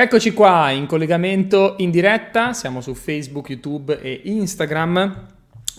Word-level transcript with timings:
Eccoci 0.00 0.32
qua 0.32 0.70
in 0.70 0.86
collegamento 0.86 1.74
in 1.78 1.90
diretta, 1.90 2.52
siamo 2.52 2.80
su 2.80 2.94
Facebook, 2.94 3.48
YouTube 3.48 4.00
e 4.00 4.20
Instagram. 4.26 5.26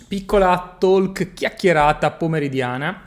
Piccola 0.08 0.76
talk 0.78 1.32
chiacchierata 1.32 2.10
pomeridiana. 2.10 3.06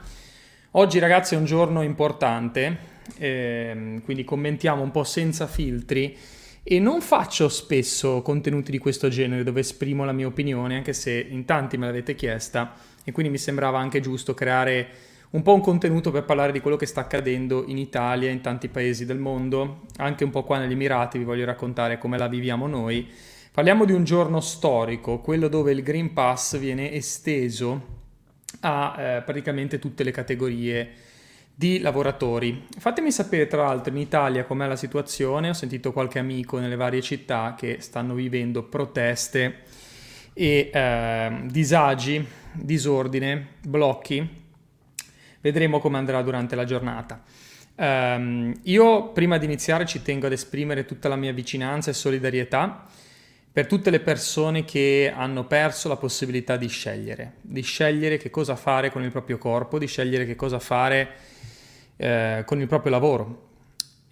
Oggi 0.72 0.98
ragazzi 0.98 1.36
è 1.36 1.38
un 1.38 1.46
giorno 1.46 1.84
importante, 1.84 2.78
ehm, 3.20 4.02
quindi 4.02 4.24
commentiamo 4.24 4.82
un 4.82 4.90
po' 4.90 5.04
senza 5.04 5.46
filtri 5.46 6.18
e 6.64 6.80
non 6.80 7.00
faccio 7.00 7.48
spesso 7.48 8.24
contenuti 8.24 8.72
di 8.72 8.80
questo 8.80 9.08
genere 9.08 9.44
dove 9.44 9.60
esprimo 9.60 10.06
la 10.06 10.14
mia 10.14 10.26
opinione, 10.26 10.78
anche 10.78 10.94
se 10.94 11.28
in 11.30 11.46
tanti 11.46 11.78
me 11.78 11.86
l'avete 11.86 12.16
chiesta 12.16 12.74
e 13.04 13.12
quindi 13.12 13.32
mi 13.32 13.38
sembrava 13.38 13.78
anche 13.78 14.00
giusto 14.00 14.34
creare 14.34 14.88
un 15.34 15.42
po' 15.42 15.54
un 15.54 15.62
contenuto 15.62 16.12
per 16.12 16.26
parlare 16.26 16.52
di 16.52 16.60
quello 16.60 16.78
che 16.78 16.86
sta 16.86 17.02
accadendo 17.02 17.64
in 17.66 17.80
Italia, 17.80 18.30
in 18.30 18.42
tanti 18.42 18.68
paesi 18.68 19.04
del 19.06 19.18
mondo, 19.18 19.82
anche 19.98 20.24
un 20.24 20.30
po' 20.30 20.44
qua 20.44 20.60
negli 20.60 20.74
Emirati, 20.74 21.18
vi 21.18 21.24
voglio 21.24 21.46
raccontare 21.46 21.98
come 21.98 22.20
la 22.20 22.28
viviamo 22.28 22.68
noi. 22.68 23.10
Parliamo 23.52 23.86
di 23.86 23.94
un 23.94 24.04
giorno 24.04 24.40
storico, 24.42 25.22
quello 25.22 25.48
dove 25.48 25.72
il 25.72 25.82
Green 25.82 26.14
Pass 26.14 26.58
viene 26.60 26.92
esteso 26.92 28.02
a 28.60 28.96
eh, 28.96 29.22
praticamente 29.24 29.80
tutte 29.80 30.04
le 30.04 30.12
categorie 30.12 30.92
di 31.56 31.80
lavoratori. 31.80 32.68
Fatemi 32.78 33.12
sapere 33.12 33.48
tra 33.48 33.64
l'altro 33.64 33.92
in 33.92 34.00
Italia 34.00 34.44
com'è 34.44 34.68
la 34.68 34.76
situazione, 34.76 35.50
ho 35.50 35.54
sentito 35.54 35.92
qualche 35.92 36.20
amico 36.20 36.60
nelle 36.60 36.76
varie 36.76 37.02
città 37.02 37.56
che 37.58 37.78
stanno 37.80 38.14
vivendo 38.14 38.62
proteste 38.62 39.62
e 40.32 40.70
eh, 40.72 41.42
disagi, 41.46 42.24
disordine, 42.54 43.48
blocchi 43.66 44.42
Vedremo 45.44 45.82
come 45.82 45.98
andrà 45.98 46.22
durante 46.22 46.56
la 46.56 46.64
giornata. 46.64 47.22
Um, 47.76 48.54
io 48.64 49.10
prima 49.10 49.38
di 49.38 49.44
iniziare 49.44 49.86
ci 49.86 50.02
tengo 50.02 50.28
ad 50.28 50.32
esprimere 50.32 50.86
tutta 50.86 51.10
la 51.10 51.18
mia 51.18 51.34
vicinanza 51.34 51.90
e 51.90 51.94
solidarietà 51.94 52.86
per 53.52 53.68
tutte 53.68 53.90
le 53.90 54.00
persone 54.00 54.64
che 54.64 55.12
hanno 55.14 55.44
perso 55.46 55.90
la 55.90 55.98
possibilità 55.98 56.56
di 56.56 56.70
scegliere, 56.70 57.34
di 57.42 57.62
scegliere 57.62 58.16
che 58.16 58.30
cosa 58.30 58.56
fare 58.56 58.90
con 58.90 59.04
il 59.04 59.12
proprio 59.12 59.38
corpo, 59.38 59.78
di 59.78 59.86
scegliere 59.86 60.26
che 60.26 60.38
cosa 60.38 60.60
fare 60.60 61.10
eh, 61.98 62.44
con 62.46 62.62
il 62.62 62.68
proprio 62.68 62.92
lavoro. 62.94 63.52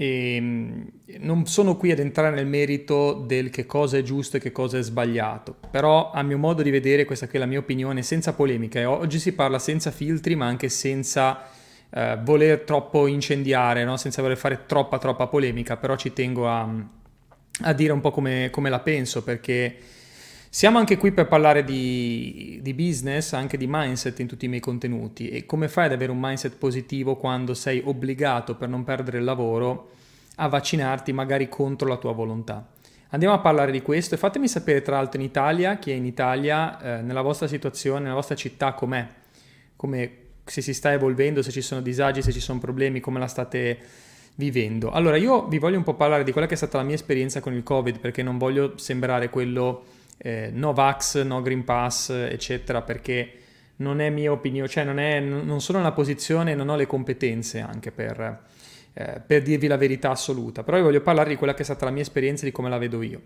E 0.01 0.39
mm, 0.41 0.81
non 1.19 1.45
sono 1.45 1.77
qui 1.77 1.91
ad 1.91 1.99
entrare 1.99 2.33
nel 2.33 2.47
merito 2.47 3.13
del 3.13 3.51
che 3.51 3.67
cosa 3.67 3.97
è 3.97 4.01
giusto 4.01 4.37
e 4.37 4.39
che 4.39 4.51
cosa 4.51 4.79
è 4.79 4.81
sbagliato, 4.81 5.55
però 5.69 6.09
a 6.09 6.23
mio 6.23 6.39
modo 6.39 6.63
di 6.63 6.71
vedere 6.71 7.05
questa 7.05 7.27
qui 7.27 7.37
è 7.37 7.39
la 7.39 7.45
mia 7.45 7.59
opinione 7.59 8.01
senza 8.01 8.33
polemica 8.33 8.79
e 8.79 8.85
oggi 8.85 9.19
si 9.19 9.33
parla 9.33 9.59
senza 9.59 9.91
filtri 9.91 10.33
ma 10.33 10.47
anche 10.47 10.69
senza 10.69 11.43
eh, 11.91 12.17
voler 12.23 12.61
troppo 12.61 13.05
incendiare, 13.05 13.83
no? 13.83 13.95
senza 13.95 14.23
voler 14.23 14.37
fare 14.37 14.63
troppa 14.65 14.97
troppa 14.97 15.27
polemica, 15.27 15.77
però 15.77 15.95
ci 15.95 16.13
tengo 16.13 16.49
a, 16.49 16.67
a 17.61 17.73
dire 17.73 17.93
un 17.93 18.01
po' 18.01 18.09
come, 18.09 18.49
come 18.49 18.71
la 18.71 18.79
penso 18.79 19.21
perché 19.21 19.77
siamo 20.53 20.79
anche 20.79 20.97
qui 20.97 21.13
per 21.13 21.29
parlare 21.29 21.63
di, 21.63 22.59
di, 22.61 22.73
business, 22.73 23.31
anche 23.31 23.55
di 23.55 23.67
mindset 23.69 24.19
in 24.19 24.27
tutti 24.27 24.43
i 24.43 24.47
miei 24.49 24.59
contenuti 24.59 25.29
e 25.29 25.45
come 25.45 25.69
fai 25.69 25.85
ad 25.85 25.93
avere 25.93 26.11
un 26.11 26.19
mindset 26.19 26.57
positivo 26.57 27.15
quando 27.15 27.53
sei 27.53 27.81
obbligato 27.85 28.55
per 28.55 28.67
non 28.67 28.83
perdere 28.83 29.19
il 29.19 29.23
lavoro 29.23 29.91
a 30.35 30.49
vaccinarti 30.49 31.13
magari 31.13 31.47
contro 31.47 31.87
la 31.87 31.95
tua 31.95 32.11
volontà. 32.11 32.67
Andiamo 33.11 33.33
a 33.33 33.39
parlare 33.39 33.71
di 33.71 33.81
questo 33.81 34.15
e 34.15 34.17
fatemi 34.17 34.49
sapere 34.49 34.81
tra 34.81 34.97
l'altro 34.97 35.21
in 35.21 35.25
Italia, 35.25 35.77
chi 35.77 35.91
è 35.91 35.93
in 35.93 36.05
Italia, 36.05 36.81
eh, 36.81 37.01
nella 37.01 37.21
vostra 37.21 37.47
situazione, 37.47 38.01
nella 38.01 38.15
vostra 38.15 38.35
città 38.35 38.73
com'è, 38.73 39.07
come, 39.77 40.11
se 40.43 40.61
si 40.61 40.73
sta 40.73 40.91
evolvendo, 40.91 41.41
se 41.41 41.51
ci 41.51 41.61
sono 41.61 41.79
disagi, 41.79 42.21
se 42.21 42.33
ci 42.33 42.41
sono 42.41 42.59
problemi, 42.59 42.99
come 42.99 43.19
la 43.19 43.27
state 43.27 43.79
vivendo. 44.35 44.91
Allora 44.91 45.15
io 45.15 45.47
vi 45.47 45.59
voglio 45.59 45.77
un 45.77 45.83
po' 45.83 45.93
parlare 45.93 46.25
di 46.25 46.33
quella 46.33 46.45
che 46.47 46.55
è 46.55 46.57
stata 46.57 46.77
la 46.77 46.83
mia 46.83 46.95
esperienza 46.95 47.39
con 47.39 47.53
il 47.53 47.63
Covid 47.63 47.99
perché 47.99 48.21
non 48.21 48.37
voglio 48.37 48.77
sembrare 48.77 49.29
quello 49.29 49.99
eh, 50.23 50.51
no 50.53 50.71
Vax, 50.73 51.23
no 51.23 51.41
Green 51.41 51.63
Pass, 51.63 52.09
eccetera, 52.09 52.83
perché 52.83 53.33
non 53.77 53.99
è 53.99 54.11
mia 54.11 54.31
opinione, 54.31 54.69
cioè 54.69 54.83
non, 54.83 54.99
è, 54.99 55.19
non 55.19 55.59
sono 55.61 55.79
nella 55.79 55.93
posizione, 55.93 56.53
non 56.53 56.69
ho 56.69 56.75
le 56.75 56.85
competenze 56.85 57.59
anche 57.59 57.91
per, 57.91 58.43
eh, 58.93 59.21
per 59.25 59.41
dirvi 59.41 59.65
la 59.65 59.77
verità 59.77 60.11
assoluta, 60.11 60.63
però 60.63 60.77
io 60.77 60.83
voglio 60.83 61.01
parlare 61.01 61.29
di 61.29 61.35
quella 61.35 61.55
che 61.55 61.61
è 61.61 61.65
stata 61.65 61.85
la 61.85 61.91
mia 61.91 62.03
esperienza, 62.03 62.45
di 62.45 62.51
come 62.51 62.69
la 62.69 62.77
vedo 62.77 63.01
io. 63.01 63.21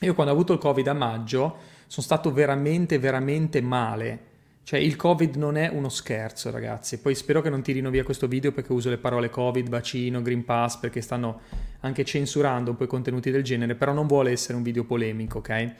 Io 0.00 0.14
quando 0.14 0.32
ho 0.32 0.34
avuto 0.34 0.54
il 0.54 0.58
Covid 0.58 0.88
a 0.88 0.94
maggio 0.94 1.56
sono 1.86 2.04
stato 2.04 2.32
veramente, 2.32 2.98
veramente 2.98 3.60
male. 3.60 4.30
Cioè 4.64 4.78
il 4.78 4.96
Covid 4.96 5.36
non 5.36 5.56
è 5.56 5.68
uno 5.68 5.88
scherzo, 5.88 6.50
ragazzi. 6.50 6.98
Poi 6.98 7.14
spero 7.14 7.42
che 7.42 7.50
non 7.50 7.62
tirino 7.62 7.90
via 7.90 8.04
questo 8.04 8.26
video 8.26 8.52
perché 8.52 8.72
uso 8.72 8.88
le 8.88 8.96
parole 8.96 9.28
Covid, 9.28 9.68
vaccino, 9.68 10.22
Green 10.22 10.44
Pass, 10.44 10.78
perché 10.78 11.00
stanno 11.00 11.40
anche 11.80 12.04
censurando 12.04 12.70
un 12.70 12.76
po' 12.76 12.84
i 12.84 12.88
contenuti 12.88 13.30
del 13.30 13.42
genere, 13.42 13.74
però 13.74 13.92
non 13.92 14.06
vuole 14.06 14.30
essere 14.30 14.56
un 14.56 14.62
video 14.62 14.84
polemico, 14.84 15.38
ok? 15.38 15.74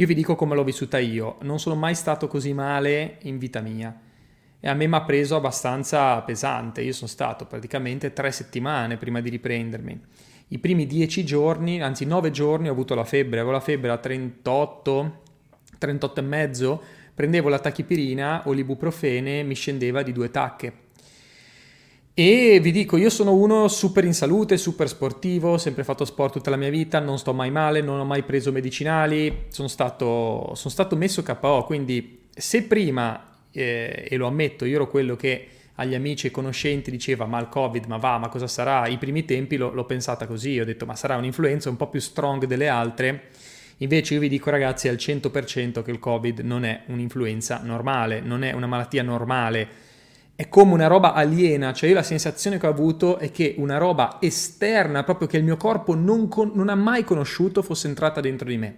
Io 0.00 0.06
vi 0.06 0.14
dico 0.14 0.34
come 0.34 0.54
l'ho 0.54 0.64
vissuta 0.64 0.98
io, 0.98 1.36
non 1.42 1.60
sono 1.60 1.74
mai 1.74 1.94
stato 1.94 2.26
così 2.26 2.54
male 2.54 3.18
in 3.24 3.36
vita 3.36 3.60
mia. 3.60 3.94
E 4.58 4.66
a 4.66 4.72
me 4.72 4.86
mi 4.86 4.94
ha 4.94 5.02
preso 5.02 5.36
abbastanza 5.36 6.18
pesante, 6.22 6.80
io 6.80 6.94
sono 6.94 7.06
stato 7.06 7.44
praticamente 7.44 8.14
tre 8.14 8.32
settimane 8.32 8.96
prima 8.96 9.20
di 9.20 9.28
riprendermi. 9.28 10.00
I 10.48 10.58
primi 10.58 10.86
dieci 10.86 11.22
giorni, 11.22 11.82
anzi 11.82 12.06
nove 12.06 12.30
giorni 12.30 12.68
ho 12.68 12.72
avuto 12.72 12.94
la 12.94 13.04
febbre, 13.04 13.40
avevo 13.40 13.52
la 13.52 13.60
febbre 13.60 13.90
a 13.90 13.98
38, 13.98 15.22
38 15.76 16.18
e 16.18 16.22
mezzo, 16.22 16.82
prendevo 17.14 17.50
la 17.50 17.58
tachipirina 17.58 18.44
o 18.46 18.52
l'ibuprofene 18.52 19.42
mi 19.42 19.54
scendeva 19.54 20.02
di 20.02 20.12
due 20.12 20.30
tacche 20.30 20.72
e 22.22 22.60
vi 22.60 22.70
dico, 22.70 22.98
io 22.98 23.08
sono 23.08 23.32
uno 23.32 23.66
super 23.68 24.04
in 24.04 24.12
salute, 24.12 24.58
super 24.58 24.86
sportivo, 24.88 25.52
ho 25.52 25.56
sempre 25.56 25.84
fatto 25.84 26.04
sport 26.04 26.34
tutta 26.34 26.50
la 26.50 26.56
mia 26.56 26.68
vita, 26.68 26.98
non 26.98 27.16
sto 27.16 27.32
mai 27.32 27.50
male, 27.50 27.80
non 27.80 27.98
ho 27.98 28.04
mai 28.04 28.24
preso 28.24 28.52
medicinali, 28.52 29.44
sono 29.48 29.68
stato, 29.68 30.52
sono 30.54 30.68
stato 30.68 30.96
messo 30.96 31.22
KO, 31.22 31.64
quindi 31.64 32.26
se 32.28 32.64
prima, 32.64 33.38
eh, 33.50 34.06
e 34.06 34.16
lo 34.18 34.26
ammetto, 34.26 34.66
io 34.66 34.74
ero 34.74 34.90
quello 34.90 35.16
che 35.16 35.46
agli 35.76 35.94
amici 35.94 36.26
e 36.26 36.30
conoscenti 36.30 36.90
diceva 36.90 37.24
ma 37.24 37.40
il 37.40 37.48
covid, 37.48 37.86
ma 37.86 37.96
va, 37.96 38.18
ma 38.18 38.28
cosa 38.28 38.46
sarà? 38.46 38.86
I 38.86 38.98
primi 38.98 39.24
tempi 39.24 39.56
lo, 39.56 39.72
l'ho 39.72 39.86
pensata 39.86 40.26
così, 40.26 40.60
ho 40.60 40.64
detto 40.66 40.84
ma 40.84 40.96
sarà 40.96 41.16
un'influenza 41.16 41.70
un 41.70 41.76
po' 41.76 41.88
più 41.88 42.00
strong 42.00 42.44
delle 42.44 42.68
altre, 42.68 43.28
invece 43.78 44.12
io 44.12 44.20
vi 44.20 44.28
dico 44.28 44.50
ragazzi 44.50 44.88
al 44.88 44.96
100% 44.96 45.82
che 45.82 45.90
il 45.90 45.98
covid 45.98 46.40
non 46.40 46.66
è 46.66 46.82
un'influenza 46.88 47.62
normale, 47.64 48.20
non 48.20 48.44
è 48.44 48.52
una 48.52 48.66
malattia 48.66 49.02
normale, 49.02 49.88
è 50.40 50.48
come 50.48 50.72
una 50.72 50.86
roba 50.86 51.12
aliena, 51.12 51.74
cioè 51.74 51.90
io 51.90 51.94
la 51.94 52.02
sensazione 52.02 52.56
che 52.56 52.66
ho 52.66 52.70
avuto 52.70 53.18
è 53.18 53.30
che 53.30 53.56
una 53.58 53.76
roba 53.76 54.16
esterna, 54.22 55.04
proprio 55.04 55.28
che 55.28 55.36
il 55.36 55.44
mio 55.44 55.58
corpo 55.58 55.94
non, 55.94 56.28
con- 56.28 56.52
non 56.54 56.70
ha 56.70 56.74
mai 56.74 57.04
conosciuto, 57.04 57.60
fosse 57.60 57.88
entrata 57.88 58.22
dentro 58.22 58.48
di 58.48 58.56
me. 58.56 58.76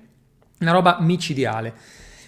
Una 0.58 0.72
roba 0.72 0.96
micidiale. 0.98 1.72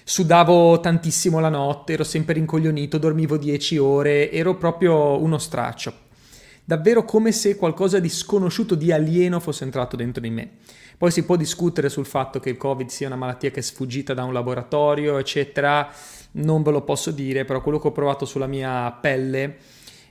Sudavo 0.04 0.78
tantissimo 0.78 1.40
la 1.40 1.48
notte, 1.48 1.94
ero 1.94 2.04
sempre 2.04 2.34
rincoglionito, 2.34 2.96
dormivo 2.96 3.36
10 3.36 3.76
ore, 3.78 4.30
ero 4.30 4.54
proprio 4.54 5.20
uno 5.20 5.38
straccio. 5.38 5.92
Davvero 6.64 7.04
come 7.04 7.32
se 7.32 7.56
qualcosa 7.56 7.98
di 7.98 8.08
sconosciuto, 8.08 8.76
di 8.76 8.92
alieno 8.92 9.40
fosse 9.40 9.64
entrato 9.64 9.96
dentro 9.96 10.22
di 10.22 10.30
me. 10.30 10.50
Poi 10.96 11.10
si 11.10 11.24
può 11.24 11.34
discutere 11.34 11.88
sul 11.88 12.06
fatto 12.06 12.38
che 12.38 12.50
il 12.50 12.56
Covid 12.56 12.86
sia 12.86 13.08
una 13.08 13.16
malattia 13.16 13.50
che 13.50 13.58
è 13.58 13.62
sfuggita 13.64 14.14
da 14.14 14.22
un 14.22 14.32
laboratorio, 14.32 15.18
eccetera 15.18 15.90
non 16.36 16.62
ve 16.62 16.70
lo 16.70 16.82
posso 16.82 17.10
dire, 17.10 17.44
però 17.44 17.60
quello 17.60 17.78
che 17.78 17.88
ho 17.88 17.92
provato 17.92 18.24
sulla 18.24 18.46
mia 18.46 18.90
pelle 18.92 19.56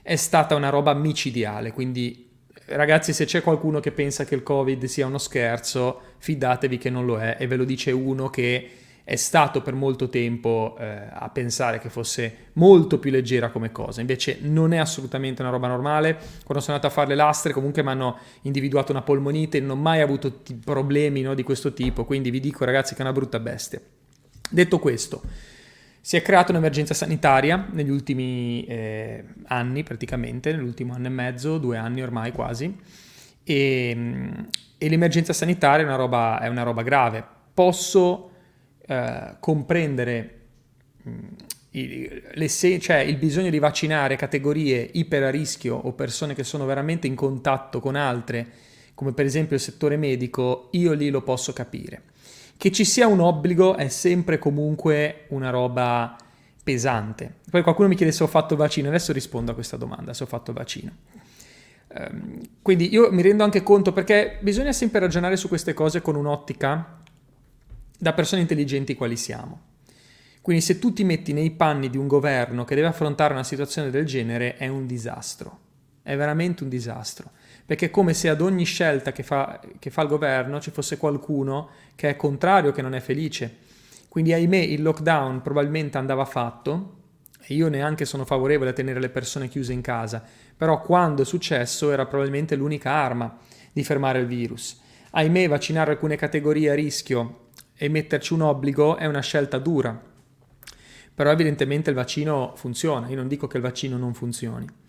è 0.02 0.16
stata 0.16 0.54
una 0.54 0.68
roba 0.68 0.94
micidiale, 0.94 1.72
quindi 1.72 2.28
ragazzi 2.66 3.12
se 3.12 3.24
c'è 3.24 3.42
qualcuno 3.42 3.80
che 3.80 3.92
pensa 3.92 4.24
che 4.24 4.34
il 4.34 4.42
covid 4.42 4.84
sia 4.84 5.06
uno 5.06 5.18
scherzo, 5.18 6.00
fidatevi 6.18 6.78
che 6.78 6.90
non 6.90 7.04
lo 7.04 7.18
è 7.18 7.36
e 7.38 7.46
ve 7.46 7.56
lo 7.56 7.64
dice 7.64 7.90
uno 7.90 8.30
che 8.30 8.70
è 9.04 9.16
stato 9.16 9.60
per 9.60 9.74
molto 9.74 10.08
tempo 10.08 10.76
eh, 10.80 11.08
a 11.10 11.28
pensare 11.28 11.78
che 11.78 11.90
fosse 11.90 12.36
molto 12.54 12.98
più 12.98 13.10
leggera 13.10 13.50
come 13.50 13.70
cosa, 13.70 14.00
invece 14.00 14.38
non 14.40 14.72
è 14.72 14.78
assolutamente 14.78 15.42
una 15.42 15.50
roba 15.50 15.68
normale. 15.68 16.16
Quando 16.42 16.64
sono 16.64 16.76
andato 16.76 16.86
a 16.86 16.90
fare 16.90 17.08
le 17.08 17.14
lastre 17.14 17.52
comunque 17.52 17.82
mi 17.82 17.90
hanno 17.90 18.18
individuato 18.42 18.92
una 18.92 19.02
polmonite, 19.02 19.60
non 19.60 19.76
ho 19.76 19.80
mai 19.80 20.00
avuto 20.00 20.40
t- 20.40 20.54
problemi 20.54 21.20
no, 21.20 21.34
di 21.34 21.42
questo 21.42 21.74
tipo, 21.74 22.06
quindi 22.06 22.30
vi 22.30 22.40
dico 22.40 22.64
ragazzi 22.64 22.94
che 22.94 23.00
è 23.00 23.02
una 23.02 23.12
brutta 23.12 23.38
bestia. 23.40 23.78
Detto 24.48 24.78
questo, 24.78 25.20
si 26.04 26.18
è 26.18 26.20
creata 26.20 26.52
un'emergenza 26.52 26.92
sanitaria 26.92 27.66
negli 27.72 27.88
ultimi 27.88 28.62
eh, 28.66 29.24
anni, 29.46 29.84
praticamente, 29.84 30.52
nell'ultimo 30.52 30.92
anno 30.92 31.06
e 31.06 31.10
mezzo, 31.10 31.56
due 31.56 31.78
anni 31.78 32.02
ormai 32.02 32.30
quasi, 32.30 32.76
e, 33.42 34.30
e 34.76 34.88
l'emergenza 34.90 35.32
sanitaria 35.32 35.82
è 35.82 35.88
una 35.88 35.96
roba, 35.96 36.40
è 36.40 36.48
una 36.48 36.62
roba 36.62 36.82
grave. 36.82 37.24
Posso 37.54 38.30
eh, 38.86 39.36
comprendere 39.40 40.40
mm, 41.08 41.18
il, 41.70 42.50
se- 42.50 42.78
cioè 42.80 42.98
il 42.98 43.16
bisogno 43.16 43.48
di 43.48 43.58
vaccinare 43.58 44.16
categorie 44.16 44.86
iper 44.92 45.22
a 45.22 45.30
rischio 45.30 45.74
o 45.74 45.92
persone 45.92 46.34
che 46.34 46.44
sono 46.44 46.66
veramente 46.66 47.06
in 47.06 47.14
contatto 47.14 47.80
con 47.80 47.96
altre, 47.96 48.46
come 48.92 49.14
per 49.14 49.24
esempio 49.24 49.56
il 49.56 49.62
settore 49.62 49.96
medico, 49.96 50.68
io 50.72 50.92
lì 50.92 51.08
lo 51.08 51.22
posso 51.22 51.54
capire. 51.54 52.12
Che 52.56 52.72
ci 52.72 52.84
sia 52.84 53.06
un 53.06 53.20
obbligo 53.20 53.76
è 53.76 53.88
sempre 53.88 54.38
comunque 54.38 55.26
una 55.28 55.50
roba 55.50 56.16
pesante. 56.62 57.34
Poi 57.50 57.62
qualcuno 57.62 57.88
mi 57.88 57.94
chiede 57.94 58.12
se 58.12 58.22
ho 58.22 58.26
fatto 58.26 58.56
vaccino, 58.56 58.88
adesso 58.88 59.12
rispondo 59.12 59.52
a 59.52 59.54
questa 59.54 59.76
domanda, 59.76 60.14
se 60.14 60.22
ho 60.22 60.26
fatto 60.26 60.52
vaccino. 60.52 60.92
Ehm, 61.88 62.40
quindi 62.62 62.92
io 62.92 63.12
mi 63.12 63.22
rendo 63.22 63.44
anche 63.44 63.62
conto 63.62 63.92
perché 63.92 64.38
bisogna 64.40 64.72
sempre 64.72 65.00
ragionare 65.00 65.36
su 65.36 65.48
queste 65.48 65.74
cose 65.74 66.00
con 66.00 66.16
un'ottica 66.16 67.00
da 67.98 68.12
persone 68.12 68.40
intelligenti 68.40 68.94
quali 68.94 69.16
siamo. 69.16 69.72
Quindi 70.40 70.62
se 70.62 70.78
tu 70.78 70.92
ti 70.92 71.04
metti 71.04 71.32
nei 71.32 71.50
panni 71.52 71.88
di 71.88 71.96
un 71.96 72.06
governo 72.06 72.64
che 72.64 72.74
deve 72.74 72.88
affrontare 72.88 73.32
una 73.32 73.44
situazione 73.44 73.90
del 73.90 74.04
genere 74.04 74.56
è 74.56 74.68
un 74.68 74.86
disastro, 74.86 75.60
è 76.04 76.16
veramente 76.16 76.62
un 76.62 76.68
disastro, 76.68 77.30
perché 77.64 77.86
è 77.86 77.90
come 77.90 78.12
se 78.12 78.28
ad 78.28 78.42
ogni 78.42 78.64
scelta 78.64 79.10
che 79.10 79.22
fa, 79.22 79.58
che 79.78 79.88
fa 79.88 80.02
il 80.02 80.08
governo 80.08 80.60
ci 80.60 80.70
fosse 80.70 80.98
qualcuno 80.98 81.70
che 81.94 82.10
è 82.10 82.16
contrario, 82.16 82.72
che 82.72 82.82
non 82.82 82.94
è 82.94 83.00
felice. 83.00 83.56
Quindi 84.10 84.34
ahimè 84.34 84.58
il 84.58 84.82
lockdown 84.82 85.40
probabilmente 85.40 85.96
andava 85.96 86.26
fatto, 86.26 86.96
io 87.46 87.68
neanche 87.68 88.04
sono 88.04 88.26
favorevole 88.26 88.70
a 88.70 88.74
tenere 88.74 89.00
le 89.00 89.08
persone 89.08 89.48
chiuse 89.48 89.72
in 89.72 89.80
casa, 89.80 90.22
però 90.54 90.82
quando 90.82 91.22
è 91.22 91.24
successo 91.24 91.90
era 91.90 92.04
probabilmente 92.04 92.54
l'unica 92.54 92.90
arma 92.90 93.38
di 93.72 93.82
fermare 93.82 94.20
il 94.20 94.26
virus. 94.26 94.78
Ahimè 95.12 95.48
vaccinare 95.48 95.92
alcune 95.92 96.16
categorie 96.16 96.70
a 96.70 96.74
rischio 96.74 97.46
e 97.74 97.88
metterci 97.88 98.34
un 98.34 98.42
obbligo 98.42 98.96
è 98.96 99.06
una 99.06 99.20
scelta 99.20 99.58
dura, 99.58 99.98
però 101.14 101.30
evidentemente 101.30 101.88
il 101.88 101.96
vaccino 101.96 102.52
funziona, 102.56 103.08
io 103.08 103.16
non 103.16 103.26
dico 103.26 103.46
che 103.46 103.56
il 103.56 103.62
vaccino 103.62 103.96
non 103.96 104.12
funzioni. 104.12 104.82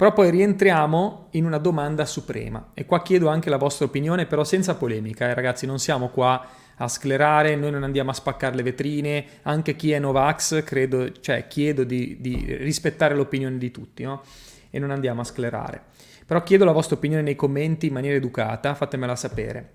Però 0.00 0.14
poi 0.14 0.30
rientriamo 0.30 1.26
in 1.32 1.44
una 1.44 1.58
domanda 1.58 2.06
suprema 2.06 2.70
e 2.72 2.86
qua 2.86 3.02
chiedo 3.02 3.28
anche 3.28 3.50
la 3.50 3.58
vostra 3.58 3.84
opinione, 3.84 4.24
però 4.24 4.44
senza 4.44 4.74
polemica, 4.74 5.28
eh, 5.28 5.34
ragazzi, 5.34 5.66
non 5.66 5.78
siamo 5.78 6.08
qua 6.08 6.42
a 6.76 6.88
sclerare, 6.88 7.54
noi 7.54 7.70
non 7.70 7.82
andiamo 7.82 8.08
a 8.08 8.14
spaccare 8.14 8.56
le 8.56 8.62
vetrine, 8.62 9.26
anche 9.42 9.76
chi 9.76 9.92
è 9.92 9.98
Novax 9.98 10.64
credo, 10.64 11.12
cioè, 11.20 11.46
chiedo 11.48 11.84
di, 11.84 12.16
di 12.18 12.56
rispettare 12.60 13.14
l'opinione 13.14 13.58
di 13.58 13.70
tutti 13.70 14.02
no? 14.02 14.22
e 14.70 14.78
non 14.78 14.90
andiamo 14.90 15.20
a 15.20 15.24
sclerare. 15.24 15.82
Però 16.24 16.42
chiedo 16.44 16.64
la 16.64 16.72
vostra 16.72 16.96
opinione 16.96 17.22
nei 17.22 17.36
commenti 17.36 17.88
in 17.88 17.92
maniera 17.92 18.16
educata, 18.16 18.74
fatemela 18.74 19.16
sapere. 19.16 19.72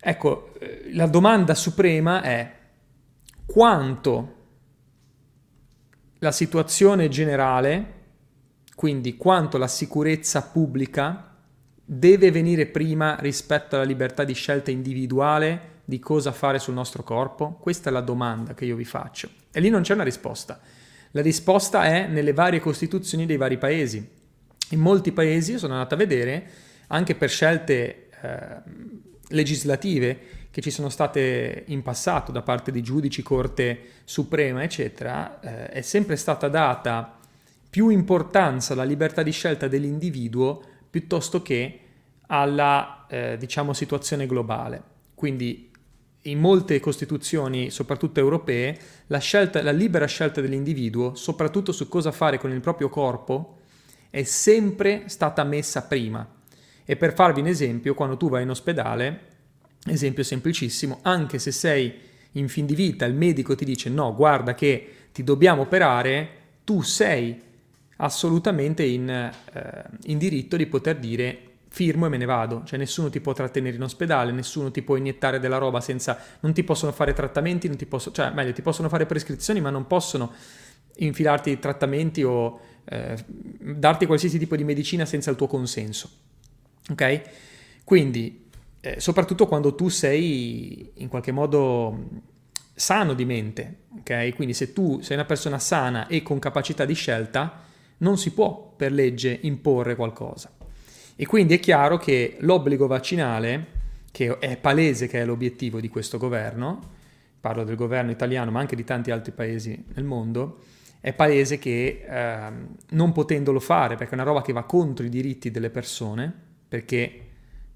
Ecco, 0.00 0.54
eh, 0.60 0.94
la 0.94 1.06
domanda 1.06 1.54
suprema 1.54 2.22
è 2.22 2.50
quanto 3.44 4.36
la 6.20 6.32
situazione 6.32 7.10
generale, 7.10 7.98
quindi 8.80 9.18
quanto 9.18 9.58
la 9.58 9.68
sicurezza 9.68 10.40
pubblica 10.40 11.36
deve 11.84 12.30
venire 12.30 12.64
prima 12.64 13.18
rispetto 13.20 13.74
alla 13.74 13.84
libertà 13.84 14.24
di 14.24 14.32
scelta 14.32 14.70
individuale 14.70 15.80
di 15.84 15.98
cosa 15.98 16.32
fare 16.32 16.58
sul 16.58 16.72
nostro 16.72 17.02
corpo? 17.02 17.58
Questa 17.60 17.90
è 17.90 17.92
la 17.92 18.00
domanda 18.00 18.54
che 18.54 18.64
io 18.64 18.76
vi 18.76 18.86
faccio. 18.86 19.28
E 19.52 19.60
lì 19.60 19.68
non 19.68 19.82
c'è 19.82 19.92
una 19.92 20.02
risposta. 20.02 20.58
La 21.10 21.20
risposta 21.20 21.84
è 21.84 22.06
nelle 22.06 22.32
varie 22.32 22.58
costituzioni 22.58 23.26
dei 23.26 23.36
vari 23.36 23.58
paesi. 23.58 24.08
In 24.70 24.80
molti 24.80 25.12
paesi, 25.12 25.52
io 25.52 25.58
sono 25.58 25.74
andato 25.74 25.92
a 25.92 25.98
vedere, 25.98 26.50
anche 26.86 27.14
per 27.14 27.28
scelte 27.28 28.08
eh, 28.18 28.62
legislative 29.28 30.20
che 30.50 30.62
ci 30.62 30.70
sono 30.70 30.88
state 30.88 31.64
in 31.66 31.82
passato 31.82 32.32
da 32.32 32.40
parte 32.40 32.72
di 32.72 32.80
giudici, 32.80 33.22
Corte 33.22 33.78
Suprema, 34.04 34.62
eccetera, 34.62 35.38
eh, 35.40 35.68
è 35.68 35.80
sempre 35.82 36.16
stata 36.16 36.48
data 36.48 37.18
più 37.70 37.88
importanza 37.88 38.72
alla 38.72 38.84
libertà 38.84 39.22
di 39.22 39.30
scelta 39.30 39.68
dell'individuo 39.68 40.62
piuttosto 40.90 41.40
che 41.40 41.80
alla 42.26 43.06
eh, 43.08 43.36
diciamo, 43.38 43.72
situazione 43.72 44.26
globale. 44.26 44.82
Quindi 45.14 45.70
in 46.24 46.38
molte 46.38 46.80
costituzioni, 46.80 47.70
soprattutto 47.70 48.20
europee, 48.20 48.78
la, 49.06 49.18
scelta, 49.18 49.62
la 49.62 49.70
libera 49.70 50.06
scelta 50.06 50.40
dell'individuo, 50.40 51.14
soprattutto 51.14 51.72
su 51.72 51.88
cosa 51.88 52.12
fare 52.12 52.38
con 52.38 52.50
il 52.50 52.60
proprio 52.60 52.88
corpo, 52.88 53.60
è 54.10 54.24
sempre 54.24 55.04
stata 55.06 55.44
messa 55.44 55.84
prima. 55.84 56.28
E 56.84 56.96
per 56.96 57.14
farvi 57.14 57.40
un 57.40 57.46
esempio, 57.46 57.94
quando 57.94 58.16
tu 58.16 58.28
vai 58.28 58.42
in 58.42 58.50
ospedale, 58.50 59.28
Esempio 59.86 60.22
semplicissimo, 60.22 60.98
anche 61.02 61.38
se 61.38 61.52
sei 61.52 61.92
in 62.32 62.48
fin 62.48 62.66
di 62.66 62.74
vita, 62.74 63.06
il 63.06 63.14
medico 63.14 63.54
ti 63.54 63.64
dice 63.64 63.88
no, 63.88 64.14
guarda 64.14 64.54
che 64.54 65.08
ti 65.10 65.24
dobbiamo 65.24 65.62
operare, 65.62 66.28
tu 66.64 66.82
sei 66.82 67.40
assolutamente 68.02 68.84
in, 68.84 69.08
eh, 69.08 69.84
in 70.04 70.18
diritto 70.18 70.56
di 70.56 70.66
poter 70.66 70.98
dire 70.98 71.44
firmo 71.68 72.06
e 72.06 72.08
me 72.08 72.16
ne 72.16 72.24
vado, 72.24 72.62
cioè 72.64 72.78
nessuno 72.78 73.10
ti 73.10 73.20
può 73.20 73.32
trattenere 73.32 73.76
in 73.76 73.82
ospedale, 73.82 74.32
nessuno 74.32 74.70
ti 74.70 74.82
può 74.82 74.96
iniettare 74.96 75.38
della 75.38 75.58
roba 75.58 75.80
senza, 75.80 76.18
non 76.40 76.52
ti 76.52 76.64
possono 76.64 76.90
fare 76.92 77.12
trattamenti, 77.12 77.68
non 77.68 77.76
ti 77.76 77.86
possono, 77.86 78.14
cioè 78.14 78.30
meglio, 78.30 78.52
ti 78.52 78.62
possono 78.62 78.88
fare 78.88 79.06
prescrizioni 79.06 79.60
ma 79.60 79.70
non 79.70 79.86
possono 79.86 80.32
infilarti 80.96 81.58
trattamenti 81.58 82.22
o 82.24 82.60
eh, 82.84 83.16
darti 83.26 84.06
qualsiasi 84.06 84.38
tipo 84.38 84.56
di 84.56 84.64
medicina 84.64 85.04
senza 85.04 85.30
il 85.30 85.36
tuo 85.36 85.46
consenso. 85.46 86.10
Ok? 86.90 87.22
Quindi 87.84 88.48
eh, 88.80 88.98
soprattutto 88.98 89.46
quando 89.46 89.74
tu 89.74 89.88
sei 89.88 90.90
in 90.94 91.08
qualche 91.08 91.32
modo 91.32 92.08
sano 92.74 93.12
di 93.12 93.26
mente, 93.26 93.80
ok? 93.98 94.34
Quindi 94.34 94.54
se 94.54 94.72
tu 94.72 95.00
sei 95.02 95.16
una 95.16 95.26
persona 95.26 95.58
sana 95.58 96.06
e 96.06 96.22
con 96.22 96.38
capacità 96.38 96.86
di 96.86 96.94
scelta, 96.94 97.68
non 98.00 98.18
si 98.18 98.32
può 98.32 98.74
per 98.76 98.92
legge 98.92 99.38
imporre 99.42 99.96
qualcosa. 99.96 100.52
E 101.16 101.26
quindi 101.26 101.54
è 101.54 101.60
chiaro 101.60 101.98
che 101.98 102.36
l'obbligo 102.40 102.86
vaccinale, 102.86 103.78
che 104.10 104.38
è 104.38 104.56
palese 104.56 105.06
che 105.06 105.20
è 105.20 105.24
l'obiettivo 105.24 105.80
di 105.80 105.88
questo 105.88 106.18
governo, 106.18 106.98
parlo 107.40 107.64
del 107.64 107.76
governo 107.76 108.10
italiano 108.10 108.50
ma 108.50 108.60
anche 108.60 108.76
di 108.76 108.84
tanti 108.84 109.10
altri 109.10 109.32
paesi 109.32 109.84
nel 109.94 110.04
mondo, 110.04 110.58
è 111.00 111.12
palese 111.14 111.58
che 111.58 112.04
eh, 112.06 112.52
non 112.90 113.12
potendolo 113.12 113.60
fare, 113.60 113.96
perché 113.96 114.12
è 114.12 114.14
una 114.14 114.24
roba 114.24 114.42
che 114.42 114.52
va 114.52 114.64
contro 114.64 115.04
i 115.04 115.08
diritti 115.08 115.50
delle 115.50 115.70
persone, 115.70 116.32
perché 116.68 117.26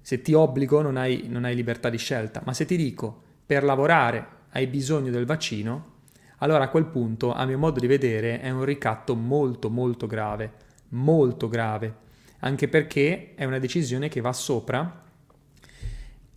se 0.01 0.21
ti 0.21 0.33
obbligo 0.33 0.81
non 0.81 0.97
hai, 0.97 1.25
non 1.27 1.45
hai 1.45 1.55
libertà 1.55 1.89
di 1.89 1.97
scelta, 1.97 2.41
ma 2.45 2.53
se 2.53 2.65
ti 2.65 2.77
dico 2.77 3.23
per 3.45 3.63
lavorare 3.63 4.27
hai 4.51 4.67
bisogno 4.67 5.11
del 5.11 5.25
vaccino, 5.25 5.93
allora 6.39 6.65
a 6.65 6.69
quel 6.69 6.85
punto, 6.85 7.33
a 7.33 7.45
mio 7.45 7.57
modo 7.57 7.79
di 7.79 7.87
vedere, 7.87 8.41
è 8.41 8.49
un 8.49 8.65
ricatto 8.65 9.15
molto 9.15 9.69
molto 9.69 10.07
grave, 10.07 10.51
molto 10.89 11.47
grave, 11.47 11.95
anche 12.39 12.67
perché 12.67 13.33
è 13.35 13.45
una 13.45 13.59
decisione 13.59 14.09
che 14.09 14.21
va 14.21 14.33
sopra 14.33 15.03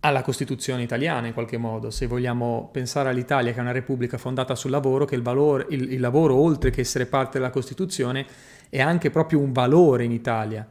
alla 0.01 0.21
Costituzione 0.21 0.83
italiana 0.83 1.27
in 1.27 1.33
qualche 1.33 1.57
modo, 1.57 1.91
se 1.91 2.07
vogliamo 2.07 2.69
pensare 2.71 3.09
all'Italia 3.09 3.51
che 3.51 3.57
è 3.57 3.61
una 3.61 3.71
repubblica 3.71 4.17
fondata 4.17 4.55
sul 4.55 4.71
lavoro, 4.71 5.05
che 5.05 5.15
il, 5.15 5.21
valore, 5.21 5.65
il, 5.69 5.91
il 5.91 5.99
lavoro 5.99 6.35
oltre 6.35 6.69
che 6.69 6.81
essere 6.81 7.05
parte 7.05 7.37
della 7.37 7.49
Costituzione 7.49 8.25
è 8.69 8.79
anche 8.79 9.09
proprio 9.09 9.39
un 9.39 9.51
valore 9.51 10.05
in 10.05 10.11
Italia. 10.11 10.67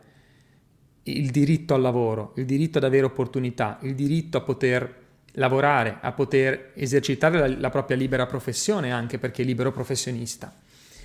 Il 1.02 1.30
diritto 1.30 1.74
al 1.74 1.82
lavoro, 1.82 2.32
il 2.36 2.44
diritto 2.46 2.78
ad 2.78 2.84
avere 2.84 3.04
opportunità, 3.04 3.78
il 3.82 3.94
diritto 3.94 4.38
a 4.38 4.42
poter 4.42 5.06
lavorare, 5.32 5.98
a 6.00 6.12
poter 6.12 6.70
esercitare 6.74 7.38
la, 7.38 7.58
la 7.58 7.70
propria 7.70 7.96
libera 7.96 8.26
professione 8.26 8.92
anche 8.92 9.18
perché 9.18 9.42
è 9.42 9.44
libero 9.44 9.70
professionista. 9.70 10.52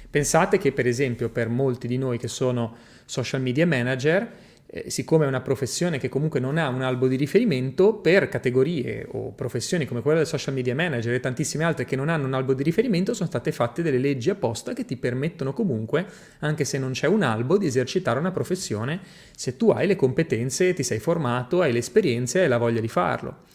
Pensate 0.09 0.57
che 0.57 0.71
per 0.71 0.85
esempio 0.85 1.29
per 1.29 1.49
molti 1.49 1.87
di 1.87 1.97
noi 1.97 2.19
che 2.19 2.27
sono 2.27 2.75
social 3.05 3.41
media 3.41 3.65
manager, 3.65 4.31
eh, 4.67 4.89
siccome 4.89 5.25
è 5.25 5.27
una 5.27 5.41
professione 5.41 5.97
che 5.97 6.09
comunque 6.09 6.39
non 6.39 6.57
ha 6.57 6.67
un 6.67 6.81
albo 6.81 7.07
di 7.07 7.15
riferimento, 7.15 7.95
per 7.95 8.29
categorie 8.29 9.07
o 9.11 9.31
professioni 9.31 9.85
come 9.85 10.01
quella 10.01 10.19
del 10.19 10.27
social 10.27 10.53
media 10.53 10.75
manager 10.75 11.13
e 11.13 11.19
tantissime 11.19 11.63
altre 11.63 11.85
che 11.85 11.95
non 11.95 12.09
hanno 12.09 12.25
un 12.25 12.33
albo 12.33 12.53
di 12.53 12.63
riferimento, 12.63 13.13
sono 13.13 13.29
state 13.29 13.51
fatte 13.51 13.81
delle 13.81 13.97
leggi 13.97 14.29
apposta 14.29 14.73
che 14.73 14.85
ti 14.85 14.97
permettono 14.97 15.53
comunque, 15.53 16.05
anche 16.39 16.65
se 16.65 16.77
non 16.77 16.91
c'è 16.91 17.07
un 17.07 17.23
albo, 17.23 17.57
di 17.57 17.65
esercitare 17.65 18.19
una 18.19 18.31
professione 18.31 18.99
se 19.35 19.57
tu 19.57 19.69
hai 19.69 19.87
le 19.87 19.95
competenze, 19.95 20.73
ti 20.73 20.83
sei 20.83 20.99
formato, 20.99 21.61
hai 21.61 21.71
le 21.71 21.79
esperienze 21.79 22.43
e 22.43 22.47
la 22.47 22.57
voglia 22.57 22.81
di 22.81 22.87
farlo. 22.87 23.51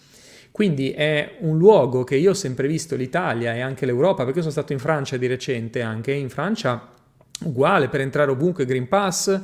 Quindi 0.59 0.91
è 0.91 1.37
un 1.43 1.57
luogo 1.57 2.03
che 2.03 2.17
io 2.17 2.31
ho 2.31 2.35
sempre 2.35 2.67
visto 2.67 2.97
l'Italia 2.97 3.55
e 3.55 3.61
anche 3.61 3.87
l'Europa, 3.87 4.25
perché 4.25 4.41
sono 4.41 4.51
stato 4.51 4.73
in 4.73 4.81
Francia 4.81 5.17
di 5.17 5.29
recente 5.29 5.83
anche, 5.83 6.11
in 6.11 6.29
Francia 6.29 6.95
uguale 7.45 7.89
per 7.89 8.01
entrare 8.01 8.33
ovunque 8.33 8.65
Green 8.65 8.89
Pass, 8.89 9.41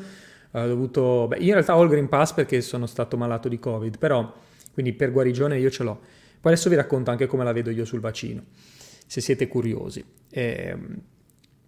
ho 0.50 0.66
dovuto, 0.66 1.28
beh, 1.28 1.36
in 1.36 1.52
realtà 1.52 1.76
ho 1.76 1.84
il 1.84 1.88
Green 1.88 2.08
Pass 2.08 2.32
perché 2.32 2.60
sono 2.60 2.86
stato 2.86 3.16
malato 3.16 3.48
di 3.48 3.60
Covid, 3.60 3.96
però 3.96 4.34
quindi 4.72 4.92
per 4.92 5.12
guarigione 5.12 5.56
io 5.56 5.70
ce 5.70 5.84
l'ho. 5.84 6.00
Poi 6.40 6.50
adesso 6.50 6.68
vi 6.68 6.74
racconto 6.74 7.12
anche 7.12 7.26
come 7.28 7.44
la 7.44 7.52
vedo 7.52 7.70
io 7.70 7.84
sul 7.84 8.00
vaccino, 8.00 8.46
se 9.06 9.20
siete 9.20 9.46
curiosi. 9.46 10.04
Eh, 10.28 10.76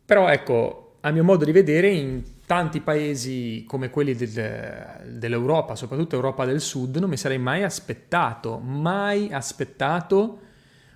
però 0.05 0.29
ecco, 0.29 0.86
a 1.07 1.13
mio 1.13 1.23
modo 1.23 1.45
di 1.45 1.53
vedere, 1.53 1.89
in 1.89 2.21
tanti 2.47 2.81
paesi 2.81 3.65
come 3.65 3.91
quelli 3.91 4.17
del, 4.17 5.05
dell'Europa, 5.13 5.77
soprattutto 5.77 6.17
Europa 6.17 6.45
del 6.45 6.61
Sud, 6.61 6.97
non 6.97 7.09
mi 7.09 7.17
sarei 7.17 7.39
mai 7.39 7.63
aspettato, 7.63 8.59
mai 8.59 9.33
aspettato 9.33 10.41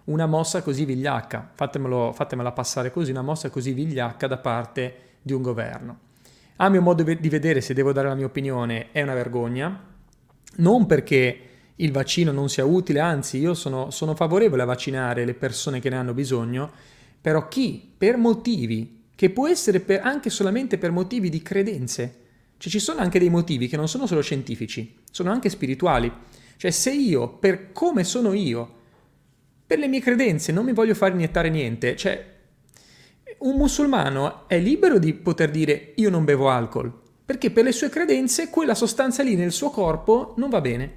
una 0.04 0.26
mossa 0.26 0.62
così 0.62 0.84
vigliacca. 0.84 1.52
Fatemelo, 1.54 2.12
fatemela 2.12 2.50
passare 2.50 2.90
così, 2.90 3.12
una 3.12 3.22
mossa 3.22 3.50
così 3.50 3.72
vigliacca 3.72 4.26
da 4.26 4.38
parte 4.38 4.94
di 5.22 5.32
un 5.32 5.42
governo. 5.42 5.98
A 6.56 6.68
mio 6.68 6.82
modo 6.82 7.04
di 7.04 7.28
vedere, 7.28 7.60
se 7.60 7.72
devo 7.72 7.92
dare 7.92 8.08
la 8.08 8.16
mia 8.16 8.26
opinione, 8.26 8.88
è 8.90 9.02
una 9.02 9.14
vergogna, 9.14 9.80
non 10.56 10.86
perché 10.86 11.40
il 11.76 11.92
vaccino 11.92 12.32
non 12.32 12.48
sia 12.48 12.64
utile, 12.64 12.98
anzi 12.98 13.38
io 13.38 13.54
sono, 13.54 13.90
sono 13.90 14.16
favorevole 14.16 14.62
a 14.62 14.66
vaccinare 14.66 15.24
le 15.24 15.34
persone 15.34 15.78
che 15.78 15.88
ne 15.88 15.96
hanno 15.96 16.14
bisogno, 16.14 16.68
però 17.20 17.46
chi 17.46 17.94
per 17.96 18.16
motivi, 18.16 18.98
che 19.20 19.28
può 19.28 19.46
essere 19.46 19.80
per, 19.80 20.00
anche 20.02 20.30
solamente 20.30 20.78
per 20.78 20.92
motivi 20.92 21.28
di 21.28 21.42
credenze, 21.42 22.14
Cioè 22.56 22.72
ci 22.72 22.78
sono 22.78 23.00
anche 23.00 23.18
dei 23.18 23.28
motivi 23.28 23.68
che 23.68 23.76
non 23.76 23.86
sono 23.86 24.06
solo 24.06 24.22
scientifici, 24.22 24.96
sono 25.10 25.30
anche 25.30 25.50
spirituali. 25.50 26.10
Cioè 26.56 26.70
se 26.70 26.90
io, 26.92 27.28
per 27.28 27.70
come 27.72 28.02
sono 28.02 28.32
io, 28.32 28.76
per 29.66 29.78
le 29.78 29.88
mie 29.88 30.00
credenze 30.00 30.52
non 30.52 30.64
mi 30.64 30.72
voglio 30.72 30.94
fare 30.94 31.12
iniettare 31.12 31.50
niente, 31.50 31.96
cioè 31.96 32.34
un 33.40 33.58
musulmano 33.58 34.48
è 34.48 34.58
libero 34.58 34.98
di 34.98 35.12
poter 35.12 35.50
dire 35.50 35.92
io 35.96 36.08
non 36.08 36.24
bevo 36.24 36.48
alcol, 36.48 36.90
perché 37.22 37.50
per 37.50 37.64
le 37.64 37.72
sue 37.72 37.90
credenze 37.90 38.48
quella 38.48 38.74
sostanza 38.74 39.22
lì 39.22 39.34
nel 39.34 39.52
suo 39.52 39.68
corpo 39.68 40.32
non 40.38 40.48
va 40.48 40.62
bene. 40.62 40.92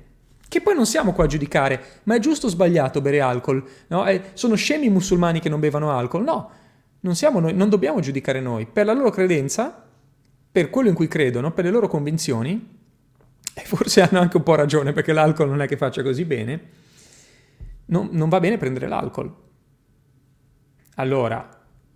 Che 0.47 0.61
poi 0.61 0.75
non 0.75 0.85
siamo 0.85 1.11
qua 1.11 1.25
a 1.25 1.27
giudicare, 1.27 1.83
ma 2.03 2.15
è 2.15 2.19
giusto 2.19 2.47
o 2.47 2.49
sbagliato 2.49 3.01
bere 3.01 3.19
alcol? 3.19 3.61
No? 3.87 4.07
Eh, 4.07 4.29
sono 4.31 4.55
scemi 4.55 4.85
i 4.85 4.89
musulmani 4.89 5.41
che 5.41 5.49
non 5.49 5.59
bevono 5.59 5.91
alcol? 5.91 6.23
No, 6.23 6.61
non, 7.03 7.15
noi, 7.41 7.53
non 7.53 7.69
dobbiamo 7.69 8.00
giudicare 8.00 8.39
noi. 8.39 8.65
Per 8.65 8.86
la 8.86 8.93
loro 8.93 9.10
credenza, 9.10 9.86
per 10.51 10.69
quello 10.69 10.89
in 10.89 10.95
cui 10.95 11.07
credono, 11.07 11.51
per 11.51 11.65
le 11.65 11.72
loro 11.72 11.88
convinzioni, 11.88 12.81
e 13.53 13.62
forse 13.62 14.01
hanno 14.01 14.19
anche 14.19 14.38
un 14.38 14.43
po' 14.43 14.55
ragione 14.55 14.93
perché 14.93 15.13
l'alcol 15.13 15.50
non 15.50 15.62
è 15.62 15.67
che 15.67 15.77
faccia 15.77 16.01
così 16.01 16.25
bene, 16.25 16.62
non, 17.86 18.10
non 18.12 18.29
va 18.29 18.39
bene 18.39 18.57
prendere 18.57 18.88
l'alcol. 18.88 19.33
Allora, 20.95 21.48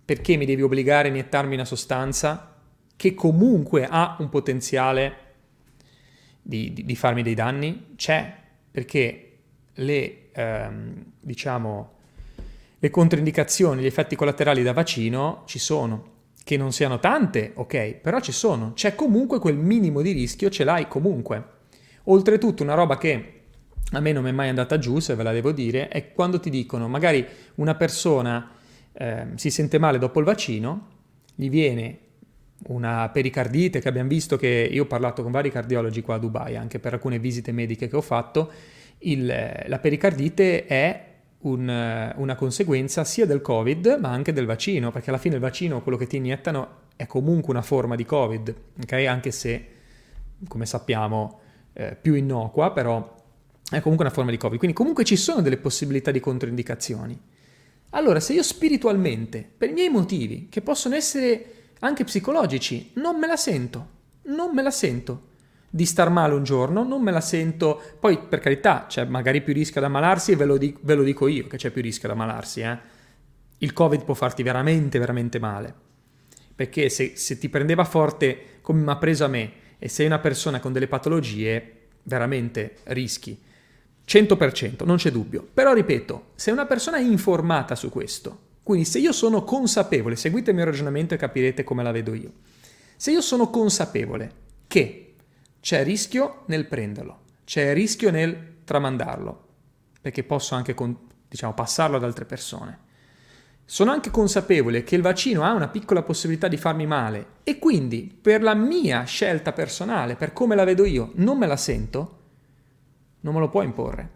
perché 0.04 0.36
mi 0.36 0.44
devi 0.44 0.62
obbligare 0.62 1.08
a 1.08 1.10
iniettarmi 1.10 1.54
una 1.54 1.64
sostanza 1.64 2.56
che 2.96 3.14
comunque 3.14 3.86
ha 3.88 4.16
un 4.18 4.28
potenziale 4.28 5.26
di, 6.42 6.72
di, 6.72 6.84
di 6.84 6.96
farmi 6.96 7.22
dei 7.22 7.34
danni? 7.34 7.92
C'è, 7.96 8.34
perché 8.70 9.38
le, 9.74 10.30
ehm, 10.32 11.04
diciamo, 11.20 11.97
le 12.80 12.90
controindicazioni, 12.90 13.82
gli 13.82 13.86
effetti 13.86 14.16
collaterali 14.16 14.62
da 14.62 14.72
vaccino 14.72 15.42
ci 15.46 15.58
sono. 15.58 16.16
Che 16.44 16.56
non 16.56 16.72
siano 16.72 16.98
tante, 16.98 17.52
ok, 17.54 17.94
però 17.96 18.20
ci 18.20 18.32
sono. 18.32 18.72
C'è 18.72 18.94
comunque 18.94 19.38
quel 19.38 19.56
minimo 19.56 20.00
di 20.00 20.12
rischio, 20.12 20.48
ce 20.48 20.64
l'hai 20.64 20.88
comunque. 20.88 21.56
Oltretutto 22.04 22.62
una 22.62 22.74
roba 22.74 22.96
che 22.96 23.32
a 23.92 24.00
me 24.00 24.12
non 24.12 24.22
mi 24.22 24.30
è 24.30 24.32
mai 24.32 24.48
andata 24.48 24.78
giù, 24.78 24.98
se 24.98 25.14
ve 25.14 25.22
la 25.22 25.32
devo 25.32 25.52
dire, 25.52 25.88
è 25.88 26.12
quando 26.12 26.40
ti 26.40 26.50
dicono 26.50 26.88
magari 26.88 27.26
una 27.56 27.74
persona 27.74 28.50
eh, 28.92 29.26
si 29.34 29.50
sente 29.50 29.78
male 29.78 29.98
dopo 29.98 30.18
il 30.18 30.24
vaccino, 30.24 30.88
gli 31.34 31.48
viene 31.48 31.98
una 32.68 33.08
pericardite 33.10 33.80
che 33.80 33.88
abbiamo 33.88 34.08
visto 34.08 34.36
che 34.36 34.68
io 34.70 34.82
ho 34.82 34.86
parlato 34.86 35.22
con 35.22 35.30
vari 35.30 35.50
cardiologi 35.50 36.02
qua 36.02 36.16
a 36.16 36.18
Dubai, 36.18 36.56
anche 36.56 36.78
per 36.78 36.94
alcune 36.94 37.18
visite 37.18 37.52
mediche 37.52 37.88
che 37.88 37.96
ho 37.96 38.00
fatto, 38.00 38.50
il, 39.00 39.26
la 39.66 39.78
pericardite 39.78 40.66
è 40.66 41.07
un, 41.40 42.12
una 42.16 42.34
conseguenza 42.34 43.04
sia 43.04 43.26
del 43.26 43.40
Covid 43.40 43.98
ma 44.00 44.10
anche 44.10 44.32
del 44.32 44.46
vaccino, 44.46 44.90
perché 44.90 45.10
alla 45.10 45.18
fine 45.18 45.36
il 45.36 45.40
vaccino, 45.40 45.82
quello 45.82 45.98
che 45.98 46.06
ti 46.06 46.16
iniettano, 46.16 46.86
è 46.96 47.06
comunque 47.06 47.52
una 47.52 47.62
forma 47.62 47.94
di 47.94 48.04
Covid, 48.04 48.54
okay? 48.82 49.06
anche 49.06 49.30
se, 49.30 49.66
come 50.48 50.66
sappiamo, 50.66 51.40
eh, 51.74 51.96
più 52.00 52.14
innocua, 52.14 52.72
però 52.72 53.16
è 53.70 53.80
comunque 53.80 54.06
una 54.06 54.14
forma 54.14 54.30
di 54.30 54.36
Covid. 54.36 54.58
Quindi 54.58 54.76
comunque 54.76 55.04
ci 55.04 55.16
sono 55.16 55.40
delle 55.40 55.58
possibilità 55.58 56.10
di 56.10 56.20
controindicazioni. 56.20 57.18
Allora, 57.90 58.20
se 58.20 58.32
io 58.32 58.42
spiritualmente, 58.42 59.48
per 59.56 59.70
i 59.70 59.72
miei 59.72 59.88
motivi, 59.88 60.48
che 60.50 60.60
possono 60.60 60.94
essere 60.94 61.52
anche 61.80 62.04
psicologici, 62.04 62.90
non 62.94 63.18
me 63.18 63.26
la 63.26 63.36
sento, 63.36 63.88
non 64.24 64.52
me 64.52 64.62
la 64.62 64.70
sento 64.70 65.27
di 65.70 65.84
star 65.84 66.10
male 66.10 66.34
un 66.34 66.44
giorno, 66.44 66.82
non 66.82 67.02
me 67.02 67.10
la 67.10 67.20
sento, 67.20 67.80
poi 68.00 68.18
per 68.18 68.40
carità 68.40 68.86
c'è 68.88 69.04
magari 69.04 69.42
più 69.42 69.52
rischio 69.52 69.80
ad 69.80 69.86
ammalarsi 69.86 70.32
e 70.32 70.36
ve 70.36 70.44
lo, 70.44 70.56
dico, 70.56 70.80
ve 70.82 70.94
lo 70.94 71.02
dico 71.02 71.28
io 71.28 71.46
che 71.46 71.56
c'è 71.56 71.70
più 71.70 71.82
rischio 71.82 72.08
ad 72.08 72.14
ammalarsi, 72.14 72.60
eh? 72.60 72.78
il 73.58 73.72
covid 73.72 74.04
può 74.04 74.14
farti 74.14 74.42
veramente, 74.42 74.98
veramente 74.98 75.38
male, 75.38 75.74
perché 76.54 76.88
se, 76.88 77.16
se 77.16 77.38
ti 77.38 77.48
prendeva 77.48 77.84
forte 77.84 78.60
come 78.62 78.82
mi 78.82 78.90
ha 78.90 78.96
preso 78.96 79.24
a 79.24 79.28
me 79.28 79.52
e 79.78 79.88
sei 79.88 80.06
una 80.06 80.18
persona 80.18 80.60
con 80.60 80.72
delle 80.72 80.88
patologie, 80.88 81.74
veramente 82.04 82.76
rischi. 82.84 83.40
100%, 84.06 84.86
non 84.86 84.96
c'è 84.96 85.10
dubbio. 85.10 85.46
Però 85.52 85.74
ripeto, 85.74 86.30
se 86.34 86.50
una 86.50 86.64
persona 86.64 86.96
è 86.96 87.02
informata 87.02 87.74
su 87.74 87.90
questo, 87.90 88.46
quindi 88.62 88.86
se 88.86 88.98
io 88.98 89.12
sono 89.12 89.44
consapevole, 89.44 90.16
seguite 90.16 90.50
il 90.50 90.56
mio 90.56 90.64
ragionamento 90.64 91.14
e 91.14 91.18
capirete 91.18 91.62
come 91.62 91.82
la 91.82 91.92
vedo 91.92 92.14
io. 92.14 92.32
Se 92.96 93.10
io 93.10 93.20
sono 93.20 93.50
consapevole 93.50 94.32
che 94.66 95.07
c'è 95.68 95.84
rischio 95.84 96.44
nel 96.46 96.64
prenderlo, 96.64 97.18
c'è 97.44 97.74
rischio 97.74 98.10
nel 98.10 98.62
tramandarlo, 98.64 99.48
perché 100.00 100.24
posso 100.24 100.54
anche 100.54 100.74
diciamo, 101.28 101.52
passarlo 101.52 101.98
ad 101.98 102.04
altre 102.04 102.24
persone. 102.24 102.78
Sono 103.66 103.90
anche 103.90 104.10
consapevole 104.10 104.82
che 104.82 104.94
il 104.94 105.02
vaccino 105.02 105.42
ha 105.42 105.52
una 105.52 105.68
piccola 105.68 106.02
possibilità 106.02 106.48
di 106.48 106.56
farmi 106.56 106.86
male 106.86 107.26
e 107.42 107.58
quindi 107.58 108.18
per 108.18 108.42
la 108.42 108.54
mia 108.54 109.04
scelta 109.04 109.52
personale, 109.52 110.16
per 110.16 110.32
come 110.32 110.54
la 110.54 110.64
vedo 110.64 110.86
io, 110.86 111.10
non 111.16 111.36
me 111.36 111.46
la 111.46 111.58
sento, 111.58 112.18
non 113.20 113.34
me 113.34 113.40
lo 113.40 113.50
puoi 113.50 113.66
imporre. 113.66 114.10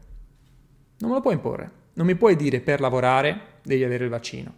Non 1.00 1.10
me 1.10 1.16
lo 1.16 1.20
puoi 1.20 1.34
imporre. 1.34 1.70
Non 1.92 2.06
mi 2.06 2.14
puoi 2.14 2.34
dire 2.34 2.60
per 2.60 2.80
lavorare 2.80 3.58
devi 3.62 3.84
avere 3.84 4.04
il 4.04 4.10
vaccino. 4.10 4.54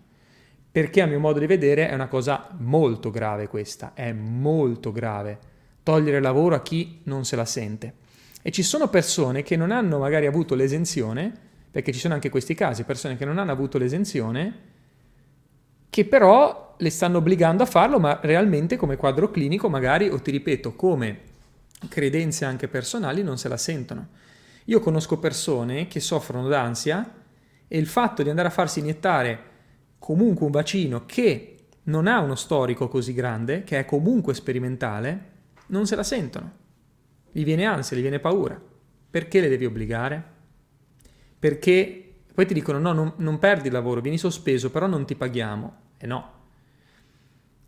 Perché 0.70 1.02
a 1.02 1.06
mio 1.06 1.18
modo 1.18 1.40
di 1.40 1.46
vedere 1.46 1.88
è 1.88 1.94
una 1.94 2.06
cosa 2.06 2.50
molto 2.58 3.10
grave 3.10 3.48
questa, 3.48 3.94
è 3.94 4.12
molto 4.12 4.92
grave. 4.92 5.53
Togliere 5.84 6.20
lavoro 6.20 6.56
a 6.56 6.62
chi 6.62 7.02
non 7.04 7.24
se 7.24 7.36
la 7.36 7.44
sente. 7.44 7.94
E 8.42 8.50
ci 8.50 8.64
sono 8.64 8.88
persone 8.88 9.44
che 9.44 9.54
non 9.54 9.70
hanno 9.70 9.98
magari 9.98 10.26
avuto 10.26 10.56
l'esenzione, 10.56 11.32
perché 11.70 11.92
ci 11.92 12.00
sono 12.00 12.14
anche 12.14 12.30
questi 12.30 12.54
casi, 12.54 12.82
persone 12.82 13.16
che 13.16 13.24
non 13.24 13.38
hanno 13.38 13.52
avuto 13.52 13.78
l'esenzione, 13.78 14.54
che 15.88 16.04
però 16.04 16.74
le 16.76 16.90
stanno 16.90 17.18
obbligando 17.18 17.62
a 17.62 17.66
farlo, 17.66 18.00
ma 18.00 18.18
realmente 18.22 18.76
come 18.76 18.96
quadro 18.96 19.30
clinico 19.30 19.68
magari, 19.68 20.08
o 20.08 20.20
ti 20.20 20.30
ripeto, 20.32 20.74
come 20.74 21.20
credenze 21.88 22.44
anche 22.44 22.66
personali, 22.66 23.22
non 23.22 23.38
se 23.38 23.48
la 23.48 23.56
sentono. 23.56 24.08
Io 24.64 24.80
conosco 24.80 25.18
persone 25.18 25.86
che 25.86 26.00
soffrono 26.00 26.48
d'ansia 26.48 27.12
e 27.68 27.78
il 27.78 27.86
fatto 27.86 28.22
di 28.22 28.30
andare 28.30 28.48
a 28.48 28.50
farsi 28.52 28.80
iniettare 28.80 29.38
comunque 29.98 30.46
un 30.46 30.52
vaccino 30.52 31.04
che 31.06 31.56
non 31.84 32.06
ha 32.06 32.20
uno 32.20 32.34
storico 32.34 32.88
così 32.88 33.12
grande, 33.12 33.64
che 33.64 33.78
è 33.78 33.84
comunque 33.84 34.34
sperimentale, 34.34 35.32
non 35.66 35.86
se 35.86 35.96
la 35.96 36.02
sentono. 36.02 36.52
Gli 37.30 37.44
viene 37.44 37.64
ansia, 37.64 37.96
gli 37.96 38.00
viene 38.00 38.20
paura. 38.20 38.60
Perché 39.10 39.40
le 39.40 39.48
devi 39.48 39.64
obbligare? 39.64 40.32
Perché 41.38 42.14
poi 42.34 42.46
ti 42.46 42.54
dicono 42.54 42.78
no, 42.78 42.92
non, 42.92 43.12
non 43.16 43.38
perdi 43.38 43.68
il 43.68 43.72
lavoro, 43.72 44.00
vieni 44.00 44.18
sospeso, 44.18 44.70
però 44.70 44.86
non 44.86 45.04
ti 45.06 45.14
paghiamo. 45.14 45.76
E 45.98 46.06
no, 46.06 46.32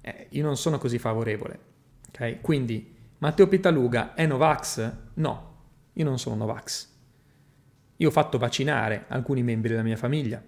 eh, 0.01 0.27
io 0.31 0.43
non 0.43 0.57
sono 0.57 0.79
così 0.79 0.99
favorevole. 0.99 1.59
Okay? 2.09 2.41
Quindi 2.41 2.95
Matteo 3.19 3.49
Pitaluga 3.49 4.15
è 4.15 4.27
Novax? 4.27 4.93
No, 5.15 5.57
io 5.93 6.05
non 6.05 6.19
sono 6.19 6.37
Novax. 6.37 6.95
Io 7.99 8.09
ho 8.09 8.13
fatto 8.13 8.39
vaccinare 8.39 9.05
alcuni 9.09 9.43
membri 9.43 9.71
della 9.71 9.83
mia 9.83 9.97
famiglia. 9.97 10.43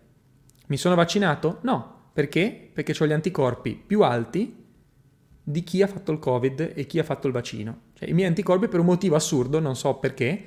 Mi 0.66 0.76
sono 0.76 0.94
vaccinato? 0.94 1.58
No. 1.62 2.10
Perché? 2.12 2.70
Perché 2.72 2.94
ho 2.98 3.06
gli 3.06 3.12
anticorpi 3.12 3.74
più 3.74 4.02
alti 4.02 4.57
di 5.50 5.64
chi 5.64 5.80
ha 5.80 5.86
fatto 5.86 6.12
il 6.12 6.18
Covid 6.18 6.72
e 6.74 6.86
chi 6.86 6.98
ha 6.98 7.02
fatto 7.02 7.26
il 7.26 7.32
vaccino. 7.32 7.80
Cioè, 7.94 8.10
i 8.10 8.12
miei 8.12 8.28
anticorpi, 8.28 8.68
per 8.68 8.80
un 8.80 8.86
motivo 8.86 9.16
assurdo, 9.16 9.58
non 9.60 9.76
so 9.76 9.94
perché, 9.94 10.44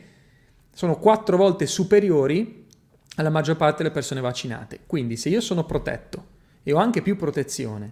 sono 0.71 0.99
quattro 0.99 1.37
volte 1.37 1.65
superiori 1.65 2.67
alla 3.15 3.31
maggior 3.31 3.57
parte 3.57 3.81
delle 3.81 3.93
persone 3.93 4.21
vaccinate. 4.21 4.81
Quindi, 4.85 5.17
se 5.17 5.29
io 5.29 5.41
sono 5.41 5.65
protetto 5.65 6.27
e 6.61 6.71
ho 6.71 6.77
anche 6.77 7.01
più 7.01 7.15
protezione, 7.15 7.91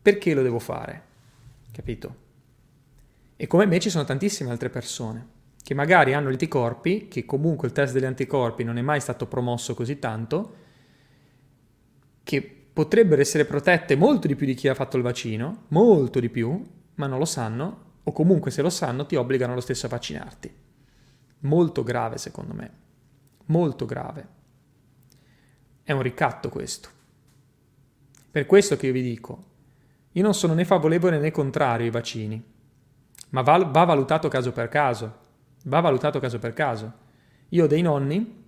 perché 0.00 0.34
lo 0.34 0.42
devo 0.42 0.60
fare? 0.60 1.02
Capito? 1.72 2.22
E 3.34 3.48
come 3.48 3.66
me 3.66 3.80
ci 3.80 3.90
sono 3.90 4.04
tantissime 4.04 4.50
altre 4.50 4.70
persone 4.70 5.32
che 5.64 5.74
magari 5.74 6.14
hanno 6.14 6.28
gli 6.28 6.32
anticorpi, 6.32 7.08
che 7.08 7.24
comunque 7.24 7.66
il 7.66 7.74
test 7.74 7.92
degli 7.92 8.04
anticorpi 8.04 8.62
non 8.62 8.78
è 8.78 8.82
mai 8.82 9.00
stato 9.00 9.26
promosso 9.26 9.74
così 9.74 9.98
tanto, 9.98 10.56
che 12.22 12.63
potrebbero 12.74 13.22
essere 13.22 13.46
protette 13.46 13.96
molto 13.96 14.26
di 14.26 14.36
più 14.36 14.44
di 14.44 14.52
chi 14.52 14.68
ha 14.68 14.74
fatto 14.74 14.98
il 14.98 15.02
vaccino, 15.02 15.64
molto 15.68 16.20
di 16.20 16.28
più, 16.28 16.62
ma 16.96 17.06
non 17.06 17.18
lo 17.18 17.24
sanno, 17.24 17.92
o 18.02 18.12
comunque 18.12 18.50
se 18.50 18.60
lo 18.60 18.68
sanno 18.68 19.06
ti 19.06 19.16
obbligano 19.16 19.54
lo 19.54 19.62
stesso 19.62 19.86
a 19.86 19.88
vaccinarti. 19.88 20.54
Molto 21.38 21.82
grave 21.82 22.18
secondo 22.18 22.52
me, 22.52 22.70
molto 23.46 23.86
grave. 23.86 24.28
È 25.82 25.92
un 25.92 26.02
ricatto 26.02 26.50
questo. 26.50 26.90
Per 28.30 28.44
questo 28.44 28.76
che 28.76 28.88
io 28.88 28.92
vi 28.92 29.02
dico, 29.02 29.44
io 30.12 30.22
non 30.22 30.34
sono 30.34 30.52
né 30.52 30.66
favorevole 30.66 31.18
né 31.18 31.30
contrario 31.30 31.86
ai 31.86 31.92
vaccini, 31.92 32.44
ma 33.30 33.40
va, 33.40 33.56
va 33.64 33.84
valutato 33.84 34.28
caso 34.28 34.52
per 34.52 34.68
caso 34.68 35.22
va 35.64 35.80
valutato 35.80 36.18
caso 36.18 36.38
per 36.38 36.52
caso. 36.52 36.92
Io 37.50 37.64
ho 37.64 37.66
dei 37.66 37.82
nonni 37.82 38.42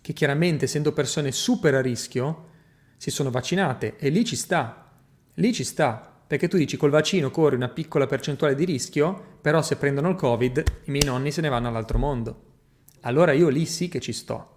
che 0.00 0.12
chiaramente 0.12 0.64
essendo 0.64 0.92
persone 0.92 1.32
super 1.32 1.74
a 1.74 1.80
rischio 1.80 2.48
si 3.00 3.10
sono 3.10 3.30
vaccinate 3.30 3.96
e 3.96 4.10
lì 4.10 4.26
ci 4.26 4.36
sta, 4.36 4.92
lì 5.32 5.54
ci 5.54 5.64
sta, 5.64 6.20
perché 6.26 6.48
tu 6.48 6.58
dici 6.58 6.76
col 6.76 6.90
vaccino 6.90 7.30
corri 7.30 7.56
una 7.56 7.70
piccola 7.70 8.06
percentuale 8.06 8.54
di 8.54 8.66
rischio, 8.66 9.38
però 9.40 9.62
se 9.62 9.76
prendono 9.76 10.10
il 10.10 10.16
covid 10.16 10.62
i 10.84 10.90
miei 10.90 11.06
nonni 11.06 11.32
se 11.32 11.40
ne 11.40 11.48
vanno 11.48 11.68
all'altro 11.68 11.96
mondo. 11.96 12.42
Allora 13.00 13.32
io 13.32 13.48
lì 13.48 13.64
sì 13.64 13.88
che 13.88 14.00
ci 14.00 14.12
sto, 14.12 14.56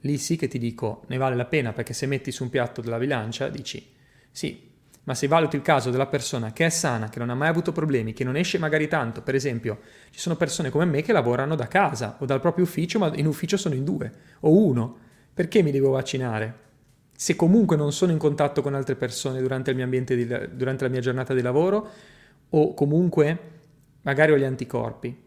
lì 0.00 0.16
sì 0.16 0.36
che 0.36 0.48
ti 0.48 0.58
dico 0.58 1.02
ne 1.08 1.18
vale 1.18 1.36
la 1.36 1.44
pena 1.44 1.74
perché 1.74 1.92
se 1.92 2.06
metti 2.06 2.32
su 2.32 2.42
un 2.42 2.48
piatto 2.48 2.80
della 2.80 2.96
bilancia 2.96 3.50
dici 3.50 3.86
sì, 4.30 4.70
ma 5.04 5.12
se 5.12 5.26
valuti 5.26 5.56
il 5.56 5.62
caso 5.62 5.90
della 5.90 6.06
persona 6.06 6.54
che 6.54 6.64
è 6.64 6.70
sana, 6.70 7.10
che 7.10 7.18
non 7.18 7.28
ha 7.28 7.34
mai 7.34 7.48
avuto 7.48 7.72
problemi, 7.72 8.14
che 8.14 8.24
non 8.24 8.36
esce 8.36 8.56
magari 8.56 8.88
tanto, 8.88 9.20
per 9.20 9.34
esempio, 9.34 9.80
ci 10.08 10.20
sono 10.20 10.36
persone 10.36 10.70
come 10.70 10.86
me 10.86 11.02
che 11.02 11.12
lavorano 11.12 11.54
da 11.54 11.68
casa 11.68 12.16
o 12.18 12.24
dal 12.24 12.40
proprio 12.40 12.64
ufficio, 12.64 12.98
ma 12.98 13.14
in 13.14 13.26
ufficio 13.26 13.58
sono 13.58 13.74
in 13.74 13.84
due 13.84 14.10
o 14.40 14.56
uno, 14.56 14.98
perché 15.34 15.62
mi 15.62 15.70
devo 15.70 15.90
vaccinare? 15.90 16.67
Se 17.20 17.34
comunque 17.34 17.74
non 17.74 17.90
sono 17.90 18.12
in 18.12 18.18
contatto 18.18 18.62
con 18.62 18.74
altre 18.74 18.94
persone 18.94 19.40
durante, 19.40 19.74
di, 19.74 20.26
durante 20.52 20.84
la 20.84 20.88
mia 20.88 21.00
giornata 21.00 21.34
di 21.34 21.42
lavoro 21.42 21.90
o 22.50 22.74
comunque 22.74 23.38
magari 24.02 24.30
ho 24.30 24.38
gli 24.38 24.44
anticorpi. 24.44 25.22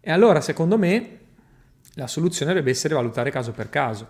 E 0.00 0.10
allora, 0.10 0.40
secondo 0.40 0.76
me, 0.76 1.18
la 1.94 2.08
soluzione 2.08 2.50
dovrebbe 2.50 2.72
essere 2.72 2.94
valutare 2.94 3.30
caso 3.30 3.52
per 3.52 3.70
caso. 3.70 4.08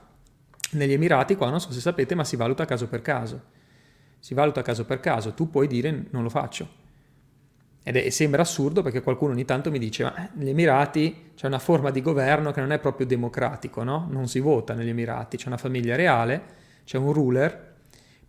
Negli 0.71 0.95
Emirati 0.95 1.37
qua 1.37 1.51
non 1.51 1.61
so 1.61 1.71
se 1.71 1.81
sapete, 1.81 2.15
ma 2.15 2.25
si 2.25 2.37
valuta 2.37 2.65
caso 2.65 2.89
per 2.89 3.03
caso. 3.03 3.43
Si 4.21 4.33
valuta 4.33 4.63
caso 4.63 4.87
per 4.87 5.01
caso, 5.01 5.35
tu 5.35 5.51
puoi 5.51 5.67
dire 5.67 6.07
non 6.13 6.23
lo 6.23 6.31
faccio. 6.31 6.67
Ed 7.85 7.97
è, 7.97 8.11
sembra 8.11 8.43
assurdo 8.43 8.83
perché 8.83 9.03
qualcuno 9.03 9.33
ogni 9.33 9.45
tanto 9.45 9.71
mi 9.71 9.79
dice, 9.79 10.05
ma 10.05 10.15
eh, 10.17 10.29
negli 10.35 10.51
Emirati 10.51 11.33
c'è 11.35 11.47
una 11.47 11.59
forma 11.59 11.91
di 11.91 12.01
governo 12.01 12.53
che 12.53 12.61
non 12.61 12.71
è 12.71 12.79
proprio 12.79 13.07
democratico, 13.07 13.83
no? 13.83 14.07
Non 14.11 14.29
si 14.29 14.39
vota 14.39 14.75
negli 14.75 14.91
Emirati, 14.91 15.37
c'è 15.37 15.49
una 15.49 15.57
famiglia 15.57 15.97
reale, 15.97 16.43
c'è 16.85 16.99
un 16.99 17.13
ruler, 17.13 17.75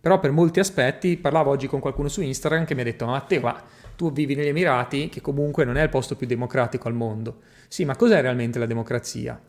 però 0.00 0.18
per 0.18 0.32
molti 0.32 0.58
aspetti, 0.60 1.16
parlavo 1.16 1.50
oggi 1.50 1.66
con 1.66 1.80
qualcuno 1.80 2.08
su 2.08 2.20
Instagram 2.20 2.64
che 2.64 2.74
mi 2.74 2.80
ha 2.80 2.84
detto, 2.84 3.06
ma 3.06 3.12
Matteo, 3.12 3.40
ma 3.40 3.62
tu 3.96 4.12
vivi 4.12 4.34
negli 4.34 4.48
Emirati, 4.48 5.08
che 5.08 5.20
comunque 5.20 5.64
non 5.64 5.76
è 5.76 5.82
il 5.82 5.88
posto 5.88 6.16
più 6.16 6.26
democratico 6.26 6.88
al 6.88 6.94
mondo. 6.94 7.40
Sì, 7.68 7.84
ma 7.84 7.96
cos'è 7.96 8.20
realmente 8.20 8.58
la 8.58 8.66
democrazia? 8.66 9.40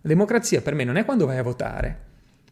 La 0.00 0.08
democrazia 0.08 0.60
per 0.60 0.74
me 0.74 0.84
non 0.84 0.96
è 0.96 1.04
quando 1.04 1.26
vai 1.26 1.38
a 1.38 1.42
votare, 1.42 1.98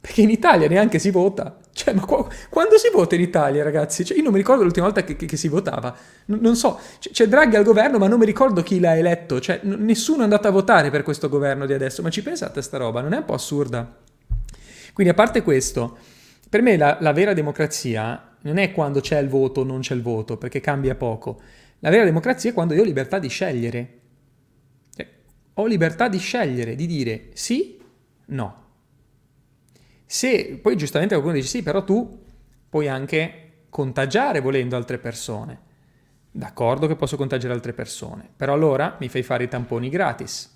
perché 0.02 0.21
in 0.21 0.30
Italia 0.30 0.66
neanche 0.66 0.99
si 0.99 1.12
vota. 1.12 1.61
Cioè, 1.73 1.94
ma 1.94 2.04
qua, 2.04 2.28
quando 2.50 2.76
si 2.76 2.90
vota 2.92 3.14
in 3.14 3.21
Italia, 3.21 3.62
ragazzi? 3.62 4.04
Cioè, 4.04 4.16
io 4.16 4.25
non 4.25 4.32
mi 4.32 4.38
ricordo 4.38 4.64
l'ultima 4.64 4.87
volta 4.87 5.04
che, 5.04 5.14
che, 5.14 5.26
che 5.26 5.37
si 5.37 5.47
votava. 5.47 5.97
N- 6.26 6.38
non 6.40 6.56
so, 6.56 6.80
c- 6.99 7.12
c'è 7.12 7.28
Draghi 7.28 7.54
al 7.54 7.62
governo, 7.62 7.99
ma 7.99 8.09
non 8.09 8.18
mi 8.18 8.26
ricordo 8.26 8.64
chi 8.64 8.80
l'ha 8.80 8.97
eletto. 8.97 9.40
Cioè, 9.40 9.61
n- 9.62 9.85
nessuno 9.85 10.23
è 10.23 10.25
andato 10.25 10.49
a 10.49 10.50
votare 10.50 10.90
per 10.90 11.04
questo 11.04 11.28
governo 11.28 11.66
di 11.66 11.73
adesso. 11.73 12.02
Ma 12.02 12.11
ci 12.11 12.21
pensate 12.21 12.59
a 12.59 12.62
sta 12.62 12.78
roba? 12.78 13.00
Non 13.00 13.12
è 13.12 13.18
un 13.18 13.25
po' 13.25 13.35
assurda? 13.35 13.97
Quindi, 14.92 15.12
a 15.12 15.14
parte 15.14 15.42
questo, 15.42 15.97
per 16.50 16.62
me 16.62 16.76
la, 16.76 16.99
la 17.00 17.12
vera 17.12 17.32
democrazia 17.32 18.35
non 18.40 18.59
è 18.59 18.73
quando 18.73 18.99
c'è 18.99 19.21
il 19.21 19.28
voto 19.28 19.61
o 19.61 19.64
non 19.64 19.82
c'è 19.82 19.94
il 19.94 20.02
voto, 20.02 20.37
perché 20.37 20.61
cambia 20.61 20.97
poco. 20.97 21.40
La 21.78 21.90
vera 21.90 22.02
democrazia 22.02 22.50
è 22.50 22.54
quando 22.54 22.75
io 22.75 22.82
ho 22.82 22.85
libertà 22.85 23.21
di 23.21 23.28
scegliere. 23.28 23.99
Cioè, 24.97 25.09
ho 25.54 25.66
libertà 25.66 26.09
di 26.09 26.18
scegliere, 26.18 26.75
di 26.75 26.87
dire 26.87 27.28
sì, 27.35 27.80
no. 28.26 28.62
Se 30.12 30.59
poi 30.61 30.76
giustamente 30.76 31.14
qualcuno 31.14 31.38
dice 31.38 31.49
sì, 31.49 31.62
però 31.62 31.85
tu 31.85 32.23
puoi 32.69 32.87
anche 32.87 33.62
contagiare 33.71 34.40
volendo 34.40 34.76
altre 34.76 34.99
persone. 34.99 35.59
D'accordo 36.31 36.87
che 36.87 36.97
posso 36.97 37.16
contagiare 37.16 37.54
altre 37.54 37.73
persone, 37.73 38.28
però 38.37 38.52
allora 38.52 38.99
mi 39.00 39.09
fai 39.09 39.23
fare 39.23 39.45
i 39.45 39.49
tamponi 39.49 39.88
gratis. 39.88 40.54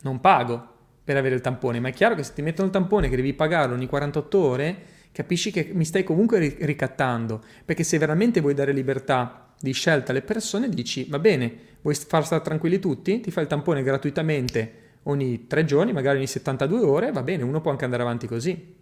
Non 0.00 0.20
pago 0.20 0.66
per 1.04 1.16
avere 1.16 1.36
il 1.36 1.40
tampone, 1.40 1.78
ma 1.78 1.90
è 1.90 1.92
chiaro 1.92 2.16
che 2.16 2.24
se 2.24 2.32
ti 2.32 2.42
mettono 2.42 2.66
il 2.66 2.72
tampone 2.72 3.08
che 3.08 3.14
devi 3.14 3.34
pagarlo 3.34 3.76
ogni 3.76 3.86
48 3.86 4.38
ore, 4.40 4.76
capisci 5.12 5.52
che 5.52 5.70
mi 5.72 5.84
stai 5.84 6.02
comunque 6.02 6.40
ricattando, 6.58 7.40
perché 7.64 7.84
se 7.84 7.98
veramente 7.98 8.40
vuoi 8.40 8.54
dare 8.54 8.72
libertà 8.72 9.54
di 9.60 9.70
scelta 9.70 10.10
alle 10.10 10.22
persone, 10.22 10.68
dici 10.68 11.06
va 11.08 11.20
bene, 11.20 11.54
vuoi 11.82 11.94
far 11.94 12.26
stare 12.26 12.42
tranquilli 12.42 12.80
tutti, 12.80 13.20
ti 13.20 13.30
fai 13.30 13.44
il 13.44 13.48
tampone 13.48 13.84
gratuitamente 13.84 14.81
ogni 15.04 15.46
tre 15.46 15.64
giorni, 15.64 15.92
magari 15.92 16.18
ogni 16.18 16.26
72 16.26 16.80
ore, 16.80 17.12
va 17.12 17.22
bene, 17.22 17.42
uno 17.42 17.60
può 17.60 17.70
anche 17.70 17.84
andare 17.84 18.02
avanti 18.02 18.26
così. 18.26 18.80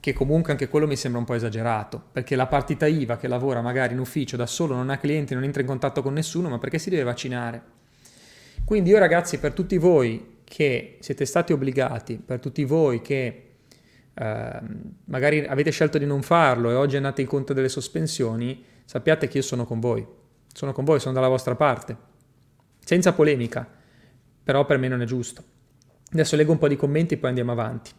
Che 0.00 0.12
comunque 0.14 0.52
anche 0.52 0.68
quello 0.68 0.86
mi 0.86 0.96
sembra 0.96 1.20
un 1.20 1.26
po' 1.26 1.34
esagerato, 1.34 2.02
perché 2.12 2.36
la 2.36 2.46
partita 2.46 2.86
IVA 2.86 3.16
che 3.16 3.28
lavora 3.28 3.60
magari 3.60 3.92
in 3.92 3.98
ufficio 3.98 4.36
da 4.36 4.46
solo, 4.46 4.74
non 4.74 4.88
ha 4.88 4.96
clienti, 4.98 5.34
non 5.34 5.44
entra 5.44 5.60
in 5.60 5.68
contatto 5.68 6.02
con 6.02 6.14
nessuno, 6.14 6.48
ma 6.48 6.58
perché 6.58 6.78
si 6.78 6.88
deve 6.88 7.02
vaccinare? 7.02 7.62
Quindi 8.64 8.90
io 8.90 8.98
ragazzi, 8.98 9.38
per 9.38 9.52
tutti 9.52 9.76
voi 9.78 10.38
che 10.44 10.96
siete 11.00 11.24
stati 11.26 11.52
obbligati, 11.52 12.16
per 12.24 12.40
tutti 12.40 12.64
voi 12.64 13.02
che 13.02 13.50
eh, 14.14 14.60
magari 15.04 15.44
avete 15.44 15.70
scelto 15.70 15.98
di 15.98 16.06
non 16.06 16.22
farlo 16.22 16.70
e 16.70 16.74
oggi 16.74 16.96
andate 16.96 17.20
incontro 17.20 17.54
delle 17.54 17.68
sospensioni, 17.68 18.64
sappiate 18.84 19.28
che 19.28 19.38
io 19.38 19.42
sono 19.42 19.64
con 19.64 19.80
voi, 19.80 20.06
sono 20.52 20.72
con 20.72 20.84
voi, 20.84 20.98
sono 20.98 21.14
dalla 21.14 21.28
vostra 21.28 21.54
parte, 21.56 21.96
senza 22.78 23.12
polemica 23.12 23.78
però 24.50 24.64
per 24.64 24.78
me 24.78 24.88
non 24.88 25.00
è 25.00 25.04
giusto. 25.04 25.44
Adesso 26.10 26.34
leggo 26.34 26.50
un 26.50 26.58
po' 26.58 26.66
di 26.66 26.74
commenti 26.74 27.14
e 27.14 27.18
poi 27.18 27.28
andiamo 27.28 27.52
avanti. 27.52 27.92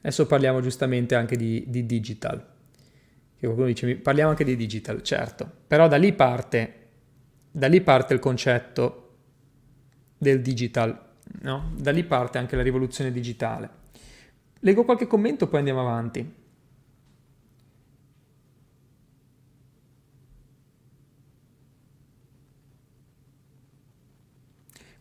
Adesso 0.00 0.26
parliamo 0.26 0.60
giustamente 0.60 1.14
anche 1.14 1.38
di, 1.38 1.64
di 1.68 1.86
digital. 1.86 2.38
Che 2.38 3.46
qualcuno 3.46 3.66
dice, 3.68 3.96
parliamo 3.96 4.28
anche 4.28 4.44
di 4.44 4.56
digital, 4.56 5.00
certo, 5.00 5.50
però 5.66 5.88
da 5.88 5.96
lì 5.96 6.12
parte, 6.12 6.74
da 7.50 7.66
lì 7.66 7.80
parte 7.80 8.12
il 8.12 8.20
concetto 8.20 9.16
del 10.18 10.42
digital, 10.42 11.12
no? 11.40 11.72
Da 11.74 11.92
lì 11.92 12.04
parte 12.04 12.36
anche 12.36 12.54
la 12.54 12.62
rivoluzione 12.62 13.10
digitale. 13.10 13.70
Leggo 14.58 14.84
qualche 14.84 15.06
commento 15.06 15.46
e 15.46 15.48
poi 15.48 15.60
andiamo 15.60 15.80
avanti. 15.80 16.30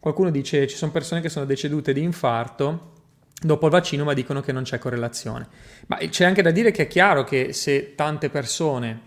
Qualcuno 0.08 0.32
dice 0.32 0.68
ci 0.68 0.78
sono 0.78 0.94
persone 0.94 1.20
che 1.20 1.28
sono 1.28 1.44
decedute 1.44 1.92
di 1.92 2.02
infarto 2.02 2.94
dopo 3.42 3.66
il 3.66 3.72
vaccino 3.74 4.06
ma 4.06 4.14
dicono 4.14 4.40
che 4.40 4.54
non 4.54 4.64
c'è 4.64 4.78
correlazione. 4.78 5.46
Ma 5.88 5.98
c'è 5.98 6.24
anche 6.24 6.42
da 6.42 6.50
dire 6.52 6.72
che 6.72 6.84
è 6.84 6.88
chiaro 6.88 7.26
che 7.26 7.52
se 7.52 7.94
tante 7.94 8.30
persone 8.30 9.02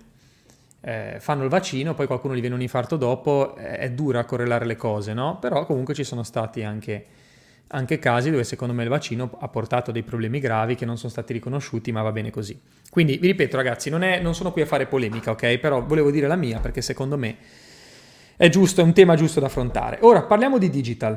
eh, 0.83 1.17
fanno 1.19 1.45
il 1.45 1.49
vaccino, 1.49 1.95
poi 1.95 2.07
qualcuno 2.07 2.35
gli 2.35 2.41
viene 2.41 2.55
un 2.55 2.61
infarto 2.61 2.99
dopo, 2.99 3.57
eh, 3.57 3.79
è 3.79 3.91
dura 3.93 4.27
correlare 4.27 4.67
le 4.67 4.77
cose, 4.77 5.15
no? 5.15 5.39
Però 5.39 5.65
comunque 5.65 5.95
ci 5.95 6.05
sono 6.05 6.23
stati 6.23 6.63
anche, 6.65 7.07
anche, 7.69 7.99
casi 7.99 8.31
dove 8.31 8.45
secondo 8.45 8.75
me 8.75 8.83
il 8.83 8.91
vaccino 8.91 9.39
ha 9.41 9.49
portato 9.49 9.93
dei 9.93 10.03
problemi 10.03 10.39
gravi 10.39 10.75
che 10.75 10.85
non 10.85 10.99
sono 10.99 11.11
stati 11.11 11.33
riconosciuti, 11.33 11.93
ma 11.93 12.03
va 12.03 12.13
bene 12.13 12.31
così. 12.31 12.61
Quindi 12.91 13.17
vi 13.17 13.29
ripeto 13.29 13.57
ragazzi, 13.57 13.89
non, 13.89 14.03
è, 14.03 14.21
non 14.21 14.35
sono 14.35 14.53
qui 14.53 14.61
a 14.61 14.67
fare 14.67 14.85
polemica, 14.85 15.31
ok? 15.31 15.57
Però 15.57 15.83
volevo 15.83 16.11
dire 16.11 16.27
la 16.27 16.37
mia 16.37 16.61
perché 16.61 16.83
secondo 16.83 17.17
me 17.17 17.37
è 18.41 18.49
giusto, 18.49 18.81
è 18.81 18.85
un 18.85 18.95
tema 18.95 19.17
giusto 19.17 19.39
da 19.39 19.49
affrontare. 19.49 19.99
Ora 20.01 20.23
parliamo 20.23 20.57
di 20.57 20.71
digital. 20.71 21.13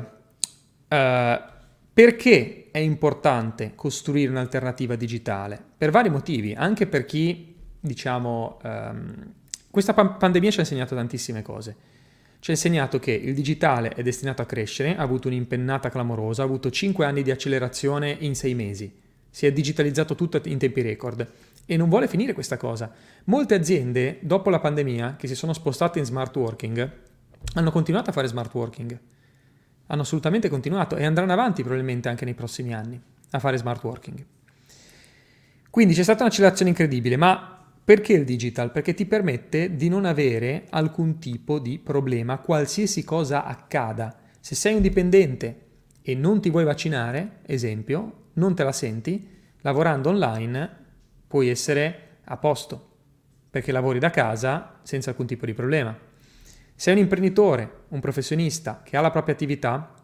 Uh, 0.86 1.42
perché 1.90 2.68
è 2.70 2.76
importante 2.76 3.72
costruire 3.74 4.30
un'alternativa 4.30 4.94
digitale? 4.94 5.58
Per 5.78 5.88
vari 5.90 6.10
motivi, 6.10 6.52
anche 6.52 6.86
per 6.86 7.06
chi, 7.06 7.56
diciamo, 7.80 8.58
um, 8.62 9.32
questa 9.70 9.94
pan- 9.94 10.18
pandemia 10.18 10.50
ci 10.50 10.58
ha 10.58 10.62
insegnato 10.64 10.94
tantissime 10.94 11.40
cose. 11.40 11.74
Ci 12.40 12.50
ha 12.50 12.52
insegnato 12.52 12.98
che 12.98 13.12
il 13.12 13.32
digitale 13.32 13.94
è 13.94 14.02
destinato 14.02 14.42
a 14.42 14.44
crescere, 14.44 14.94
ha 14.94 15.00
avuto 15.00 15.28
un'impennata 15.28 15.88
clamorosa, 15.88 16.42
ha 16.42 16.44
avuto 16.44 16.70
5 16.70 17.06
anni 17.06 17.22
di 17.22 17.30
accelerazione 17.30 18.14
in 18.20 18.34
6 18.34 18.54
mesi. 18.54 19.00
Si 19.30 19.46
è 19.46 19.52
digitalizzato 19.52 20.14
tutto 20.14 20.42
in 20.44 20.58
tempi 20.58 20.82
record 20.82 21.26
e 21.64 21.78
non 21.78 21.88
vuole 21.88 22.06
finire 22.06 22.34
questa 22.34 22.58
cosa. 22.58 22.92
Molte 23.24 23.54
aziende, 23.54 24.18
dopo 24.20 24.50
la 24.50 24.60
pandemia, 24.60 25.16
che 25.16 25.26
si 25.26 25.34
sono 25.34 25.54
spostate 25.54 25.98
in 25.98 26.04
smart 26.04 26.36
working, 26.36 27.12
hanno 27.54 27.70
continuato 27.70 28.10
a 28.10 28.12
fare 28.12 28.26
smart 28.26 28.52
working. 28.54 28.98
Hanno 29.86 30.02
assolutamente 30.02 30.48
continuato 30.48 30.96
e 30.96 31.04
andranno 31.04 31.32
avanti 31.32 31.62
probabilmente 31.62 32.08
anche 32.08 32.24
nei 32.24 32.34
prossimi 32.34 32.74
anni 32.74 33.00
a 33.30 33.38
fare 33.38 33.56
smart 33.58 33.82
working. 33.82 34.24
Quindi 35.70 35.94
c'è 35.94 36.02
stata 36.02 36.22
un'accelerazione 36.22 36.70
incredibile, 36.70 37.16
ma 37.16 37.64
perché 37.84 38.14
il 38.14 38.24
digital? 38.24 38.70
Perché 38.70 38.94
ti 38.94 39.06
permette 39.06 39.76
di 39.76 39.88
non 39.88 40.04
avere 40.04 40.66
alcun 40.70 41.18
tipo 41.18 41.58
di 41.58 41.78
problema, 41.78 42.38
qualsiasi 42.38 43.04
cosa 43.04 43.44
accada. 43.44 44.16
Se 44.40 44.54
sei 44.54 44.74
un 44.74 44.80
dipendente 44.80 45.60
e 46.00 46.14
non 46.14 46.40
ti 46.40 46.48
vuoi 46.48 46.64
vaccinare, 46.64 47.40
esempio, 47.44 48.30
non 48.34 48.54
te 48.54 48.64
la 48.64 48.72
senti, 48.72 49.28
lavorando 49.60 50.08
online 50.08 50.82
puoi 51.26 51.48
essere 51.48 52.18
a 52.24 52.36
posto, 52.36 52.96
perché 53.50 53.72
lavori 53.72 53.98
da 53.98 54.10
casa 54.10 54.78
senza 54.82 55.10
alcun 55.10 55.26
tipo 55.26 55.44
di 55.44 55.54
problema. 55.54 56.12
Se 56.76 56.90
è 56.90 56.94
un 56.94 57.00
imprenditore, 57.00 57.84
un 57.88 58.00
professionista 58.00 58.82
che 58.84 58.96
ha 58.96 59.00
la 59.00 59.10
propria 59.10 59.34
attività, 59.34 59.94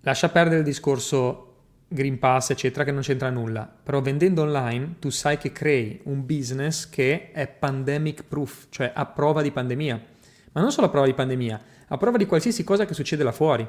lascia 0.00 0.28
perdere 0.28 0.58
il 0.58 0.64
discorso 0.64 1.42
Green 1.88 2.18
Pass, 2.18 2.50
eccetera, 2.50 2.84
che 2.84 2.92
non 2.92 3.00
c'entra 3.00 3.30
nulla. 3.30 3.64
Però 3.82 4.00
vendendo 4.00 4.42
online 4.42 4.96
tu 4.98 5.10
sai 5.10 5.38
che 5.38 5.52
crei 5.52 6.00
un 6.04 6.26
business 6.26 6.88
che 6.88 7.30
è 7.32 7.46
pandemic 7.46 8.24
proof, 8.24 8.66
cioè 8.68 8.92
a 8.94 9.06
prova 9.06 9.40
di 9.40 9.52
pandemia. 9.52 10.04
Ma 10.52 10.60
non 10.60 10.72
solo 10.72 10.88
a 10.88 10.90
prova 10.90 11.06
di 11.06 11.14
pandemia, 11.14 11.62
a 11.88 11.96
prova 11.96 12.18
di 12.18 12.26
qualsiasi 12.26 12.62
cosa 12.62 12.84
che 12.84 12.94
succede 12.94 13.22
là 13.22 13.32
fuori. 13.32 13.66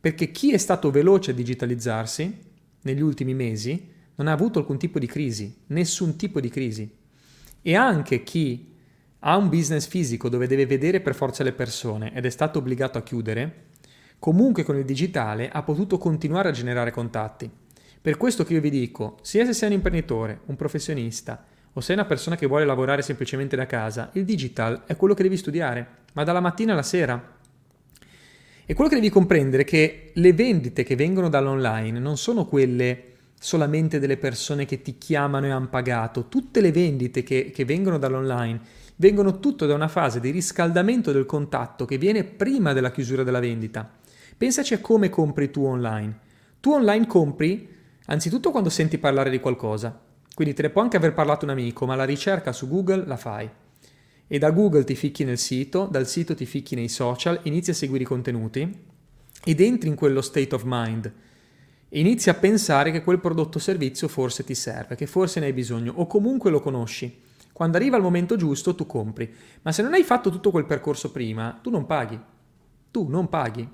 Perché 0.00 0.30
chi 0.30 0.52
è 0.52 0.56
stato 0.56 0.90
veloce 0.90 1.32
a 1.32 1.34
digitalizzarsi 1.34 2.38
negli 2.82 3.00
ultimi 3.00 3.34
mesi 3.34 3.92
non 4.14 4.28
ha 4.28 4.32
avuto 4.32 4.60
alcun 4.60 4.78
tipo 4.78 4.98
di 4.98 5.06
crisi, 5.06 5.62
nessun 5.66 6.16
tipo 6.16 6.40
di 6.40 6.48
crisi. 6.48 6.90
E 7.60 7.74
anche 7.74 8.22
chi 8.22 8.74
ha 9.20 9.36
un 9.36 9.48
business 9.48 9.86
fisico 9.86 10.28
dove 10.28 10.46
deve 10.46 10.66
vedere 10.66 11.00
per 11.00 11.14
forza 11.14 11.42
le 11.42 11.52
persone 11.52 12.12
ed 12.14 12.24
è 12.24 12.30
stato 12.30 12.58
obbligato 12.58 12.98
a 12.98 13.02
chiudere, 13.02 13.64
comunque 14.18 14.62
con 14.62 14.76
il 14.76 14.84
digitale 14.84 15.48
ha 15.48 15.62
potuto 15.62 15.98
continuare 15.98 16.48
a 16.48 16.52
generare 16.52 16.90
contatti. 16.90 17.50
Per 18.00 18.16
questo 18.16 18.44
che 18.44 18.52
io 18.52 18.60
vi 18.60 18.70
dico, 18.70 19.18
sia 19.22 19.44
se 19.44 19.52
sei 19.52 19.68
un 19.68 19.74
imprenditore, 19.74 20.40
un 20.46 20.56
professionista 20.56 21.44
o 21.72 21.80
sei 21.80 21.96
una 21.96 22.04
persona 22.04 22.36
che 22.36 22.46
vuole 22.46 22.64
lavorare 22.64 23.02
semplicemente 23.02 23.56
da 23.56 23.66
casa, 23.66 24.10
il 24.14 24.24
digital 24.24 24.84
è 24.86 24.96
quello 24.96 25.14
che 25.14 25.24
devi 25.24 25.36
studiare, 25.36 25.86
ma 26.12 26.22
dalla 26.22 26.40
mattina 26.40 26.72
alla 26.72 26.82
sera. 26.82 27.34
E 28.64 28.74
quello 28.74 28.88
che 28.88 28.96
devi 28.96 29.10
comprendere 29.10 29.62
è 29.62 29.66
che 29.66 30.10
le 30.14 30.32
vendite 30.32 30.84
che 30.84 30.96
vengono 30.96 31.28
dall'online 31.28 31.98
non 31.98 32.16
sono 32.16 32.46
quelle 32.46 33.14
solamente 33.38 33.98
delle 33.98 34.16
persone 34.16 34.64
che 34.64 34.82
ti 34.82 34.98
chiamano 34.98 35.46
e 35.46 35.50
hanno 35.50 35.68
pagato. 35.68 36.28
Tutte 36.28 36.60
le 36.60 36.72
vendite 36.72 37.22
che, 37.22 37.50
che 37.52 37.64
vengono 37.64 37.98
dall'online 37.98 38.60
vengono 38.96 39.40
tutto 39.40 39.66
da 39.66 39.74
una 39.74 39.88
fase 39.88 40.20
di 40.20 40.30
riscaldamento 40.30 41.12
del 41.12 41.26
contatto 41.26 41.84
che 41.84 41.98
viene 41.98 42.24
prima 42.24 42.72
della 42.72 42.90
chiusura 42.90 43.22
della 43.22 43.40
vendita. 43.40 43.90
Pensaci 44.36 44.74
a 44.74 44.80
come 44.80 45.08
compri 45.08 45.50
tu 45.50 45.64
online. 45.64 46.18
Tu 46.60 46.72
online 46.72 47.06
compri 47.06 47.74
Anzitutto 48.08 48.52
quando 48.52 48.70
senti 48.70 48.98
parlare 48.98 49.30
di 49.30 49.40
qualcosa, 49.40 50.00
quindi 50.32 50.54
te 50.54 50.62
ne 50.62 50.70
può 50.70 50.80
anche 50.80 50.96
aver 50.96 51.12
parlato 51.12 51.44
un 51.44 51.50
amico, 51.50 51.86
ma 51.86 51.96
la 51.96 52.04
ricerca 52.04 52.52
su 52.52 52.68
Google 52.68 53.04
la 53.04 53.16
fai. 53.16 53.50
E 54.28 54.38
da 54.38 54.50
Google 54.50 54.84
ti 54.84 54.94
ficchi 54.94 55.24
nel 55.24 55.38
sito, 55.38 55.88
dal 55.90 56.06
sito 56.06 56.36
ti 56.36 56.46
ficchi 56.46 56.76
nei 56.76 56.88
social, 56.88 57.40
inizi 57.42 57.70
a 57.70 57.74
seguire 57.74 58.04
i 58.04 58.06
contenuti 58.06 58.84
ed 59.44 59.60
entri 59.60 59.88
in 59.88 59.96
quello 59.96 60.20
state 60.20 60.54
of 60.54 60.62
mind. 60.64 61.12
Inizi 61.90 62.30
a 62.30 62.34
pensare 62.34 62.92
che 62.92 63.02
quel 63.02 63.18
prodotto 63.18 63.58
o 63.58 63.60
servizio 63.60 64.06
forse 64.06 64.44
ti 64.44 64.54
serve, 64.54 64.94
che 64.94 65.06
forse 65.06 65.40
ne 65.40 65.46
hai 65.46 65.52
bisogno 65.52 65.92
o 65.96 66.06
comunque 66.06 66.52
lo 66.52 66.60
conosci. 66.60 67.22
Quando 67.56 67.78
arriva 67.78 67.96
il 67.96 68.02
momento 68.02 68.36
giusto 68.36 68.74
tu 68.74 68.84
compri, 68.84 69.34
ma 69.62 69.72
se 69.72 69.80
non 69.80 69.94
hai 69.94 70.02
fatto 70.02 70.28
tutto 70.28 70.50
quel 70.50 70.66
percorso 70.66 71.10
prima, 71.10 71.58
tu 71.62 71.70
non 71.70 71.86
paghi. 71.86 72.20
Tu 72.90 73.08
non 73.08 73.30
paghi. 73.30 73.66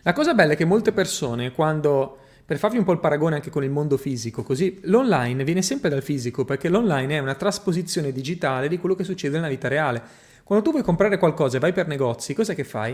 La 0.00 0.12
cosa 0.14 0.32
bella 0.32 0.54
è 0.54 0.56
che 0.56 0.64
molte 0.64 0.92
persone 0.92 1.52
quando 1.52 2.16
per 2.46 2.56
farvi 2.56 2.78
un 2.78 2.84
po' 2.84 2.92
il 2.92 2.98
paragone 2.98 3.34
anche 3.34 3.50
con 3.50 3.62
il 3.62 3.68
mondo 3.68 3.98
fisico, 3.98 4.42
così 4.42 4.80
l'online 4.84 5.44
viene 5.44 5.60
sempre 5.60 5.90
dal 5.90 6.02
fisico 6.02 6.46
perché 6.46 6.70
l'online 6.70 7.14
è 7.14 7.18
una 7.18 7.34
trasposizione 7.34 8.10
digitale 8.10 8.68
di 8.68 8.78
quello 8.78 8.94
che 8.94 9.04
succede 9.04 9.36
nella 9.36 9.48
vita 9.48 9.68
reale. 9.68 10.02
Quando 10.44 10.64
tu 10.64 10.70
vuoi 10.70 10.82
comprare 10.82 11.18
qualcosa 11.18 11.58
e 11.58 11.60
vai 11.60 11.74
per 11.74 11.86
negozi, 11.86 12.32
cos'è 12.32 12.54
che 12.54 12.64
fai? 12.64 12.92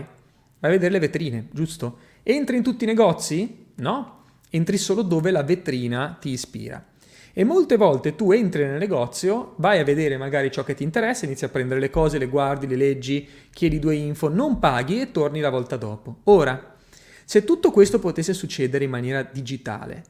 Vai 0.59 0.69
a 0.69 0.73
vedere 0.73 0.91
le 0.91 0.99
vetrine, 0.99 1.47
giusto? 1.53 1.99
Entri 2.21 2.57
in 2.57 2.63
tutti 2.63 2.83
i 2.83 2.87
negozi? 2.87 3.67
No, 3.75 4.23
entri 4.49 4.77
solo 4.77 5.03
dove 5.03 5.31
la 5.31 5.43
vetrina 5.43 6.17
ti 6.19 6.31
ispira. 6.31 6.85
E 7.33 7.43
molte 7.43 7.77
volte 7.77 8.15
tu 8.15 8.31
entri 8.31 8.63
nel 8.63 8.77
negozio, 8.77 9.53
vai 9.57 9.79
a 9.79 9.83
vedere 9.83 10.17
magari 10.17 10.51
ciò 10.51 10.63
che 10.63 10.73
ti 10.73 10.83
interessa, 10.83 11.25
inizi 11.25 11.45
a 11.45 11.49
prendere 11.49 11.79
le 11.79 11.89
cose, 11.89 12.17
le 12.17 12.27
guardi, 12.27 12.67
le 12.67 12.75
leggi, 12.75 13.27
chiedi 13.53 13.79
due 13.79 13.95
info, 13.95 14.27
non 14.27 14.59
paghi 14.59 14.99
e 14.99 15.11
torni 15.11 15.39
la 15.39 15.49
volta 15.49 15.77
dopo. 15.77 16.17
Ora, 16.25 16.75
se 17.23 17.43
tutto 17.43 17.71
questo 17.71 17.99
potesse 17.99 18.33
succedere 18.33 18.83
in 18.83 18.89
maniera 18.89 19.23
digitale, 19.23 20.03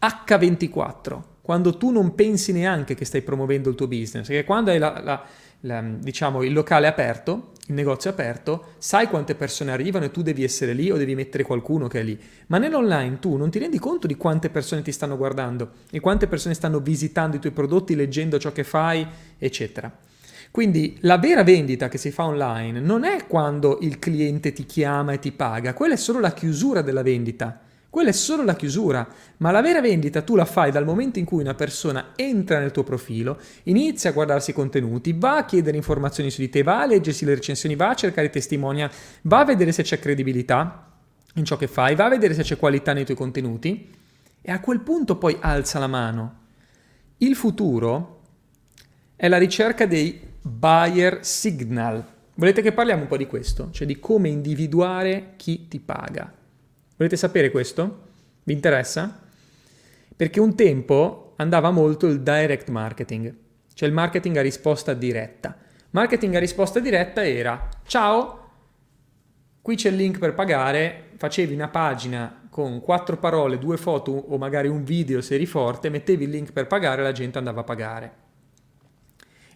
H24, 0.00 1.20
quando 1.42 1.76
tu 1.76 1.90
non 1.90 2.14
pensi 2.14 2.52
neanche 2.52 2.94
che 2.94 3.04
stai 3.04 3.22
promuovendo 3.22 3.68
il 3.68 3.74
tuo 3.74 3.88
business, 3.88 4.26
perché 4.26 4.44
quando 4.44 4.70
hai 4.70 4.78
la, 4.78 5.00
la, 5.02 5.24
la, 5.60 5.80
diciamo, 5.80 6.42
il 6.42 6.52
locale 6.52 6.86
aperto, 6.86 7.51
il 7.68 7.74
negozio 7.74 8.10
aperto, 8.10 8.74
sai 8.78 9.06
quante 9.06 9.34
persone 9.36 9.70
arrivano 9.70 10.06
e 10.06 10.10
tu 10.10 10.22
devi 10.22 10.42
essere 10.42 10.72
lì 10.72 10.90
o 10.90 10.96
devi 10.96 11.14
mettere 11.14 11.44
qualcuno 11.44 11.86
che 11.86 12.00
è 12.00 12.02
lì. 12.02 12.18
Ma 12.48 12.58
nell'online 12.58 13.20
tu 13.20 13.36
non 13.36 13.50
ti 13.50 13.58
rendi 13.58 13.78
conto 13.78 14.06
di 14.06 14.16
quante 14.16 14.50
persone 14.50 14.82
ti 14.82 14.90
stanno 14.90 15.16
guardando 15.16 15.70
e 15.90 16.00
quante 16.00 16.26
persone 16.26 16.54
stanno 16.54 16.80
visitando 16.80 17.36
i 17.36 17.38
tuoi 17.38 17.52
prodotti, 17.52 17.94
leggendo 17.94 18.38
ciò 18.38 18.50
che 18.50 18.64
fai, 18.64 19.06
eccetera. 19.38 19.96
Quindi 20.50 20.98
la 21.00 21.18
vera 21.18 21.44
vendita 21.44 21.88
che 21.88 21.98
si 21.98 22.10
fa 22.10 22.24
online 22.24 22.80
non 22.80 23.04
è 23.04 23.26
quando 23.26 23.78
il 23.80 23.98
cliente 23.98 24.52
ti 24.52 24.66
chiama 24.66 25.12
e 25.12 25.18
ti 25.18 25.32
paga, 25.32 25.72
quella 25.72 25.94
è 25.94 25.96
solo 25.96 26.20
la 26.20 26.34
chiusura 26.34 26.82
della 26.82 27.02
vendita. 27.02 27.60
Quella 27.92 28.08
è 28.08 28.12
solo 28.12 28.42
la 28.42 28.56
chiusura, 28.56 29.06
ma 29.36 29.50
la 29.50 29.60
vera 29.60 29.82
vendita 29.82 30.22
tu 30.22 30.34
la 30.34 30.46
fai 30.46 30.70
dal 30.70 30.86
momento 30.86 31.18
in 31.18 31.26
cui 31.26 31.42
una 31.42 31.52
persona 31.52 32.12
entra 32.16 32.58
nel 32.58 32.70
tuo 32.70 32.84
profilo, 32.84 33.38
inizia 33.64 34.08
a 34.08 34.12
guardarsi 34.14 34.52
i 34.52 34.54
contenuti, 34.54 35.12
va 35.12 35.36
a 35.36 35.44
chiedere 35.44 35.76
informazioni 35.76 36.30
su 36.30 36.40
di 36.40 36.48
te, 36.48 36.62
va 36.62 36.80
a 36.80 36.86
leggersi 36.86 37.26
le 37.26 37.34
recensioni, 37.34 37.76
va 37.76 37.90
a 37.90 37.94
cercare 37.94 38.30
testimonial, 38.30 38.90
va 39.24 39.40
a 39.40 39.44
vedere 39.44 39.72
se 39.72 39.82
c'è 39.82 39.98
credibilità 39.98 40.90
in 41.34 41.44
ciò 41.44 41.58
che 41.58 41.66
fai, 41.66 41.94
va 41.94 42.06
a 42.06 42.08
vedere 42.08 42.32
se 42.32 42.42
c'è 42.42 42.56
qualità 42.56 42.94
nei 42.94 43.04
tuoi 43.04 43.14
contenuti 43.18 43.90
e 44.40 44.50
a 44.50 44.60
quel 44.60 44.80
punto 44.80 45.18
poi 45.18 45.36
alza 45.38 45.78
la 45.78 45.86
mano. 45.86 46.38
Il 47.18 47.36
futuro 47.36 48.22
è 49.16 49.28
la 49.28 49.36
ricerca 49.36 49.84
dei 49.84 50.18
buyer 50.40 51.18
signal. 51.20 52.02
Volete 52.36 52.62
che 52.62 52.72
parliamo 52.72 53.02
un 53.02 53.08
po' 53.08 53.18
di 53.18 53.26
questo? 53.26 53.68
Cioè 53.70 53.86
di 53.86 54.00
come 54.00 54.30
individuare 54.30 55.34
chi 55.36 55.68
ti 55.68 55.78
paga. 55.78 56.40
Volete 57.02 57.18
sapere 57.18 57.50
questo? 57.50 58.02
Vi 58.44 58.52
interessa? 58.52 59.22
Perché 60.14 60.38
un 60.38 60.54
tempo 60.54 61.32
andava 61.34 61.72
molto 61.72 62.06
il 62.06 62.20
direct 62.20 62.68
marketing, 62.68 63.34
cioè 63.74 63.88
il 63.88 63.94
marketing 63.94 64.36
a 64.36 64.40
risposta 64.40 64.94
diretta. 64.94 65.56
Marketing 65.90 66.36
a 66.36 66.38
risposta 66.38 66.78
diretta 66.78 67.26
era 67.26 67.68
ciao, 67.86 68.50
qui 69.60 69.74
c'è 69.74 69.88
il 69.88 69.96
link 69.96 70.18
per 70.20 70.34
pagare, 70.34 71.08
facevi 71.16 71.52
una 71.54 71.66
pagina 71.66 72.46
con 72.48 72.80
quattro 72.80 73.16
parole, 73.16 73.58
due 73.58 73.78
foto 73.78 74.12
o 74.12 74.38
magari 74.38 74.68
un 74.68 74.84
video 74.84 75.20
se 75.22 75.34
eri 75.34 75.46
forte, 75.46 75.88
mettevi 75.88 76.22
il 76.22 76.30
link 76.30 76.52
per 76.52 76.68
pagare 76.68 77.00
e 77.00 77.04
la 77.04 77.10
gente 77.10 77.36
andava 77.36 77.62
a 77.62 77.64
pagare. 77.64 78.21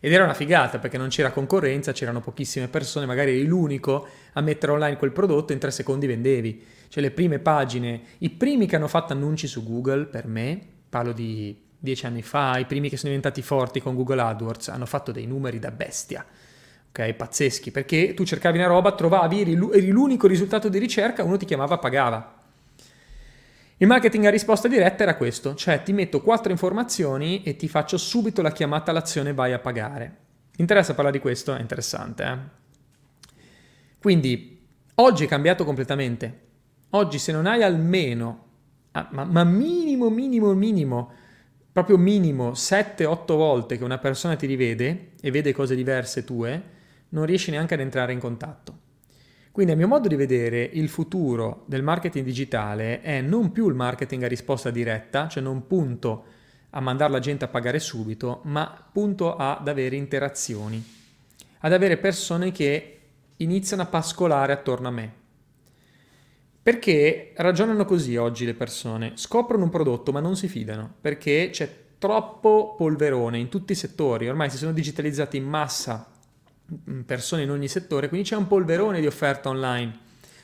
Ed 0.01 0.13
era 0.13 0.25
una 0.25 0.35
figata 0.35 0.79
perché 0.79 0.99
non 0.99 1.09
c'era 1.09 1.31
concorrenza, 1.31 1.93
c'erano 1.93 2.21
pochissime 2.21 2.69
persone, 2.69 3.07
magari 3.07 3.31
eri 3.33 3.47
l'unico 3.47 4.07
a 4.33 4.41
mettere 4.41 4.73
online 4.73 4.97
quel 4.97 5.13
prodotto 5.13 5.51
e 5.51 5.55
in 5.55 5.61
tre 5.61 5.71
secondi 5.71 6.07
vendevi. 6.07 6.65
Cioè 6.89 7.03
le 7.03 7.11
prime 7.11 7.39
pagine, 7.39 8.01
i 8.19 8.31
primi 8.31 8.67
che 8.67 8.77
hanno 8.77 8.89
fatto 8.89 9.13
annunci 9.13 9.47
su 9.47 9.65
Google, 9.65 10.05
per 10.05 10.27
me, 10.27 10.61
parlo 10.89 11.13
di 11.13 11.65
dieci 11.79 12.07
anni 12.07 12.23
fa, 12.23 12.59
i 12.59 12.67
primi 12.67 12.89
che 12.89 12.97
sono 12.97 13.13
diventati 13.13 13.43
forti 13.43 13.81
con 13.81 13.95
Google 13.95 14.21
AdWords, 14.21 14.69
hanno 14.69 14.87
fatto 14.87 15.13
dei 15.13 15.27
numeri 15.27 15.59
da 15.59 15.71
bestia. 15.71 16.25
Ok, 16.89 17.13
pazzeschi, 17.13 17.71
perché 17.71 18.15
tu 18.15 18.25
cercavi 18.25 18.59
una 18.59 18.67
roba, 18.69 18.95
trovavi, 18.95 19.41
eri 19.41 19.55
l'unico 19.91 20.27
risultato 20.27 20.69
di 20.69 20.79
ricerca, 20.79 21.23
uno 21.25 21.37
ti 21.37 21.45
chiamava, 21.45 21.79
pagava. 21.79 22.36
Il 23.79 23.87
marketing 23.87 24.25
a 24.25 24.31
risposta 24.31 24.69
diretta 24.69 25.03
era 25.03 25.17
questo, 25.17 25.55
cioè 25.55 25.83
ti 25.83 25.93
metto 25.93 26.23
quattro 26.23 26.51
informazioni 26.51 27.43
e 27.43 27.57
ti 27.57 27.69
faccio 27.69 27.99
subito 27.99 28.41
la 28.41 28.51
chiamata 28.51 28.91
all'azione 28.91 29.35
vai 29.35 29.53
a 29.53 29.59
pagare. 29.59 30.17
Interessa 30.57 30.95
parlare 30.95 31.17
di 31.17 31.23
questo? 31.23 31.55
È 31.55 31.61
interessante. 31.61 32.25
Eh? 32.25 32.37
Quindi 34.01 34.67
oggi 34.95 35.25
è 35.25 35.29
cambiato 35.29 35.65
completamente. 35.65 36.45
Oggi 36.91 37.19
se 37.19 37.33
non 37.33 37.45
hai 37.45 37.63
almeno, 37.63 38.45
ah, 38.93 39.09
ma, 39.11 39.25
ma 39.25 39.45
minimo, 39.45 40.09
minimo, 40.09 40.55
minimo, 40.55 41.13
proprio 41.71 41.99
minimo 41.99 42.53
7-8 42.53 43.25
volte 43.27 43.77
che 43.77 43.85
una 43.85 43.99
persona 43.99 44.37
ti 44.37 44.47
rivede 44.47 45.11
e 45.21 45.31
vede 45.31 45.53
cose 45.53 45.75
diverse 45.75 46.25
tue, 46.25 46.63
non 47.11 47.27
riesci 47.27 47.51
neanche 47.51 47.75
ad 47.75 47.81
entrare 47.81 48.15
in 48.15 48.21
contatto. 48.21 48.85
Quindi 49.57 49.73
a 49.73 49.77
mio 49.77 49.89
modo 49.89 50.07
di 50.07 50.17
vedere 50.17 50.63
il 50.75 50.91
futuro 50.91 51.63
del 51.65 51.83
marketing 51.83 52.27
digitale 52.27 53.01
è 53.01 53.23
non 53.23 53.53
più 53.53 53.71
il 53.71 53.75
marketing 53.75 54.25
a 54.25 54.29
risposta 54.29 54.69
diretta, 54.69 55.29
cioè 55.29 55.43
non 55.43 55.67
punto 55.67 56.25
a 56.69 56.81
mandare 56.81 57.13
la 57.13 57.21
gente 57.21 57.47
a 57.47 57.49
pagare 57.49 57.79
subito, 57.79 58.41
ma 58.45 58.87
punto 58.93 59.35
ad 59.35 59.67
avere 59.67 59.97
interazioni, 59.97 60.85
ad 61.61 61.73
avere 61.73 61.97
persone 61.97 62.53
che 62.53 63.01
iniziano 63.39 63.81
a 63.81 63.87
pascolare 63.87 64.53
attorno 64.53 64.89
a 64.89 64.91
me. 64.91 65.13
Perché 66.63 67.33
ragionano 67.37 67.87
così 67.87 68.15
oggi 68.19 68.45
le 68.45 68.53
persone? 68.53 69.13
Scoprono 69.15 69.65
un 69.65 69.71
prodotto 69.71 70.13
ma 70.13 70.21
non 70.21 70.37
si 70.37 70.49
fidano, 70.49 70.97
perché 71.01 71.49
c'è 71.51 71.67
troppo 71.97 72.75
polverone 72.77 73.39
in 73.39 73.49
tutti 73.49 73.73
i 73.73 73.75
settori, 73.75 74.29
ormai 74.29 74.51
si 74.51 74.59
sono 74.59 74.73
digitalizzati 74.73 75.39
in 75.39 75.45
massa 75.45 76.11
persone 77.05 77.43
in 77.43 77.51
ogni 77.51 77.69
settore, 77.69 78.09
quindi 78.09 78.29
c'è 78.29 78.37
un 78.37 78.47
polverone 78.47 79.01
di 79.01 79.07
offerta 79.07 79.49
online, 79.49 79.99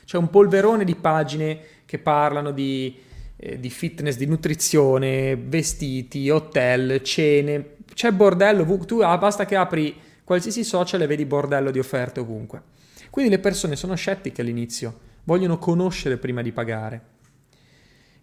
c'è 0.05 0.17
un 0.17 0.29
polverone 0.29 0.83
di 0.83 0.95
pagine 0.95 1.59
che 1.85 1.99
parlano 1.99 2.51
di, 2.51 2.97
eh, 3.35 3.59
di 3.59 3.69
fitness, 3.69 4.17
di 4.17 4.25
nutrizione, 4.25 5.35
vestiti, 5.35 6.29
hotel, 6.29 7.01
cene, 7.01 7.75
c'è 7.93 8.11
bordello, 8.11 8.65
tu 8.85 8.99
ah, 8.99 9.17
basta 9.17 9.45
che 9.45 9.55
apri 9.55 9.95
qualsiasi 10.23 10.63
social 10.63 11.01
e 11.01 11.07
vedi 11.07 11.25
bordello 11.25 11.71
di 11.71 11.79
offerte 11.79 12.19
ovunque. 12.19 12.61
Quindi 13.09 13.29
le 13.29 13.39
persone 13.39 13.75
sono 13.75 13.95
scettiche 13.95 14.41
all'inizio, 14.41 14.99
vogliono 15.25 15.57
conoscere 15.59 16.17
prima 16.17 16.41
di 16.41 16.51
pagare. 16.51 17.01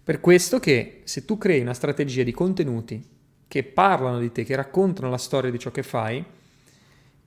Per 0.02 0.20
questo 0.20 0.58
che 0.58 1.02
se 1.04 1.24
tu 1.24 1.38
crei 1.38 1.60
una 1.60 1.74
strategia 1.74 2.24
di 2.24 2.32
contenuti 2.32 3.00
che 3.46 3.62
parlano 3.62 4.18
di 4.18 4.32
te, 4.32 4.44
che 4.44 4.56
raccontano 4.56 5.10
la 5.10 5.18
storia 5.18 5.50
di 5.50 5.58
ciò 5.58 5.70
che 5.70 5.82
fai, 5.82 6.24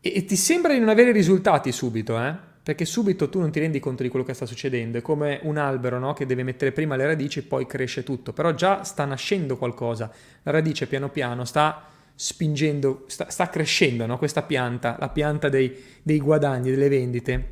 e, 0.05 0.25
ti 0.25 0.35
sembra 0.35 0.73
di 0.73 0.79
non 0.79 0.89
avere 0.89 1.13
risultati 1.13 1.71
subito, 1.71 2.19
eh? 2.21 2.35
Perché 2.61 2.83
subito 2.83 3.29
tu 3.29 3.39
non 3.39 3.51
ti 3.51 3.61
rendi 3.61 3.79
conto 3.79 4.03
di 4.03 4.09
quello 4.09 4.25
che 4.25 4.33
sta 4.33 4.45
succedendo. 4.45 4.97
È 4.97 5.01
come 5.01 5.39
un 5.43 5.55
albero, 5.55 5.97
no? 5.97 6.11
Che 6.11 6.25
deve 6.25 6.43
mettere 6.43 6.73
prima 6.73 6.97
le 6.97 7.05
radici 7.05 7.39
e 7.39 7.43
poi 7.43 7.65
cresce 7.65 8.03
tutto. 8.03 8.33
Però 8.33 8.53
già 8.53 8.83
sta 8.83 9.05
nascendo 9.05 9.57
qualcosa. 9.57 10.11
La 10.43 10.51
radice 10.51 10.87
piano 10.87 11.09
piano 11.09 11.45
sta 11.45 11.87
spingendo, 12.15 13.05
sta, 13.07 13.29
sta 13.29 13.47
crescendo, 13.49 14.05
no? 14.05 14.17
Questa 14.17 14.43
pianta, 14.43 14.97
la 14.99 15.07
pianta 15.07 15.47
dei, 15.47 15.73
dei 16.01 16.19
guadagni, 16.19 16.69
delle 16.69 16.89
vendite. 16.89 17.51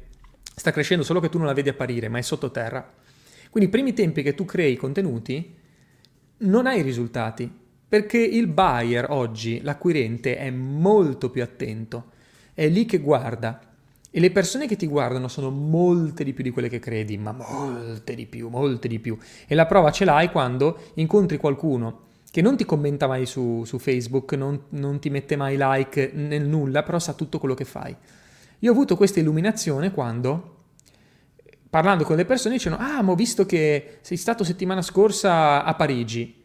Sta 0.54 0.72
crescendo 0.72 1.06
solo 1.06 1.22
che 1.22 1.30
tu 1.30 1.38
non 1.38 1.48
la 1.48 1.54
vedi 1.54 1.70
apparire, 1.70 2.10
ma 2.10 2.18
è 2.18 2.22
sottoterra. 2.22 2.94
Quindi 3.50 3.70
i 3.70 3.72
primi 3.72 3.94
tempi 3.94 4.24
che 4.24 4.36
tu 4.36 4.44
crei 4.44 4.76
contenuti 4.76 5.56
non 6.40 6.68
hai 6.68 6.82
risultati, 6.82 7.50
perché 7.88 8.18
il 8.18 8.48
buyer 8.48 9.08
oggi, 9.10 9.62
l'acquirente, 9.62 10.38
è 10.38 10.50
molto 10.50 11.30
più 11.30 11.44
attento, 11.44 12.12
è 12.54 12.68
lì 12.68 12.86
che 12.86 13.00
guarda. 13.00 13.60
E 14.14 14.20
le 14.20 14.32
persone 14.32 14.68
che 14.68 14.76
ti 14.76 14.88
guardano 14.88 15.28
sono 15.30 15.50
molte 15.50 16.24
di 16.26 16.34
più 16.34 16.44
di 16.44 16.50
quelle 16.50 16.68
che 16.68 16.80
credi, 16.80 17.18
ma 17.18 17.32
molte 17.32 18.14
di 18.14 18.26
più, 18.26 18.50
molte 18.50 18.88
di 18.88 19.00
più. 19.00 19.18
E 19.48 19.56
la 19.56 19.66
prova 19.66 19.92
ce 19.92 20.04
l'hai 20.04 20.30
quando 20.30 20.78
incontri 20.96 21.38
qualcuno 21.38 22.10
che 22.32 22.42
non 22.42 22.56
ti 22.56 22.64
commenta 22.64 23.08
mai 23.08 23.26
su, 23.26 23.64
su 23.66 23.78
Facebook, 23.78 24.34
non, 24.34 24.64
non, 24.70 25.00
ti 25.00 25.10
mette 25.10 25.36
mai 25.36 25.58
like 25.60 26.12
nel 26.14 26.46
nulla, 26.46 26.82
però 26.82 26.98
sa 26.98 27.12
tutto 27.12 27.40
quello 27.40 27.54
che 27.54 27.66
fai. 27.66 27.94
Io 28.60 28.70
ho 28.70 28.74
avuto 28.74 28.96
questa 28.96 29.20
illuminazione 29.20 29.92
quando, 29.92 30.58
parlando 31.70 32.06
con 32.06 32.16
le 32.16 32.24
persone, 32.24 32.56
dicevano, 32.56 32.82
ah, 32.82 33.02
ma 33.02 33.12
ho 33.12 33.16
visto 33.16 33.46
che 33.46 33.98
sei 34.00 34.16
stato 34.16 34.46
settimana 34.46 34.82
scorsa 34.82 35.66
a 35.66 35.74
Parigi. 35.76 36.41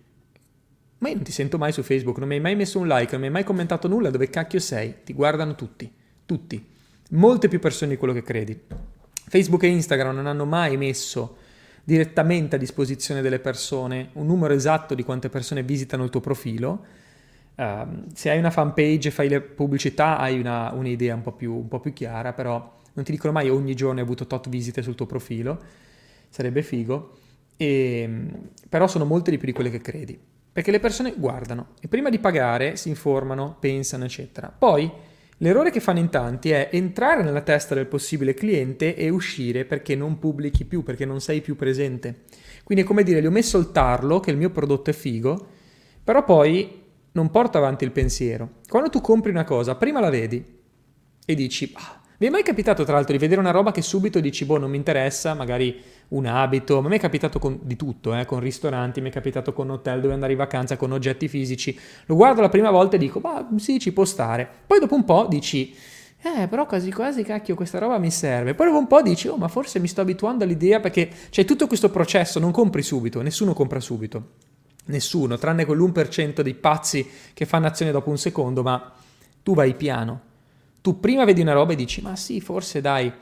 Ma 0.99 1.09
io 1.09 1.15
non 1.15 1.25
ti 1.25 1.33
sento 1.33 1.59
mai 1.59 1.73
su 1.73 1.83
Facebook, 1.83 2.19
non 2.19 2.29
mi 2.29 2.35
hai 2.35 2.41
mai 2.41 2.57
messo 2.57 2.79
un 2.79 2.89
like, 2.89 3.13
non 3.13 3.21
mi 3.21 3.27
hai 3.27 3.33
mai 3.33 3.45
commentato 3.45 3.87
nulla, 3.87 4.11
dove 4.11 4.31
cacchio 4.31 4.59
sei? 4.59 4.95
Ti 5.05 5.13
guardano 5.13 5.55
tutti, 5.55 5.93
tutti. 6.25 6.65
Molte 7.11 7.49
più 7.49 7.59
persone 7.59 7.93
di 7.93 7.97
quello 7.99 8.15
che 8.15 8.23
credi. 8.23 8.59
Facebook 9.29 9.65
e 9.65 9.69
Instagram 9.69 10.15
non 10.15 10.27
hanno 10.27 10.45
mai 10.45 10.77
messo 10.77 11.37
direttamente 11.85 12.57
a 12.57 12.59
disposizione 12.59 13.21
delle 13.21 13.39
persone 13.39 14.09
un 14.15 14.27
numero 14.27 14.55
esatto 14.55 14.95
di 14.95 15.05
quante 15.05 15.29
persone 15.29 15.63
visitano 15.63 16.05
il 16.05 16.11
tuo 16.11 16.21
profilo. 16.21 16.85
Uh, 17.55 18.05
se 18.13 18.31
hai 18.31 18.39
una 18.39 18.51
fanpage 18.51 19.09
e 19.09 19.11
fai 19.11 19.29
le 19.29 19.41
pubblicità 19.41 20.19
hai 20.19 20.39
una, 20.39 20.73
un'idea 20.73 21.15
un 21.15 21.23
po, 21.23 21.33
più, 21.33 21.55
un 21.55 21.69
po' 21.69 21.81
più 21.81 21.93
chiara, 21.93 22.33
però 22.33 22.75
non 22.95 23.05
ti 23.05 23.13
dicono 23.13 23.33
mai 23.33 23.49
ogni 23.49 23.75
giorno 23.75 23.99
hai 23.99 24.05
avuto 24.05 24.27
tot 24.27 24.49
visite 24.49 24.83
sul 24.83 24.95
tuo 24.95 25.07
profilo, 25.07 25.63
sarebbe 26.29 26.63
figo, 26.63 27.17
e, 27.57 28.29
però 28.69 28.87
sono 28.87 29.05
molte 29.05 29.31
di 29.31 29.39
più 29.39 29.47
di 29.47 29.53
quelle 29.53 29.71
che 29.71 29.81
credi, 29.81 30.19
perché 30.57 30.71
le 30.71 30.81
persone 30.81 31.13
guardano 31.19 31.75
e 31.83 31.87
prima 31.87 32.09
di 32.09 32.19
pagare 32.19 32.77
si 32.77 32.89
informano, 32.89 33.59
pensano, 33.61 34.05
eccetera. 34.05 34.49
Poi 34.49 34.91
L'errore 35.41 35.71
che 35.71 35.81
fanno 35.81 35.99
in 35.99 36.09
tanti 36.09 36.49
è 36.49 36.71
entrare 36.73 37.23
nella 37.23 37.43
testa 37.43 37.75
del 37.75 37.85
possibile 37.85 38.33
cliente 38.33 38.97
e 38.97 39.11
uscire 39.11 39.67
perché 39.67 39.95
non 39.95 40.19
pubblichi 40.19 40.65
più, 40.65 40.83
perché 40.83 41.05
non 41.05 41.21
sei 41.21 41.43
più 41.43 41.57
presente. 41.57 42.23
Quindi 42.65 42.85
è 42.85 42.87
come 42.87 43.03
dire, 43.03 43.21
gli 43.21 43.27
ho 43.27 43.31
messo 43.31 43.59
il 43.59 43.71
tarlo 43.71 44.19
che 44.19 44.31
il 44.31 44.39
mio 44.39 44.49
prodotto 44.49 44.89
è 44.89 44.95
figo, 44.95 45.47
però 46.03 46.25
poi 46.25 46.85
non 47.13 47.31
porto 47.31 47.59
avanti 47.59 47.85
il 47.85 47.91
pensiero. 47.91 48.61
Quando 48.67 48.89
tu 48.89 49.03
compri 49.03 49.31
una 49.31 49.45
cosa, 49.45 49.75
prima 49.75 50.01
la 50.01 50.09
vedi 50.09 50.43
e 51.27 51.35
dici, 51.35 51.71
ah, 51.75 52.01
vi 52.19 52.27
è 52.27 52.31
mai 52.31 52.43
capitato 52.43 52.83
tra 52.85 52.95
l'altro 52.95 53.13
di 53.13 53.19
vedere 53.19 53.41
una 53.41 53.51
roba 53.51 53.73
che 53.73 53.83
subito 53.83 54.21
dici, 54.21 54.47
boh, 54.47 54.57
non 54.57 54.71
mi 54.71 54.79
interessa, 54.79 55.35
magari 55.35 55.83
un 56.09 56.25
abito, 56.25 56.81
ma 56.81 56.89
mi 56.89 56.97
è 56.97 57.01
capitato 57.01 57.39
con, 57.39 57.59
di 57.63 57.77
tutto, 57.77 58.15
eh, 58.15 58.25
con 58.25 58.41
ristoranti, 58.41 59.03
mi 59.03 59.11
è 59.11 59.13
capitato 59.13 59.53
con 59.53 59.69
hotel 59.69 60.01
dove 60.01 60.15
andare 60.15 60.33
in 60.33 60.39
vacanza, 60.39 60.77
con 60.77 60.93
oggetti 60.93 61.29
fisici. 61.29 61.79
Lo 62.07 62.15
guardo 62.15 62.41
la 62.41 62.49
prima 62.49 62.71
volta 62.71 62.97
e 62.97 62.99
dico, 62.99 63.21
ma 63.21 63.47
sì, 63.57 63.79
ci 63.79 63.93
può 63.93 64.07
stare. 64.07 64.49
Poi 64.67 64.79
dopo 64.79 64.95
un 64.95 65.05
po' 65.05 65.27
dici, 65.29 65.75
eh, 66.23 66.49
però 66.49 66.65
quasi 66.65 66.91
quasi, 66.91 67.23
cacchio, 67.23 67.55
questa 67.55 67.79
roba 67.79 67.99
mi 67.99 68.11
serve. 68.11 68.55
Poi 68.55 68.67
dopo 68.67 68.79
un 68.79 68.87
po' 68.87 69.03
dici, 69.03 69.29
oh, 69.29 69.37
ma 69.37 69.49
forse 69.49 69.79
mi 69.79 69.87
sto 69.87 70.01
abituando 70.01 70.45
all'idea 70.45 70.81
perché 70.81 71.11
c'è 71.29 71.45
tutto 71.45 71.67
questo 71.67 71.91
processo, 71.91 72.39
non 72.39 72.51
compri 72.51 72.83
subito, 72.83 73.21
nessuno 73.21 73.53
compra 73.53 73.81
subito. 73.81 74.45
Nessuno, 74.87 75.37
tranne 75.37 75.67
quell'1% 75.67 76.41
dei 76.41 76.55
pazzi 76.55 77.07
che 77.35 77.45
fanno 77.45 77.67
azione 77.67 77.91
dopo 77.91 78.09
un 78.09 78.17
secondo, 78.17 78.63
ma 78.63 78.91
tu 79.43 79.53
vai 79.53 79.75
piano 79.75 80.35
tu 80.87 81.01
prima 81.01 81.25
vedi 81.25 81.41
una 81.41 81.53
roba 81.53 81.73
e 81.73 81.75
dici, 81.75 82.01
ma 82.01 82.15
sì, 82.15 82.41
forse 82.41 82.81
dai. 82.81 83.13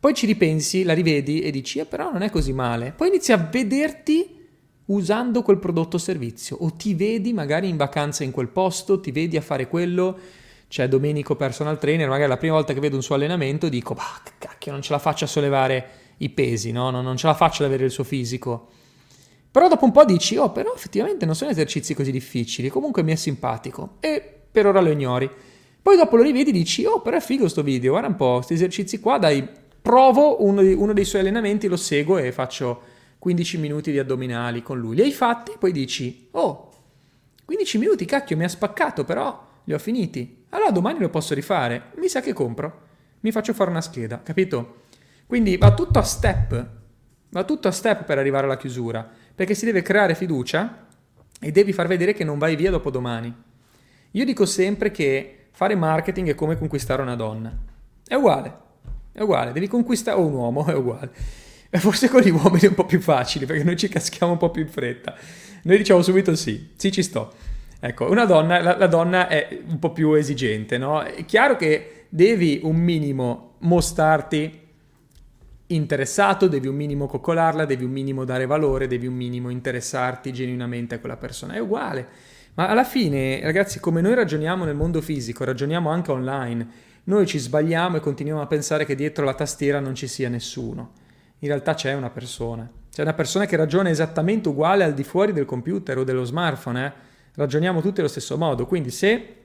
Poi 0.00 0.12
ci 0.12 0.26
ripensi, 0.26 0.82
la 0.82 0.92
rivedi 0.92 1.40
e 1.40 1.52
dici, 1.52 1.78
eh, 1.78 1.84
però 1.84 2.10
non 2.10 2.22
è 2.22 2.30
così 2.30 2.52
male. 2.52 2.92
Poi 2.96 3.06
inizi 3.06 3.30
a 3.30 3.36
vederti 3.36 4.40
usando 4.86 5.42
quel 5.42 5.58
prodotto 5.58 5.94
o 5.94 5.98
servizio 6.00 6.56
o 6.56 6.74
ti 6.74 6.94
vedi 6.94 7.32
magari 7.32 7.68
in 7.68 7.76
vacanza 7.76 8.24
in 8.24 8.32
quel 8.32 8.48
posto, 8.48 8.98
ti 8.98 9.12
vedi 9.12 9.36
a 9.36 9.40
fare 9.40 9.68
quello. 9.68 10.18
C'è 10.66 10.88
Domenico 10.88 11.36
personal 11.36 11.78
trainer, 11.78 12.08
magari 12.08 12.28
la 12.28 12.38
prima 12.38 12.54
volta 12.54 12.72
che 12.72 12.80
vedo 12.80 12.96
un 12.96 13.04
suo 13.04 13.14
allenamento 13.14 13.68
dico, 13.68 13.94
bah, 13.94 14.20
cacchio, 14.36 14.72
non 14.72 14.82
ce 14.82 14.90
la 14.90 14.98
faccio 14.98 15.22
a 15.22 15.28
sollevare 15.28 15.90
i 16.16 16.28
pesi, 16.30 16.72
no? 16.72 16.90
non 16.90 17.16
ce 17.16 17.28
la 17.28 17.34
faccio 17.34 17.62
ad 17.62 17.68
avere 17.68 17.84
il 17.84 17.92
suo 17.92 18.02
fisico. 18.02 18.66
Però 19.48 19.68
dopo 19.68 19.84
un 19.84 19.92
po' 19.92 20.04
dici, 20.04 20.36
oh, 20.36 20.50
però 20.50 20.74
effettivamente 20.74 21.24
non 21.24 21.36
sono 21.36 21.52
esercizi 21.52 21.94
così 21.94 22.10
difficili, 22.10 22.68
comunque 22.68 23.04
mi 23.04 23.12
è 23.12 23.16
simpatico 23.16 23.98
e 24.00 24.40
per 24.50 24.66
ora 24.66 24.80
lo 24.80 24.90
ignori. 24.90 25.30
Poi 25.82 25.96
dopo 25.96 26.16
lo 26.16 26.22
rivedi 26.22 26.50
e 26.50 26.52
dici, 26.52 26.84
oh 26.84 27.00
però 27.00 27.16
è 27.16 27.20
figo 27.20 27.48
sto 27.48 27.62
video, 27.62 27.90
guarda 27.90 28.08
un 28.08 28.14
po', 28.14 28.36
questi 28.36 28.54
esercizi 28.54 29.00
qua, 29.00 29.18
dai, 29.18 29.46
provo 29.82 30.44
uno, 30.44 30.62
di, 30.62 30.72
uno 30.72 30.92
dei 30.92 31.04
suoi 31.04 31.22
allenamenti, 31.22 31.66
lo 31.66 31.76
seguo 31.76 32.18
e 32.18 32.30
faccio 32.30 32.82
15 33.18 33.58
minuti 33.58 33.90
di 33.90 33.98
addominali 33.98 34.62
con 34.62 34.78
lui. 34.78 34.94
Li 34.94 35.02
hai 35.02 35.12
fatti, 35.12 35.52
poi 35.58 35.72
dici, 35.72 36.28
oh, 36.32 36.70
15 37.44 37.78
minuti, 37.78 38.04
cacchio, 38.04 38.36
mi 38.36 38.44
ha 38.44 38.48
spaccato, 38.48 39.04
però 39.04 39.44
li 39.64 39.74
ho 39.74 39.78
finiti. 39.78 40.44
Allora 40.50 40.70
domani 40.70 41.00
lo 41.00 41.08
posso 41.08 41.34
rifare, 41.34 41.90
mi 41.96 42.08
sa 42.08 42.20
che 42.20 42.32
compro, 42.32 42.80
mi 43.20 43.32
faccio 43.32 43.52
fare 43.52 43.70
una 43.70 43.80
scheda, 43.80 44.22
capito? 44.22 44.82
Quindi 45.26 45.56
va 45.56 45.74
tutto 45.74 45.98
a 45.98 46.02
step, 46.02 46.68
va 47.30 47.44
tutto 47.44 47.66
a 47.66 47.72
step 47.72 48.04
per 48.04 48.18
arrivare 48.18 48.46
alla 48.46 48.56
chiusura, 48.56 49.08
perché 49.34 49.54
si 49.54 49.64
deve 49.64 49.82
creare 49.82 50.14
fiducia 50.14 50.86
e 51.40 51.50
devi 51.50 51.72
far 51.72 51.88
vedere 51.88 52.12
che 52.12 52.22
non 52.22 52.38
vai 52.38 52.54
via 52.54 52.70
dopo 52.70 52.90
domani. 52.90 53.34
Io 54.12 54.24
dico 54.24 54.46
sempre 54.46 54.90
che 54.90 55.41
fare 55.62 55.76
marketing 55.76 56.30
è 56.30 56.34
come 56.34 56.58
conquistare 56.58 57.02
una 57.02 57.14
donna. 57.14 57.56
È 58.04 58.14
uguale, 58.14 58.52
è 59.12 59.22
uguale, 59.22 59.52
devi 59.52 59.68
conquistare 59.68 60.18
un 60.18 60.32
uomo, 60.32 60.66
è 60.66 60.74
uguale. 60.74 61.10
E 61.70 61.78
forse 61.78 62.08
con 62.08 62.20
gli 62.20 62.30
uomini 62.30 62.62
è 62.62 62.68
un 62.68 62.74
po' 62.74 62.84
più 62.84 63.00
facile 63.00 63.46
perché 63.46 63.62
noi 63.62 63.76
ci 63.76 63.88
caschiamo 63.88 64.32
un 64.32 64.38
po' 64.38 64.50
più 64.50 64.62
in 64.62 64.68
fretta. 64.68 65.14
Noi 65.62 65.76
diciamo 65.76 66.02
subito 66.02 66.34
sì, 66.34 66.70
sì 66.74 66.90
ci 66.90 67.02
sto. 67.02 67.32
Ecco, 67.78 68.10
una 68.10 68.24
donna, 68.24 68.60
la, 68.60 68.76
la 68.76 68.86
donna 68.88 69.28
è 69.28 69.60
un 69.66 69.78
po' 69.78 69.92
più 69.92 70.12
esigente, 70.14 70.78
no? 70.78 71.00
È 71.00 71.24
chiaro 71.24 71.56
che 71.56 72.06
devi 72.08 72.60
un 72.62 72.76
minimo 72.76 73.54
mostrarti 73.60 74.60
interessato, 75.68 76.48
devi 76.48 76.66
un 76.66 76.74
minimo 76.74 77.06
coccolarla, 77.06 77.64
devi 77.64 77.84
un 77.84 77.92
minimo 77.92 78.24
dare 78.24 78.46
valore, 78.46 78.88
devi 78.88 79.06
un 79.06 79.14
minimo 79.14 79.48
interessarti 79.48 80.32
genuinamente 80.32 80.96
a 80.96 80.98
quella 80.98 81.16
persona. 81.16 81.54
È 81.54 81.58
uguale. 81.58 82.30
Ma 82.54 82.68
alla 82.68 82.84
fine, 82.84 83.40
ragazzi, 83.40 83.80
come 83.80 84.02
noi 84.02 84.14
ragioniamo 84.14 84.64
nel 84.64 84.74
mondo 84.74 85.00
fisico, 85.00 85.42
ragioniamo 85.42 85.88
anche 85.88 86.10
online. 86.10 86.68
Noi 87.04 87.26
ci 87.26 87.38
sbagliamo 87.38 87.96
e 87.96 88.00
continuiamo 88.00 88.42
a 88.42 88.46
pensare 88.46 88.84
che 88.84 88.94
dietro 88.94 89.24
la 89.24 89.32
tastiera 89.32 89.80
non 89.80 89.94
ci 89.94 90.06
sia 90.06 90.28
nessuno. 90.28 90.92
In 91.38 91.48
realtà 91.48 91.72
c'è 91.72 91.94
una 91.94 92.10
persona. 92.10 92.70
C'è 92.90 93.00
una 93.00 93.14
persona 93.14 93.46
che 93.46 93.56
ragiona 93.56 93.88
esattamente 93.88 94.50
uguale 94.50 94.84
al 94.84 94.92
di 94.92 95.02
fuori 95.02 95.32
del 95.32 95.46
computer 95.46 95.96
o 95.96 96.04
dello 96.04 96.24
smartphone. 96.24 96.84
Eh? 96.84 96.92
Ragioniamo 97.36 97.80
tutti 97.80 98.00
allo 98.00 98.08
stesso 98.08 98.36
modo. 98.36 98.66
Quindi 98.66 98.90
se... 98.90 99.36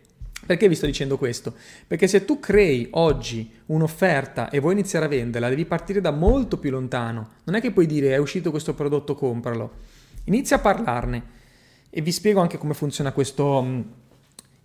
Perché 0.46 0.67
vi 0.67 0.76
sto 0.76 0.86
dicendo 0.86 1.17
questo? 1.17 1.56
Perché 1.88 2.08
se 2.08 2.26
tu 2.26 2.39
crei 2.39 2.89
oggi 2.91 3.52
un'offerta 3.67 4.50
e 4.50 4.60
vuoi 4.60 4.74
iniziare 4.74 5.06
a 5.06 5.10
venderla, 5.10 5.50
devi 5.50 5.65
partire 5.65 6.02
da 6.02 6.12
molto 6.12 6.58
più 6.58 6.72
lontano. 6.72 7.30
Non 7.46 7.56
è 7.56 7.62
che 7.62 7.72
puoi 7.72 7.86
dire 7.86 8.12
è 8.12 8.17
uscito 8.17 8.52
questo 8.52 8.74
prodotto, 8.74 9.15
compralo. 9.15 9.72
Inizia 10.26 10.58
a 10.58 10.60
parlarne 10.60 11.36
e 11.97 12.01
vi 12.01 12.12
spiego 12.12 12.41
anche 12.41 12.60
come 12.60 12.75
funziona 12.75 13.12
questo 13.12 13.57
um, 13.57 13.83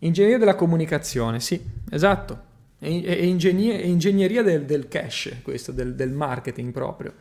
ingegneria 0.01 0.37
della 0.37 0.55
comunicazione, 0.55 1.40
sì, 1.40 1.59
esatto, 1.88 2.42
è, 2.79 2.87
ingegner- 2.87 3.83
ingegneria 3.87 4.42
del, 4.42 4.66
del, 4.66 4.87
cash, 4.87 5.37
questo, 5.40 5.73
del, 5.73 5.95
del 5.95 6.11
marketing 6.11 6.73
proprio. 6.73 7.14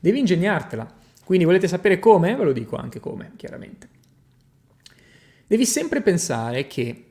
Devi 0.00 0.20
ingegnartela. 0.20 0.90
Quindi 1.22 1.44
volete 1.44 1.68
sapere 1.68 1.98
come? 1.98 2.34
Ve 2.34 2.44
lo 2.44 2.52
dico 2.52 2.76
anche 2.76 2.98
come, 2.98 3.32
chiaramente. 3.36 3.88
Devi 5.46 5.66
sempre 5.66 6.00
pensare 6.00 6.66
che 6.66 7.04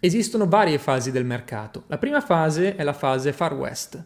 esistono 0.00 0.48
varie 0.48 0.78
fasi 0.78 1.10
del 1.10 1.26
mercato. 1.26 1.84
La 1.88 1.98
prima 1.98 2.22
fase 2.22 2.76
è 2.76 2.82
la 2.82 2.94
fase 2.94 3.34
Far 3.34 3.52
West, 3.52 4.02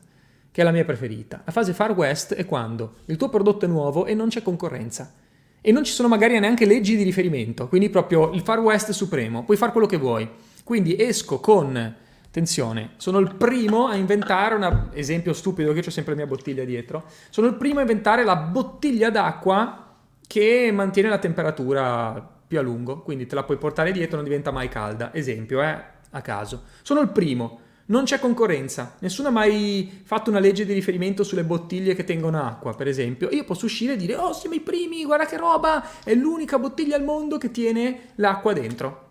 che 0.50 0.60
è 0.62 0.64
la 0.64 0.72
mia 0.72 0.84
preferita. 0.84 1.42
La 1.44 1.52
fase 1.52 1.72
Far 1.72 1.92
West 1.92 2.34
è 2.34 2.44
quando 2.44 2.96
il 3.04 3.16
tuo 3.16 3.28
prodotto 3.28 3.66
è 3.66 3.68
nuovo 3.68 4.04
e 4.04 4.14
non 4.14 4.30
c'è 4.30 4.42
concorrenza 4.42 5.22
e 5.66 5.72
non 5.72 5.82
ci 5.82 5.92
sono 5.92 6.08
magari 6.08 6.38
neanche 6.38 6.66
leggi 6.66 6.94
di 6.94 7.02
riferimento, 7.04 7.68
quindi 7.68 7.88
proprio 7.88 8.32
il 8.32 8.42
Far 8.42 8.60
West 8.60 8.90
supremo, 8.90 9.44
puoi 9.44 9.56
fare 9.56 9.72
quello 9.72 9.86
che 9.86 9.96
vuoi. 9.96 10.28
Quindi 10.62 10.94
esco 11.00 11.40
con, 11.40 11.74
attenzione, 12.22 12.90
sono 12.98 13.18
il 13.18 13.34
primo 13.34 13.86
a 13.86 13.96
inventare, 13.96 14.56
un 14.56 14.88
esempio 14.92 15.32
stupido 15.32 15.72
che 15.72 15.78
ho 15.78 15.90
sempre 15.90 16.12
la 16.12 16.18
mia 16.18 16.28
bottiglia 16.28 16.64
dietro, 16.64 17.04
sono 17.30 17.46
il 17.46 17.54
primo 17.54 17.78
a 17.78 17.80
inventare 17.80 18.24
la 18.24 18.36
bottiglia 18.36 19.08
d'acqua 19.08 19.94
che 20.26 20.70
mantiene 20.70 21.08
la 21.08 21.16
temperatura 21.16 22.32
più 22.46 22.58
a 22.58 22.62
lungo, 22.62 23.00
quindi 23.00 23.24
te 23.24 23.34
la 23.34 23.44
puoi 23.44 23.56
portare 23.56 23.90
dietro, 23.90 24.16
non 24.16 24.24
diventa 24.24 24.50
mai 24.50 24.68
calda, 24.68 25.14
esempio, 25.14 25.62
eh, 25.62 25.82
a 26.10 26.20
caso. 26.20 26.64
Sono 26.82 27.00
il 27.00 27.08
primo. 27.08 27.60
Non 27.86 28.04
c'è 28.04 28.18
concorrenza, 28.18 28.96
nessuno 29.00 29.28
ha 29.28 29.30
mai 29.30 30.00
fatto 30.04 30.30
una 30.30 30.38
legge 30.38 30.64
di 30.64 30.72
riferimento 30.72 31.22
sulle 31.22 31.44
bottiglie 31.44 31.94
che 31.94 32.04
tengono 32.04 32.42
acqua, 32.42 32.74
per 32.74 32.88
esempio. 32.88 33.28
Io 33.30 33.44
posso 33.44 33.66
uscire 33.66 33.92
e 33.92 33.96
dire, 33.96 34.16
oh 34.16 34.32
siamo 34.32 34.54
i 34.54 34.60
primi, 34.60 35.04
guarda 35.04 35.26
che 35.26 35.36
roba, 35.36 36.02
è 36.02 36.14
l'unica 36.14 36.58
bottiglia 36.58 36.96
al 36.96 37.04
mondo 37.04 37.36
che 37.36 37.50
tiene 37.50 38.12
l'acqua 38.14 38.54
dentro. 38.54 39.02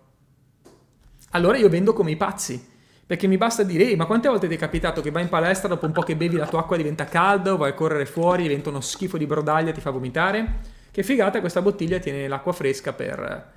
Allora 1.31 1.57
io 1.57 1.69
vendo 1.69 1.93
come 1.93 2.11
i 2.11 2.17
pazzi, 2.17 2.71
perché 3.05 3.27
mi 3.27 3.37
basta 3.37 3.61
dire, 3.61 3.95
ma 3.95 4.07
quante 4.07 4.27
volte 4.27 4.47
ti 4.47 4.55
è 4.55 4.57
capitato 4.57 5.01
che 5.01 5.11
vai 5.11 5.21
in 5.21 5.29
palestra, 5.29 5.67
dopo 5.67 5.85
un 5.85 5.91
po' 5.91 6.01
che 6.01 6.15
bevi 6.15 6.35
la 6.35 6.47
tua 6.47 6.61
acqua 6.61 6.75
diventa 6.75 7.05
calda, 7.05 7.55
vai 7.55 7.69
a 7.69 7.73
correre 7.75 8.07
fuori, 8.07 8.43
diventa 8.43 8.69
uno 8.69 8.81
schifo 8.81 9.19
di 9.19 9.27
brodaglia, 9.27 9.71
ti 9.71 9.81
fa 9.81 9.91
vomitare? 9.91 10.61
Che 10.89 11.03
figata, 11.03 11.39
questa 11.41 11.61
bottiglia 11.61 11.99
tiene 11.99 12.27
l'acqua 12.27 12.53
fresca 12.53 12.91
per 12.91 13.51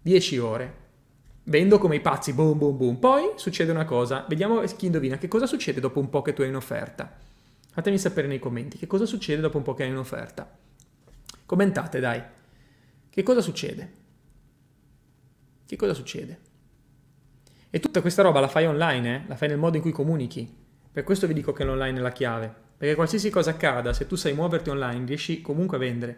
10 0.00 0.38
ore. 0.38 0.79
Vendo 1.50 1.78
come 1.78 1.96
i 1.96 2.00
pazzi, 2.00 2.32
boom, 2.32 2.56
boom, 2.56 2.76
boom. 2.76 2.94
Poi 2.94 3.32
succede 3.34 3.72
una 3.72 3.84
cosa, 3.84 4.24
vediamo 4.28 4.60
chi 4.60 4.86
indovina 4.86 5.18
che 5.18 5.26
cosa 5.26 5.46
succede 5.46 5.80
dopo 5.80 5.98
un 5.98 6.08
po' 6.08 6.22
che 6.22 6.32
tu 6.32 6.42
hai 6.42 6.48
in 6.48 6.54
offerta. 6.54 7.12
Fatemi 7.72 7.98
sapere 7.98 8.28
nei 8.28 8.38
commenti 8.38 8.78
che 8.78 8.86
cosa 8.86 9.04
succede 9.04 9.40
dopo 9.40 9.56
un 9.56 9.64
po' 9.64 9.74
che 9.74 9.82
hai 9.82 9.88
in 9.88 9.96
offerta. 9.96 10.48
Commentate, 11.44 11.98
dai. 11.98 12.22
Che 13.10 13.22
cosa 13.24 13.40
succede? 13.40 13.92
Che 15.66 15.74
cosa 15.74 15.92
succede? 15.92 16.38
E 17.68 17.80
tutta 17.80 18.00
questa 18.00 18.22
roba 18.22 18.38
la 18.38 18.46
fai 18.46 18.66
online, 18.66 19.16
eh? 19.16 19.22
la 19.26 19.34
fai 19.34 19.48
nel 19.48 19.58
modo 19.58 19.74
in 19.74 19.82
cui 19.82 19.90
comunichi. 19.90 20.48
Per 20.92 21.02
questo 21.02 21.26
vi 21.26 21.34
dico 21.34 21.52
che 21.52 21.64
l'online 21.64 21.98
è 21.98 22.00
la 22.00 22.12
chiave. 22.12 22.54
Perché 22.76 22.94
qualsiasi 22.94 23.28
cosa 23.28 23.50
accada, 23.50 23.92
se 23.92 24.06
tu 24.06 24.14
sai 24.14 24.34
muoverti 24.34 24.70
online, 24.70 25.04
riesci 25.04 25.42
comunque 25.42 25.78
a 25.78 25.80
vendere. 25.80 26.16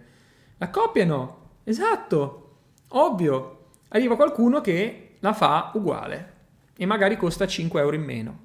La 0.59 0.69
coppia 0.69 1.07
no. 1.07 1.61
Esatto. 1.65 2.57
Ovvio. 2.89 3.61
Arriva 3.89 4.17
qualcuno 4.17 4.61
che 4.61 5.07
la 5.23 5.33
fa 5.33 5.71
uguale 5.75 6.41
e 6.77 6.85
magari 6.85 7.17
costa 7.17 7.47
5 7.47 7.81
euro 7.81 7.95
in 7.95 8.03
meno. 8.03 8.41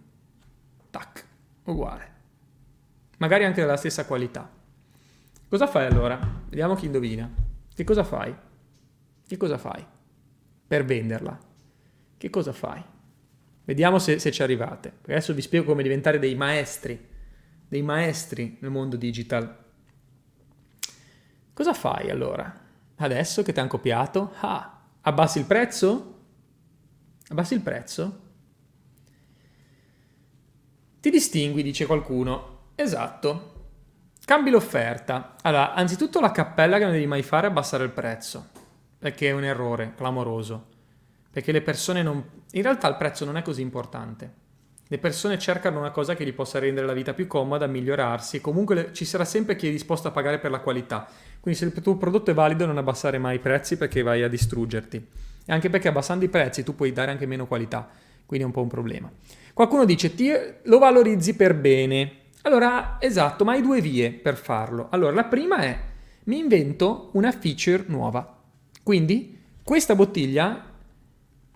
Tac, 0.91 1.25
uguale. 1.63 2.15
Magari 3.17 3.45
anche 3.45 3.61
della 3.61 3.77
stessa 3.77 4.05
qualità. 4.05 4.47
Cosa 5.49 5.65
fai 5.65 5.87
allora? 5.87 6.19
Vediamo 6.47 6.75
chi 6.75 6.85
indovina. 6.85 7.27
Che 7.73 7.83
cosa 7.83 8.03
fai? 8.03 8.35
Che 9.27 9.37
cosa 9.37 9.57
fai 9.57 9.83
per 10.67 10.85
venderla? 10.85 11.39
Che 12.15 12.29
cosa 12.29 12.53
fai? 12.53 12.83
Vediamo 13.63 13.97
se, 13.97 14.19
se 14.19 14.31
ci 14.31 14.43
arrivate. 14.43 14.97
Adesso 15.01 15.33
vi 15.33 15.41
spiego 15.41 15.65
come 15.65 15.81
diventare 15.81 16.19
dei 16.19 16.35
maestri, 16.35 17.07
dei 17.67 17.81
maestri 17.81 18.57
nel 18.61 18.69
mondo 18.69 18.97
digital. 18.97 19.65
Cosa 21.53 21.73
fai 21.73 22.11
allora? 22.11 22.65
Adesso 22.97 23.41
che 23.41 23.51
ti 23.51 23.59
hanno 23.59 23.67
copiato? 23.67 24.33
Ah, 24.41 24.79
abbassi 25.01 25.39
il 25.39 25.45
prezzo? 25.45 26.16
Abbassi 27.29 27.53
il 27.53 27.61
prezzo? 27.61 28.19
Ti 31.01 31.09
distingui, 31.09 31.61
dice 31.61 31.85
qualcuno. 31.85 32.71
Esatto. 32.75 33.55
Cambi 34.23 34.49
l'offerta. 34.49 35.35
Allora, 35.41 35.73
anzitutto 35.73 36.21
la 36.21 36.31
cappella 36.31 36.77
che 36.77 36.83
non 36.83 36.93
devi 36.93 37.05
mai 37.05 37.23
fare 37.23 37.47
è 37.47 37.49
abbassare 37.49 37.83
il 37.83 37.91
prezzo, 37.91 38.49
perché 38.97 39.29
è 39.29 39.31
un 39.31 39.43
errore 39.43 39.93
clamoroso. 39.95 40.67
Perché 41.29 41.51
le 41.51 41.61
persone 41.61 42.01
non... 42.01 42.23
In 42.51 42.61
realtà 42.61 42.87
il 42.87 42.95
prezzo 42.95 43.25
non 43.25 43.35
è 43.35 43.41
così 43.41 43.61
importante. 43.61 44.45
Le 44.87 44.97
persone 44.97 45.37
cercano 45.37 45.79
una 45.79 45.91
cosa 45.91 46.15
che 46.15 46.25
gli 46.25 46.33
possa 46.33 46.59
rendere 46.59 46.87
la 46.87 46.93
vita 46.93 47.13
più 47.13 47.27
comoda, 47.27 47.67
migliorarsi 47.67 48.37
e 48.37 48.41
comunque 48.41 48.93
ci 48.93 49.03
sarà 49.03 49.25
sempre 49.25 49.57
chi 49.57 49.67
è 49.67 49.71
disposto 49.71 50.07
a 50.07 50.11
pagare 50.11 50.39
per 50.39 50.49
la 50.49 50.59
qualità. 50.59 51.05
Quindi 51.41 51.59
se 51.59 51.65
il 51.65 51.73
tuo 51.81 51.97
prodotto 51.97 52.31
è 52.31 52.33
valido 52.33 52.65
non 52.65 52.77
abbassare 52.77 53.17
mai 53.17 53.35
i 53.35 53.39
prezzi 53.39 53.75
perché 53.75 54.01
vai 54.01 54.23
a 54.23 54.29
distruggerti 54.29 55.26
e 55.47 55.53
anche 55.53 55.69
perché 55.69 55.87
abbassando 55.87 56.25
i 56.25 56.29
prezzi 56.29 56.63
tu 56.63 56.75
puoi 56.75 56.91
dare 56.91 57.09
anche 57.09 57.25
meno 57.25 57.47
qualità, 57.47 57.87
quindi 58.25 58.45
è 58.45 58.47
un 58.47 58.53
po' 58.53 58.61
un 58.61 58.67
problema. 58.67 59.09
Qualcuno 59.53 59.85
dice 59.85 60.13
ti, 60.13 60.29
lo 60.63 60.77
valorizzi 60.77 61.35
per 61.35 61.55
bene. 61.55 62.25
Allora, 62.41 62.97
esatto, 62.99 63.45
ma 63.45 63.53
hai 63.53 63.61
due 63.61 63.79
vie 63.79 64.11
per 64.11 64.35
farlo. 64.35 64.87
Allora, 64.91 65.13
la 65.13 65.23
prima 65.23 65.57
è 65.59 65.79
mi 66.25 66.39
invento 66.39 67.09
una 67.13 67.31
feature 67.31 67.85
nuova. 67.87 68.39
Quindi 68.83 69.39
questa 69.63 69.95
bottiglia, 69.95 70.65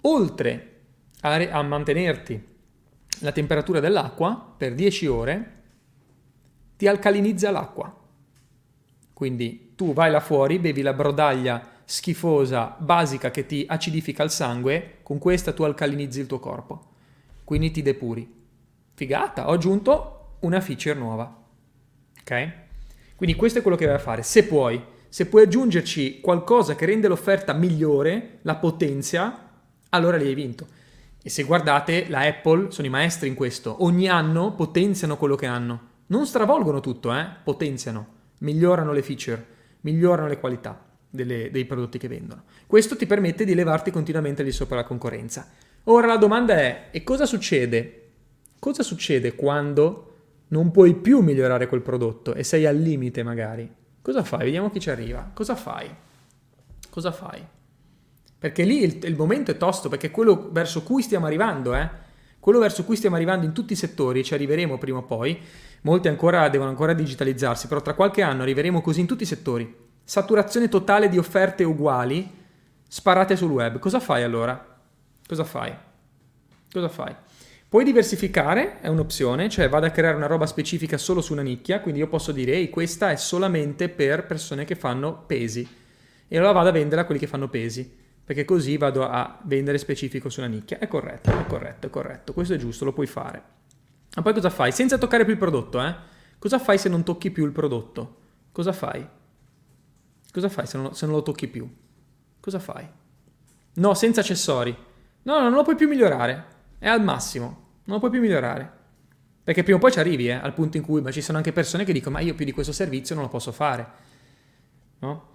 oltre 0.01 0.79
a, 1.21 1.33
a 1.33 1.61
mantenerti 1.61 2.47
la 3.19 3.31
temperatura 3.33 3.81
dell'acqua 3.81 4.53
per 4.57 4.73
10 4.73 5.07
ore, 5.07 5.51
ti 6.77 6.87
alcalinizza 6.87 7.51
l'acqua. 7.51 7.93
Quindi 9.13 9.73
tu 9.75 9.93
vai 9.93 10.09
là 10.09 10.21
fuori, 10.21 10.59
bevi 10.59 10.81
la 10.81 10.93
brodaglia 10.93 11.70
schifosa, 11.91 12.77
basica 12.79 13.31
che 13.31 13.45
ti 13.45 13.65
acidifica 13.67 14.23
il 14.23 14.31
sangue, 14.31 14.99
con 15.03 15.17
questa 15.17 15.51
tu 15.51 15.63
alcalinizzi 15.63 16.21
il 16.21 16.25
tuo 16.25 16.39
corpo. 16.39 16.85
Quindi 17.43 17.69
ti 17.69 17.81
depuri. 17.81 18.25
Figata, 18.93 19.49
ho 19.49 19.51
aggiunto 19.51 20.37
una 20.39 20.61
feature 20.61 20.97
nuova. 20.97 21.43
Ok? 22.21 22.51
Quindi 23.17 23.35
questo 23.35 23.59
è 23.59 23.61
quello 23.61 23.75
che 23.75 23.87
vai 23.87 23.95
a 23.95 23.99
fare. 23.99 24.23
Se 24.23 24.45
puoi, 24.45 24.81
se 25.09 25.25
puoi 25.25 25.43
aggiungerci 25.43 26.21
qualcosa 26.21 26.75
che 26.75 26.85
rende 26.85 27.09
l'offerta 27.09 27.51
migliore, 27.51 28.39
la 28.43 28.55
potenzia, 28.55 29.49
allora 29.89 30.15
lì 30.15 30.27
hai 30.27 30.33
vinto. 30.33 30.65
E 31.21 31.29
se 31.29 31.43
guardate, 31.43 32.07
la 32.07 32.21
Apple 32.21 32.71
sono 32.71 32.87
i 32.87 32.89
maestri 32.91 33.27
in 33.27 33.35
questo. 33.35 33.83
Ogni 33.83 34.07
anno 34.07 34.55
potenziano 34.55 35.17
quello 35.17 35.35
che 35.35 35.45
hanno. 35.45 35.89
Non 36.07 36.25
stravolgono 36.25 36.79
tutto, 36.79 37.13
eh? 37.13 37.27
Potenziano, 37.43 38.07
migliorano 38.39 38.93
le 38.93 39.01
feature, 39.01 39.45
migliorano 39.81 40.29
le 40.29 40.39
qualità 40.39 40.85
delle, 41.11 41.51
dei 41.51 41.65
prodotti 41.65 41.99
che 41.99 42.07
vendono. 42.07 42.43
Questo 42.65 42.95
ti 42.95 43.05
permette 43.05 43.45
di 43.45 43.53
levarti 43.53 43.91
continuamente 43.91 44.43
di 44.43 44.51
sopra 44.51 44.77
la 44.77 44.83
concorrenza. 44.83 45.47
Ora 45.85 46.07
la 46.07 46.17
domanda 46.17 46.55
è, 46.55 46.87
e 46.91 47.03
cosa 47.03 47.25
succede? 47.25 47.97
Cosa 48.57 48.81
succede 48.81 49.35
quando 49.35 50.07
non 50.47 50.71
puoi 50.71 50.95
più 50.95 51.19
migliorare 51.19 51.67
quel 51.67 51.81
prodotto 51.81 52.33
e 52.33 52.43
sei 52.43 52.65
al 52.65 52.77
limite 52.77 53.23
magari? 53.23 53.69
Cosa 54.01 54.23
fai? 54.23 54.45
Vediamo 54.45 54.71
chi 54.71 54.79
ci 54.79 54.89
arriva. 54.89 55.29
Cosa 55.33 55.55
fai? 55.55 55.89
Cosa 56.89 57.11
fai? 57.11 57.45
Perché 58.39 58.63
lì 58.63 58.83
il, 58.83 58.99
il 59.03 59.15
momento 59.15 59.51
è 59.51 59.57
tosto, 59.57 59.89
perché 59.89 60.07
è 60.07 60.11
quello 60.11 60.49
verso 60.51 60.81
cui 60.81 61.03
stiamo 61.03 61.25
arrivando, 61.25 61.75
eh? 61.75 62.09
Quello 62.39 62.57
verso 62.57 62.83
cui 62.83 62.95
stiamo 62.95 63.15
arrivando 63.15 63.45
in 63.45 63.53
tutti 63.53 63.73
i 63.73 63.75
settori, 63.75 64.23
ci 64.23 64.33
arriveremo 64.33 64.79
prima 64.79 64.97
o 64.97 65.03
poi, 65.03 65.39
molti 65.81 66.07
ancora 66.07 66.49
devono 66.49 66.71
ancora 66.71 66.93
digitalizzarsi, 66.93 67.67
però 67.67 67.81
tra 67.81 67.93
qualche 67.93 68.23
anno 68.23 68.41
arriveremo 68.41 68.81
così 68.81 69.01
in 69.01 69.05
tutti 69.05 69.23
i 69.23 69.27
settori 69.27 69.89
saturazione 70.03 70.69
totale 70.69 71.09
di 71.09 71.17
offerte 71.17 71.63
uguali 71.63 72.39
sparate 72.87 73.35
sul 73.35 73.51
web. 73.51 73.79
Cosa 73.79 73.99
fai 73.99 74.23
allora? 74.23 74.79
Cosa 75.25 75.43
fai? 75.43 75.73
Cosa 76.71 76.89
fai? 76.89 77.15
Puoi 77.71 77.85
diversificare, 77.85 78.81
è 78.81 78.89
un'opzione, 78.89 79.47
cioè 79.47 79.69
vado 79.69 79.85
a 79.85 79.91
creare 79.91 80.17
una 80.17 80.27
roba 80.27 80.45
specifica 80.45 80.97
solo 80.97 81.21
su 81.21 81.31
una 81.31 81.41
nicchia, 81.41 81.79
quindi 81.79 82.01
io 82.01 82.07
posso 82.07 82.33
dire, 82.33 82.51
ehi, 82.51 82.69
questa 82.69 83.11
è 83.11 83.15
solamente 83.15 83.87
per 83.87 84.25
persone 84.25 84.65
che 84.65 84.75
fanno 84.75 85.23
pesi. 85.25 85.65
E 86.27 86.37
allora 86.37 86.51
vado 86.51 86.67
a 86.67 86.73
vendere 86.73 86.99
a 86.99 87.05
quelli 87.05 87.21
che 87.21 87.27
fanno 87.27 87.47
pesi, 87.47 87.89
perché 88.25 88.43
così 88.43 88.75
vado 88.75 89.07
a 89.07 89.39
vendere 89.43 89.77
specifico 89.77 90.27
su 90.27 90.41
una 90.41 90.49
nicchia. 90.49 90.79
È 90.79 90.87
corretto, 90.89 91.29
è 91.29 91.45
corretto, 91.47 91.87
è 91.87 91.89
corretto, 91.89 92.33
questo 92.33 92.55
è 92.55 92.57
giusto, 92.57 92.83
lo 92.83 92.91
puoi 92.91 93.07
fare. 93.07 93.41
Ma 94.15 94.21
poi 94.21 94.33
cosa 94.33 94.49
fai? 94.49 94.73
Senza 94.73 94.97
toccare 94.97 95.23
più 95.23 95.31
il 95.31 95.39
prodotto, 95.39 95.81
eh? 95.81 95.95
Cosa 96.39 96.59
fai 96.59 96.77
se 96.77 96.89
non 96.89 97.03
tocchi 97.03 97.31
più 97.31 97.45
il 97.45 97.53
prodotto? 97.53 98.17
Cosa 98.51 98.73
fai? 98.73 99.07
Cosa 100.31 100.49
fai 100.49 100.65
se 100.65 100.77
non, 100.77 100.93
se 100.95 101.05
non 101.05 101.15
lo 101.15 101.23
tocchi 101.23 101.47
più? 101.47 101.69
Cosa 102.39 102.59
fai? 102.59 102.87
No, 103.73 103.93
senza 103.93 104.21
accessori. 104.21 104.75
No, 105.23 105.33
no, 105.37 105.43
non 105.43 105.53
lo 105.53 105.63
puoi 105.63 105.75
più 105.75 105.87
migliorare. 105.87 106.45
È 106.79 106.87
al 106.87 107.03
massimo. 107.03 107.45
Non 107.83 107.95
lo 107.95 107.99
puoi 107.99 108.11
più 108.11 108.21
migliorare. 108.21 108.79
Perché 109.43 109.63
prima 109.63 109.77
o 109.77 109.81
poi 109.81 109.91
ci 109.91 109.99
arrivi, 109.99 110.27
eh, 110.27 110.33
al 110.33 110.53
punto 110.53 110.77
in 110.77 110.83
cui 110.83 111.01
ma 111.01 111.11
ci 111.11 111.21
sono 111.21 111.37
anche 111.37 111.51
persone 111.51 111.83
che 111.83 111.93
dicono 111.93 112.15
ma 112.15 112.21
io 112.21 112.35
più 112.35 112.45
di 112.45 112.51
questo 112.51 112.71
servizio 112.71 113.15
non 113.15 113.25
lo 113.25 113.29
posso 113.29 113.51
fare. 113.51 113.87
No? 114.99 115.29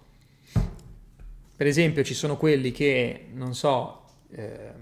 Per 1.56 1.66
esempio 1.66 2.04
ci 2.04 2.14
sono 2.14 2.36
quelli 2.36 2.70
che, 2.70 3.28
non 3.32 3.54
so, 3.54 4.04
eh, 4.30 4.72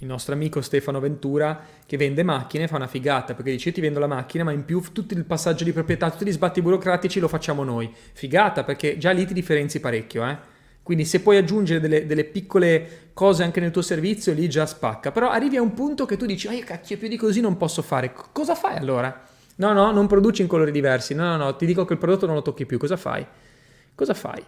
il 0.00 0.06
nostro 0.06 0.34
amico 0.34 0.60
Stefano 0.60 0.98
Ventura 0.98 1.62
che 1.86 1.96
vende 1.96 2.22
macchine, 2.22 2.68
fa 2.68 2.76
una 2.76 2.86
figata 2.86 3.34
perché 3.34 3.50
dice 3.50 3.68
io 3.68 3.74
ti 3.74 3.80
vendo 3.80 3.98
la 3.98 4.06
macchina 4.06 4.44
ma 4.44 4.52
in 4.52 4.64
più 4.64 4.82
tutto 4.92 5.14
il 5.14 5.24
passaggio 5.24 5.64
di 5.64 5.72
proprietà, 5.72 6.10
tutti 6.10 6.24
gli 6.24 6.32
sbatti 6.32 6.62
burocratici 6.62 7.20
lo 7.20 7.28
facciamo 7.28 7.64
noi. 7.64 7.92
Figata 8.12 8.64
perché 8.64 8.96
già 8.98 9.10
lì 9.10 9.26
ti 9.26 9.34
differenzi 9.34 9.80
parecchio, 9.80 10.26
eh? 10.26 10.58
Quindi 10.82 11.04
se 11.04 11.20
puoi 11.20 11.36
aggiungere 11.36 11.78
delle, 11.78 12.06
delle, 12.06 12.24
piccole 12.24 13.10
cose 13.12 13.44
anche 13.44 13.60
nel 13.60 13.70
tuo 13.70 13.82
servizio, 13.82 14.32
lì 14.32 14.48
già 14.48 14.66
spacca. 14.66 15.12
Però 15.12 15.28
arrivi 15.28 15.56
a 15.56 15.62
un 15.62 15.74
punto 15.74 16.04
che 16.04 16.16
tu 16.16 16.26
dici, 16.26 16.48
ma 16.48 16.54
io 16.54 16.64
cacchio 16.64 16.96
più 16.96 17.06
di 17.06 17.16
così 17.16 17.40
non 17.40 17.56
posso 17.56 17.82
fare. 17.82 18.12
C- 18.12 18.32
cosa 18.32 18.54
fai 18.54 18.76
allora? 18.76 19.24
No, 19.56 19.72
no, 19.72 19.92
non 19.92 20.06
produci 20.06 20.42
in 20.42 20.48
colori 20.48 20.72
diversi. 20.72 21.14
No, 21.14 21.24
no, 21.24 21.36
no, 21.36 21.54
ti 21.54 21.66
dico 21.66 21.84
che 21.84 21.92
il 21.92 21.98
prodotto 21.98 22.26
non 22.26 22.34
lo 22.34 22.42
tocchi 22.42 22.66
più. 22.66 22.78
Cosa 22.78 22.96
fai? 22.96 23.24
Cosa 23.94 24.14
fai? 24.14 24.42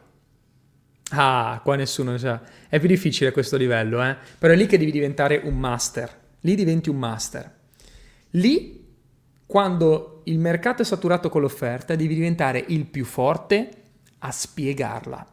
Ah, 1.14 1.60
qua 1.62 1.76
nessuno 1.76 2.16
sa. 2.16 2.40
È 2.68 2.78
più 2.78 2.88
difficile 2.88 3.32
questo 3.32 3.58
livello, 3.58 4.02
eh? 4.02 4.16
Però 4.38 4.52
è 4.52 4.56
lì 4.56 4.66
che 4.66 4.78
devi 4.78 4.90
diventare 4.90 5.40
un 5.44 5.58
master. 5.58 6.20
Lì 6.40 6.54
diventi 6.54 6.88
un 6.88 6.96
master. 6.96 7.54
Lì, 8.30 8.82
quando 9.44 10.22
il 10.24 10.38
mercato 10.38 10.80
è 10.80 10.84
saturato 10.84 11.28
con 11.28 11.42
l'offerta, 11.42 11.94
devi 11.96 12.14
diventare 12.14 12.64
il 12.68 12.86
più 12.86 13.04
forte 13.04 13.68
a 14.20 14.30
spiegarla. 14.30 15.26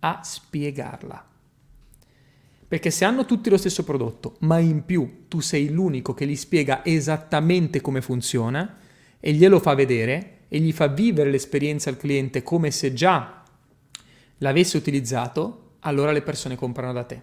A 0.00 0.20
spiegarla. 0.22 1.28
Perché 2.68 2.90
se 2.90 3.04
hanno 3.04 3.24
tutti 3.24 3.50
lo 3.50 3.56
stesso 3.56 3.82
prodotto, 3.82 4.36
ma 4.40 4.58
in 4.58 4.84
più 4.84 5.24
tu 5.26 5.40
sei 5.40 5.68
l'unico 5.68 6.14
che 6.14 6.26
gli 6.26 6.36
spiega 6.36 6.84
esattamente 6.84 7.80
come 7.80 8.00
funziona 8.00 8.76
e 9.18 9.32
glielo 9.32 9.58
fa 9.58 9.74
vedere 9.74 10.42
e 10.48 10.60
gli 10.60 10.72
fa 10.72 10.86
vivere 10.86 11.30
l'esperienza 11.30 11.90
al 11.90 11.96
cliente 11.96 12.44
come 12.44 12.70
se 12.70 12.92
già 12.92 13.35
l'avesse 14.38 14.76
utilizzato, 14.76 15.76
allora 15.80 16.12
le 16.12 16.22
persone 16.22 16.56
comprano 16.56 16.92
da 16.92 17.04
te. 17.04 17.22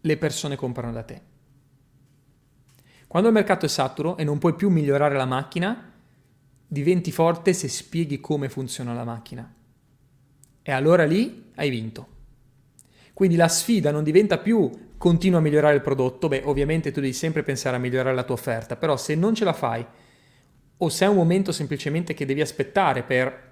Le 0.00 0.16
persone 0.16 0.56
comprano 0.56 0.92
da 0.92 1.02
te. 1.02 1.20
Quando 3.06 3.28
il 3.28 3.34
mercato 3.34 3.66
è 3.66 3.68
saturo 3.68 4.16
e 4.16 4.24
non 4.24 4.38
puoi 4.38 4.54
più 4.54 4.68
migliorare 4.68 5.16
la 5.16 5.24
macchina, 5.24 5.92
diventi 6.66 7.10
forte 7.10 7.52
se 7.52 7.68
spieghi 7.68 8.20
come 8.20 8.48
funziona 8.48 8.92
la 8.92 9.04
macchina. 9.04 9.54
E 10.62 10.72
allora 10.72 11.04
lì 11.04 11.50
hai 11.54 11.70
vinto. 11.70 12.16
Quindi 13.14 13.36
la 13.36 13.48
sfida 13.48 13.90
non 13.90 14.04
diventa 14.04 14.38
più 14.38 14.70
continua 14.98 15.38
a 15.38 15.42
migliorare 15.42 15.76
il 15.76 15.80
prodotto, 15.80 16.28
beh 16.28 16.42
ovviamente 16.44 16.92
tu 16.92 17.00
devi 17.00 17.12
sempre 17.12 17.42
pensare 17.42 17.76
a 17.76 17.78
migliorare 17.78 18.14
la 18.14 18.24
tua 18.24 18.34
offerta, 18.34 18.76
però 18.76 18.96
se 18.96 19.14
non 19.14 19.34
ce 19.34 19.44
la 19.44 19.52
fai 19.52 19.84
o 20.80 20.88
se 20.88 21.04
è 21.04 21.08
un 21.08 21.16
momento 21.16 21.50
semplicemente 21.50 22.14
che 22.14 22.26
devi 22.26 22.40
aspettare 22.40 23.02
per 23.02 23.47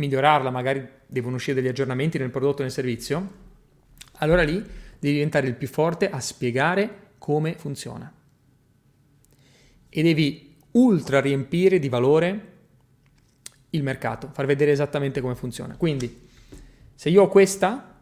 migliorarla, 0.00 0.50
magari 0.50 0.86
devono 1.06 1.36
uscire 1.36 1.60
degli 1.60 1.68
aggiornamenti 1.68 2.18
nel 2.18 2.30
prodotto 2.30 2.60
o 2.60 2.62
nel 2.62 2.72
servizio, 2.72 3.48
allora 4.14 4.42
lì 4.42 4.54
devi 4.54 5.14
diventare 5.14 5.46
il 5.46 5.54
più 5.54 5.68
forte 5.68 6.10
a 6.10 6.18
spiegare 6.20 7.12
come 7.18 7.54
funziona. 7.54 8.12
E 9.88 10.02
devi 10.02 10.56
ultra 10.72 11.20
riempire 11.20 11.78
di 11.78 11.88
valore 11.88 12.48
il 13.70 13.82
mercato, 13.82 14.30
far 14.32 14.46
vedere 14.46 14.72
esattamente 14.72 15.20
come 15.20 15.34
funziona. 15.34 15.76
Quindi, 15.76 16.28
se 16.94 17.10
io 17.10 17.22
ho 17.22 17.28
questa, 17.28 18.00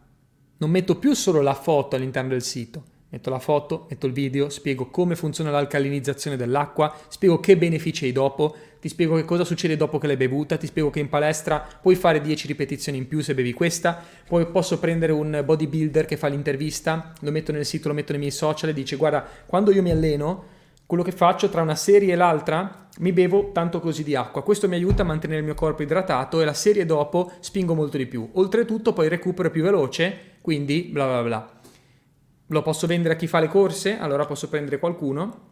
non 0.57 0.69
metto 0.69 0.97
più 0.97 1.13
solo 1.13 1.41
la 1.41 1.53
foto 1.53 1.95
all'interno 1.95 2.29
del 2.29 2.43
sito, 2.43 2.97
metto 3.09 3.29
la 3.29 3.39
foto, 3.39 3.87
metto 3.89 4.05
il 4.05 4.13
video, 4.13 4.49
spiego 4.49 4.89
come 4.89 5.15
funziona 5.15 5.49
l'alcalinizzazione 5.49 6.37
dell'acqua, 6.37 6.95
spiego 7.07 7.39
che 7.39 7.57
benefici 7.57 8.05
hai 8.05 8.11
dopo, 8.11 8.55
ti 8.79 8.87
spiego 8.87 9.15
che 9.15 9.25
cosa 9.25 9.43
succede 9.43 9.75
dopo 9.75 9.97
che 9.97 10.07
l'hai 10.07 10.17
bevuta, 10.17 10.57
ti 10.57 10.67
spiego 10.67 10.89
che 10.89 10.99
in 10.99 11.09
palestra 11.09 11.67
puoi 11.81 11.95
fare 11.95 12.21
10 12.21 12.47
ripetizioni 12.47 12.97
in 12.97 13.07
più 13.07 13.21
se 13.21 13.33
bevi 13.33 13.51
questa, 13.51 14.01
poi 14.27 14.45
posso 14.47 14.79
prendere 14.79 15.11
un 15.11 15.41
bodybuilder 15.43 16.05
che 16.05 16.17
fa 16.17 16.27
l'intervista, 16.27 17.13
lo 17.19 17.31
metto 17.31 17.51
nel 17.51 17.65
sito, 17.65 17.87
lo 17.87 17.93
metto 17.93 18.11
nei 18.11 18.21
miei 18.21 18.31
social 18.31 18.69
e 18.69 18.73
dice 18.73 18.95
guarda, 18.95 19.27
quando 19.45 19.71
io 19.71 19.81
mi 19.81 19.91
alleno, 19.91 20.57
quello 20.85 21.03
che 21.03 21.11
faccio 21.11 21.49
tra 21.49 21.61
una 21.61 21.75
serie 21.75 22.13
e 22.13 22.15
l'altra, 22.15 22.87
mi 22.99 23.11
bevo 23.11 23.51
tanto 23.53 23.79
così 23.79 24.03
di 24.03 24.15
acqua. 24.15 24.41
Questo 24.41 24.67
mi 24.67 24.73
aiuta 24.75 25.03
a 25.03 25.05
mantenere 25.05 25.39
il 25.39 25.45
mio 25.45 25.53
corpo 25.53 25.83
idratato 25.83 26.41
e 26.41 26.45
la 26.45 26.53
serie 26.53 26.85
dopo 26.85 27.31
spingo 27.41 27.75
molto 27.75 27.97
di 27.97 28.07
più. 28.07 28.27
Oltretutto 28.33 28.91
poi 28.91 29.07
recupero 29.07 29.51
più 29.51 29.61
veloce, 29.61 30.17
quindi 30.41 30.89
bla 30.91 31.05
bla 31.05 31.21
bla. 31.21 31.58
Lo 32.49 32.61
posso 32.61 32.87
vendere 32.87 33.15
a 33.15 33.17
chi 33.17 33.27
fa 33.27 33.39
le 33.39 33.47
corse, 33.47 33.97
allora 33.97 34.25
posso 34.25 34.47
prendere 34.49 34.79
qualcuno 34.79 35.47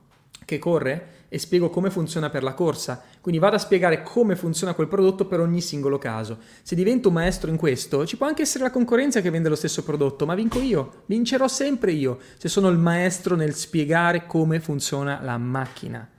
che 0.45 0.59
corre 0.59 1.25
e 1.29 1.39
spiego 1.39 1.69
come 1.69 1.89
funziona 1.89 2.29
per 2.29 2.41
la 2.41 2.53
corsa. 2.53 3.03
Quindi 3.19 3.39
vado 3.39 3.57
a 3.57 3.59
spiegare 3.59 4.01
come 4.01 4.37
funziona 4.37 4.73
quel 4.73 4.87
prodotto 4.87 5.25
per 5.25 5.41
ogni 5.41 5.59
singolo 5.59 5.97
caso. 5.97 6.37
Se 6.63 6.73
divento 6.73 7.09
un 7.09 7.15
maestro 7.15 7.49
in 7.49 7.57
questo, 7.57 8.05
ci 8.05 8.15
può 8.15 8.27
anche 8.27 8.43
essere 8.43 8.63
la 8.63 8.71
concorrenza 8.71 9.19
che 9.19 9.29
vende 9.29 9.49
lo 9.49 9.55
stesso 9.55 9.83
prodotto, 9.83 10.25
ma 10.25 10.35
vinco 10.35 10.59
io, 10.59 11.03
vincerò 11.07 11.47
sempre 11.49 11.91
io, 11.91 12.19
se 12.37 12.47
sono 12.47 12.69
il 12.69 12.77
maestro 12.77 13.35
nel 13.35 13.55
spiegare 13.55 14.25
come 14.25 14.61
funziona 14.61 15.19
la 15.21 15.37
macchina. 15.37 16.09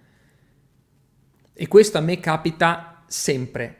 E 1.54 1.66
questo 1.66 1.98
a 1.98 2.02
me 2.02 2.20
capita 2.20 3.02
sempre. 3.06 3.76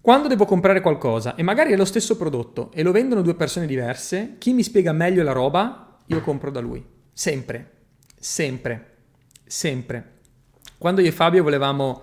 Quando 0.00 0.28
devo 0.28 0.44
comprare 0.44 0.80
qualcosa 0.80 1.34
e 1.34 1.42
magari 1.42 1.72
è 1.72 1.76
lo 1.76 1.84
stesso 1.84 2.16
prodotto 2.16 2.70
e 2.72 2.84
lo 2.84 2.92
vendono 2.92 3.22
due 3.22 3.34
persone 3.34 3.66
diverse, 3.66 4.36
chi 4.38 4.52
mi 4.52 4.62
spiega 4.62 4.92
meglio 4.92 5.24
la 5.24 5.32
roba, 5.32 5.87
io 6.08 6.20
compro 6.20 6.50
da 6.50 6.60
lui. 6.60 6.84
Sempre, 7.12 7.70
sempre, 8.18 8.96
sempre. 9.44 10.16
Quando 10.76 11.00
io 11.00 11.08
e 11.08 11.12
Fabio 11.12 11.42
volevamo, 11.42 12.02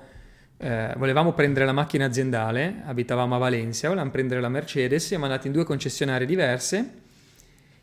eh, 0.57 0.93
volevamo 0.97 1.33
prendere 1.33 1.65
la 1.65 1.71
macchina 1.71 2.05
aziendale, 2.05 2.81
abitavamo 2.85 3.35
a 3.35 3.37
Valencia, 3.37 3.87
volevamo 3.87 4.11
prendere 4.11 4.41
la 4.41 4.49
Mercedes, 4.49 5.05
siamo 5.05 5.25
andati 5.25 5.47
in 5.47 5.53
due 5.53 5.63
concessionarie 5.63 6.27
diverse 6.27 7.03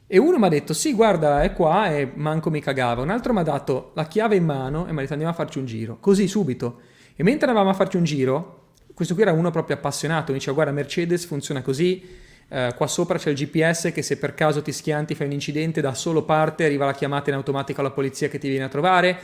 e 0.07 0.19
uno 0.19 0.39
mi 0.39 0.45
ha 0.45 0.49
detto 0.49 0.75
sì 0.75 0.93
guarda 0.93 1.43
è 1.43 1.55
qua 1.55 1.91
e 1.91 2.13
manco 2.15 2.51
mi 2.51 2.61
cagava, 2.61 3.01
un 3.01 3.09
altro 3.09 3.33
mi 3.33 3.39
ha 3.39 3.45
dato 3.45 3.93
la 3.95 4.07
chiave 4.07 4.37
in 4.37 4.45
mano 4.45 4.87
e 4.87 4.93
mi 4.93 4.99
ha 4.99 5.01
detto 5.01 5.15
andiamo 5.15 5.33
a 5.33 5.37
farci 5.37 5.59
un 5.59 5.65
giro, 5.65 5.99
così 6.01 6.29
subito. 6.29 6.81
E 7.17 7.23
mentre 7.23 7.47
andavamo 7.49 7.71
a 7.71 7.75
farci 7.75 7.97
un 7.97 8.05
giro, 8.05 8.73
questo 8.93 9.15
qui 9.15 9.23
era 9.23 9.33
uno 9.33 9.51
proprio 9.51 9.77
appassionato, 9.77 10.33
mi 10.33 10.39
diceva 10.39 10.55
guarda 10.55 10.73
Mercedes 10.73 11.25
funziona 11.25 11.63
così, 11.63 12.07
eh, 12.49 12.73
qua 12.77 12.87
sopra 12.87 13.19
c'è 13.19 13.31
il 13.31 13.37
GPS 13.37 13.93
che 13.93 14.03
se 14.03 14.19
per 14.19 14.35
caso 14.35 14.63
ti 14.63 14.73
schianti, 14.73 15.15
fai 15.15 15.27
un 15.27 15.33
incidente, 15.33 15.81
da 15.81 15.95
solo 15.95 16.25
parte, 16.25 16.65
arriva 16.65 16.85
la 16.85 16.95
chiamata 16.95 17.31
in 17.31 17.37
automatico 17.37 17.81
alla 17.81 17.91
polizia 17.91 18.29
che 18.29 18.39
ti 18.39 18.49
viene 18.49 18.65
a 18.65 18.69
trovare 18.69 19.19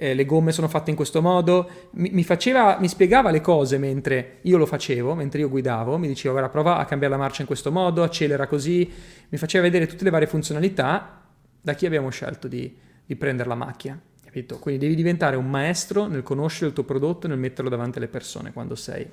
eh, 0.00 0.14
le 0.14 0.24
gomme 0.24 0.50
sono 0.50 0.66
fatte 0.66 0.88
in 0.88 0.96
questo 0.96 1.20
modo, 1.20 1.68
mi, 1.92 2.08
mi, 2.10 2.24
faceva, 2.24 2.78
mi 2.80 2.88
spiegava 2.88 3.30
le 3.30 3.42
cose 3.42 3.76
mentre 3.76 4.38
io 4.42 4.56
lo 4.56 4.64
facevo, 4.64 5.14
mentre 5.14 5.40
io 5.40 5.50
guidavo, 5.50 5.98
mi 5.98 6.08
diceva 6.08 6.32
guarda 6.32 6.50
prova 6.50 6.78
a 6.78 6.86
cambiare 6.86 7.12
la 7.12 7.20
marcia 7.20 7.42
in 7.42 7.46
questo 7.46 7.70
modo, 7.70 8.02
accelera 8.02 8.46
così, 8.46 8.90
mi 9.28 9.36
faceva 9.36 9.64
vedere 9.64 9.86
tutte 9.86 10.04
le 10.04 10.08
varie 10.08 10.26
funzionalità 10.26 11.20
da 11.60 11.74
chi 11.74 11.84
abbiamo 11.84 12.08
scelto 12.08 12.48
di, 12.48 12.74
di 13.04 13.16
prendere 13.16 13.46
la 13.48 13.54
macchina. 13.54 14.00
Capito? 14.24 14.58
Quindi 14.58 14.80
devi 14.80 14.94
diventare 14.94 15.36
un 15.36 15.50
maestro 15.50 16.06
nel 16.06 16.22
conoscere 16.22 16.68
il 16.68 16.72
tuo 16.72 16.84
prodotto 16.84 17.26
nel 17.26 17.36
metterlo 17.36 17.68
davanti 17.68 17.98
alle 17.98 18.08
persone 18.08 18.52
quando 18.52 18.76
sei 18.76 19.06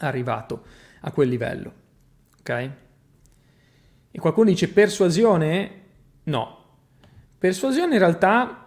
arrivato 0.00 0.64
a 1.00 1.12
quel 1.12 1.28
livello. 1.30 1.83
Ok? 2.44 2.70
E 4.10 4.18
qualcuno 4.18 4.50
dice 4.50 4.68
persuasione? 4.68 5.70
No. 6.24 6.58
Persuasione 7.38 7.94
in 7.94 7.98
realtà 7.98 8.58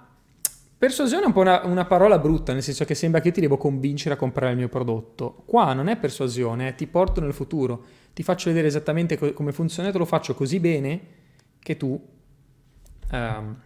Persuasione 0.78 1.24
è 1.24 1.26
un 1.26 1.34
po' 1.34 1.40
una, 1.40 1.66
una, 1.66 1.86
parola 1.86 2.20
brutta, 2.20 2.54
nel 2.54 2.62
senso 2.62 2.86
che 2.86 2.94
sembra 2.94 3.20
che 3.20 3.30
io 3.30 3.34
ti 3.34 3.42
devo 3.42 3.58
convincere 3.58 4.14
a 4.14 4.18
comprare 4.18 4.52
il 4.52 4.60
mio 4.60 4.70
prodotto. 4.70 5.42
Qua 5.48 5.74
non 5.74 5.88
è 5.88 5.98
persuasione, 5.98 6.76
ti 6.76 6.86
porto 6.86 7.20
nel 7.20 7.34
futuro, 7.34 7.84
ti 8.14 8.22
faccio 8.22 8.50
vedere 8.50 8.68
esattamente 8.68 9.18
co- 9.18 9.34
come 9.34 9.52
funziona 9.52 9.90
e 9.90 9.92
te 9.92 9.98
lo 9.98 10.06
faccio 10.06 10.36
così 10.36 10.60
bene 10.60 11.02
che 11.58 11.78
tu 11.78 12.00
um, 13.12 13.60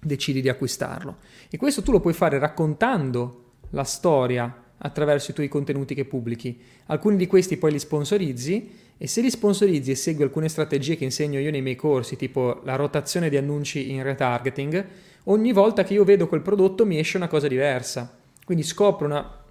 decidi 0.00 0.42
di 0.42 0.50
acquistarlo. 0.50 1.16
E 1.48 1.56
questo 1.56 1.80
tu 1.80 1.92
lo 1.92 2.00
puoi 2.00 2.12
fare 2.12 2.38
raccontando 2.38 3.52
la 3.70 3.84
storia 3.84 4.54
attraverso 4.76 5.30
i 5.30 5.34
tuoi 5.34 5.48
contenuti 5.48 5.94
che 5.94 6.04
pubblichi. 6.04 6.60
Alcuni 6.88 7.16
di 7.16 7.26
questi 7.26 7.56
poi 7.56 7.72
li 7.72 7.78
sponsorizzi 7.78 8.70
e 9.02 9.06
se 9.06 9.22
li 9.22 9.30
sponsorizzi 9.30 9.92
e 9.92 9.94
segui 9.94 10.24
alcune 10.24 10.50
strategie 10.50 10.94
che 10.94 11.04
insegno 11.04 11.38
io 11.40 11.50
nei 11.50 11.62
miei 11.62 11.74
corsi, 11.74 12.16
tipo 12.16 12.60
la 12.64 12.76
rotazione 12.76 13.30
di 13.30 13.38
annunci 13.38 13.92
in 13.92 14.02
retargeting, 14.02 14.86
ogni 15.24 15.52
volta 15.52 15.84
che 15.84 15.94
io 15.94 16.04
vedo 16.04 16.28
quel 16.28 16.42
prodotto 16.42 16.84
mi 16.84 16.98
esce 16.98 17.16
una 17.16 17.26
cosa 17.26 17.48
diversa. 17.48 18.14
Quindi 18.44 18.62
scopro 18.62 19.06
una, 19.06 19.42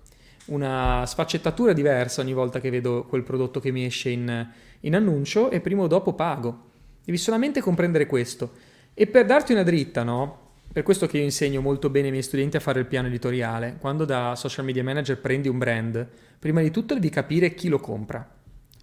una 0.45 1.03
sfaccettatura 1.07 1.73
diversa 1.73 2.21
ogni 2.21 2.33
volta 2.33 2.59
che 2.59 2.69
vedo 2.69 3.05
quel 3.09 3.23
prodotto 3.23 3.59
che 3.59 3.71
mi 3.71 3.85
esce 3.85 4.11
in, 4.11 4.47
in 4.81 4.95
annuncio 4.95 5.49
e 5.49 5.61
prima 5.61 5.81
o 5.81 5.87
dopo 5.87 6.13
pago. 6.13 6.65
Devi 7.03 7.17
solamente 7.17 7.59
comprendere 7.59 8.05
questo. 8.05 8.51
E 8.93 9.07
per 9.07 9.25
darti 9.25 9.51
una 9.51 9.63
dritta, 9.63 10.03
no? 10.03 10.51
Per 10.71 10.83
questo 10.83 11.07
che 11.07 11.17
io 11.17 11.23
insegno 11.23 11.59
molto 11.59 11.89
bene 11.89 12.05
ai 12.05 12.11
miei 12.11 12.23
studenti 12.23 12.55
a 12.55 12.59
fare 12.59 12.81
il 12.81 12.85
piano 12.85 13.07
editoriale. 13.07 13.77
Quando 13.79 14.05
da 14.05 14.35
social 14.35 14.63
media 14.63 14.83
manager 14.83 15.19
prendi 15.19 15.47
un 15.47 15.57
brand, 15.57 16.07
prima 16.37 16.61
di 16.61 16.69
tutto 16.69 16.93
devi 16.93 17.09
capire 17.09 17.55
chi 17.55 17.67
lo 17.67 17.79
compra 17.79 18.37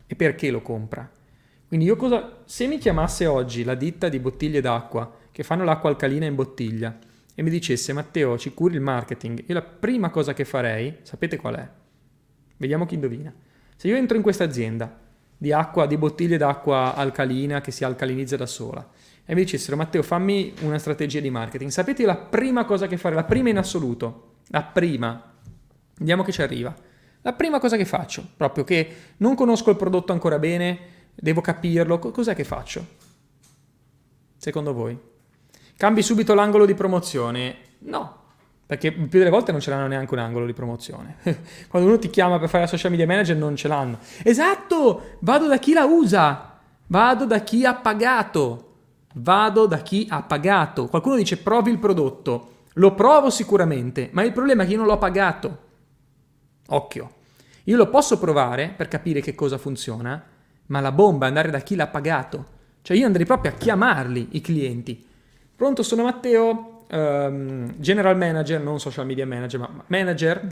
e 0.07 0.15
perché 0.15 0.51
lo 0.51 0.63
compra. 0.63 1.11
Quindi 1.67 1.87
io 1.87 1.97
cosa... 1.97 2.43
Se 2.45 2.67
mi 2.67 2.79
chiamasse 2.79 3.27
oggi 3.27 3.65
la 3.65 3.75
ditta 3.75 4.09
di 4.09 4.19
bottiglie 4.19 4.61
d'acqua 4.61 5.13
che 5.33 5.43
fanno 5.43 5.65
l'acqua 5.65 5.91
alcalina 5.91 6.27
in 6.27 6.35
bottiglia 6.35 6.97
e 7.35 7.43
mi 7.43 7.51
dicesse 7.51 7.93
Matteo 7.93 8.39
ci 8.39 8.55
curi 8.55 8.77
il 8.77 8.81
marketing, 8.81 9.45
io 9.47 9.55
la 9.55 9.63
prima 9.63 10.11
cosa 10.11 10.33
che 10.33 10.45
farei, 10.45 10.97
sapete 11.03 11.37
qual 11.37 11.57
è? 11.57 11.69
Vediamo 12.57 12.87
chi 12.87 12.95
indovina. 12.95 13.35
Se 13.77 13.89
io 13.89 13.97
entro 13.97 14.17
in 14.17 14.23
questa 14.23 14.45
azienda 14.45 14.99
di 15.37 15.53
acqua, 15.53 15.87
di 15.87 15.99
bottiglie 15.99 16.39
d'acqua 16.39 16.95
alcalina 16.95 17.61
che 17.61 17.71
si 17.71 17.85
alcalinizza 17.85 18.37
da 18.37 18.47
sola 18.47 18.89
e 19.27 19.35
mi 19.35 19.43
dicessero 19.43 19.77
Matteo 19.77 20.03
fammi 20.03 20.55
una 20.61 20.79
strategia 20.79 21.21
di 21.21 21.29
marketing, 21.29 21.71
sapete 21.71 22.07
la 22.07 22.17
prima 22.17 22.65
cosa 22.65 22.87
che 22.87 22.97
fare, 22.97 23.15
la 23.15 23.25
prima 23.25 23.51
in 23.51 23.59
assoluto, 23.59 24.37
la 24.47 24.63
prima, 24.63 25.35
vediamo 25.99 26.23
che 26.23 26.33
ci 26.33 26.41
arriva. 26.41 26.75
La 27.27 27.33
prima 27.33 27.59
cosa 27.59 27.77
che 27.77 27.85
faccio, 27.85 28.25
proprio 28.37 28.63
che 28.63 28.97
non 29.17 29.35
conosco 29.35 29.71
il 29.71 29.77
prodotto 29.77 30.13
ancora 30.13 30.39
bene, 30.39 30.79
devo 31.13 31.41
capirlo, 31.41 31.99
cos'è 31.99 32.37
che 32.37 32.45
faccio? 32.45 32.87
Secondo 34.37 34.73
voi? 34.73 34.97
Cambi 35.77 36.03
subito 36.03 36.35
l'angolo 36.35 36.65
di 36.67 36.75
promozione? 36.75 37.57
No, 37.79 38.17
perché 38.65 38.93
più 38.93 39.19
delle 39.19 39.31
volte 39.31 39.51
non 39.51 39.61
ce 39.61 39.71
l'hanno 39.71 39.89
neanche 39.89 40.15
un 40.15 40.21
angolo 40.21 40.47
di 40.47 40.53
promozione. 40.53 41.17
Quando 41.67 41.89
uno 41.89 41.99
ti 41.99 42.11
chiama 42.11 42.39
per 42.39 42.49
fare 42.49 42.63
la 42.63 42.71
social 42.71 42.93
media 42.93 43.09
manager 43.09 43.37
non 43.37 43.57
ce 43.57 43.67
l'hanno. 43.67 43.99
Esatto, 44.23 45.17
vado 45.19 45.49
da 45.49 45.59
chi 45.59 45.73
la 45.73 45.85
usa, 45.85 46.61
vado 46.87 47.27
da 47.27 47.41
chi 47.41 47.65
ha 47.65 47.75
pagato, 47.75 48.75
vado 49.15 49.67
da 49.67 49.79
chi 49.79 50.07
ha 50.09 50.23
pagato. 50.23 50.87
Qualcuno 50.87 51.17
dice 51.17 51.39
provi 51.39 51.73
il 51.73 51.79
prodotto, 51.81 52.67
lo 52.75 52.95
provo 52.95 53.31
sicuramente, 53.31 54.11
ma 54.13 54.23
il 54.23 54.31
problema 54.31 54.63
è 54.63 54.67
che 54.67 54.75
io 54.75 54.79
non 54.79 54.87
l'ho 54.87 54.99
pagato. 54.99 55.65
Occhio, 56.69 57.15
io 57.67 57.77
lo 57.77 57.89
posso 57.89 58.19
provare 58.19 58.75
per 58.77 58.89
capire 58.89 59.21
che 59.21 59.37
cosa 59.37 59.59
funziona, 59.59 60.21
ma 60.67 60.81
la 60.81 60.91
bomba 60.91 61.27
è 61.27 61.29
andare 61.29 61.51
da 61.51 61.61
chi 61.61 61.77
l'ha 61.77 61.87
pagato. 61.87 62.55
Cioè 62.83 62.97
io 62.97 63.07
andrei 63.07 63.27
proprio 63.27 63.53
a 63.53 63.55
chiamarli 63.55 64.29
i 64.33 64.41
clienti 64.41 65.07
Pronto, 65.57 65.83
sono 65.83 66.03
Matteo, 66.03 66.85
um, 66.91 67.73
general 67.79 68.15
manager, 68.15 68.61
non 68.61 68.79
social 68.79 69.07
media 69.07 69.27
manager, 69.27 69.59
ma 69.59 69.85
manager 69.87 70.47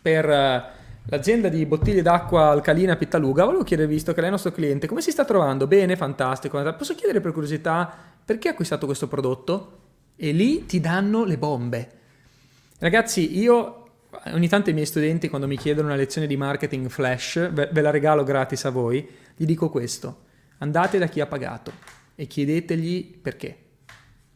per 0.00 0.26
uh, 0.26 1.10
l'azienda 1.10 1.50
di 1.50 1.66
bottiglie 1.66 2.00
d'acqua 2.00 2.48
alcalina 2.48 2.96
Pittaluga. 2.96 3.44
Volevo 3.44 3.64
chiedere, 3.64 3.86
visto 3.86 4.12
che 4.12 4.20
lei 4.22 4.30
è 4.30 4.32
il 4.32 4.32
nostro 4.32 4.52
cliente, 4.52 4.86
come 4.86 5.02
si 5.02 5.10
sta 5.10 5.26
trovando? 5.26 5.66
Bene, 5.66 5.94
fantastico. 5.94 6.62
Posso 6.72 6.94
chiedere 6.94 7.20
per 7.20 7.32
curiosità 7.32 7.94
perché 8.24 8.48
ha 8.48 8.52
acquistato 8.52 8.86
questo 8.86 9.08
prodotto? 9.08 9.78
E 10.16 10.32
lì 10.32 10.64
ti 10.64 10.80
danno 10.80 11.24
le 11.24 11.36
bombe. 11.36 11.90
Ragazzi, 12.78 13.38
io 13.38 13.79
ogni 14.26 14.48
tanto 14.48 14.70
i 14.70 14.72
miei 14.72 14.86
studenti 14.86 15.28
quando 15.28 15.46
mi 15.46 15.56
chiedono 15.56 15.88
una 15.88 15.96
lezione 15.96 16.26
di 16.26 16.36
marketing 16.36 16.88
flash, 16.88 17.50
ve, 17.52 17.80
la 17.80 17.90
regalo 17.90 18.24
gratis 18.24 18.64
a 18.64 18.70
voi, 18.70 19.06
gli 19.36 19.44
dico 19.44 19.68
questo. 19.68 20.24
Andate 20.58 20.98
da 20.98 21.06
chi 21.06 21.20
ha 21.20 21.26
pagato 21.26 21.72
e 22.14 22.26
chiedetegli 22.26 23.18
perché. 23.18 23.56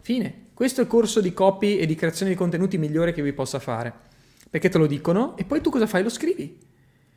Fine. 0.00 0.42
Questo 0.54 0.80
è 0.80 0.84
il 0.84 0.90
corso 0.90 1.20
di 1.20 1.32
copy 1.32 1.78
e 1.78 1.86
di 1.86 1.96
creazione 1.96 2.30
di 2.30 2.36
contenuti 2.36 2.78
migliore 2.78 3.12
che 3.12 3.22
vi 3.22 3.32
possa 3.32 3.58
fare. 3.58 3.92
Perché 4.48 4.68
te 4.68 4.78
lo 4.78 4.86
dicono 4.86 5.36
e 5.36 5.44
poi 5.44 5.60
tu 5.60 5.70
cosa 5.70 5.86
fai? 5.86 6.02
Lo 6.02 6.08
scrivi. 6.08 6.58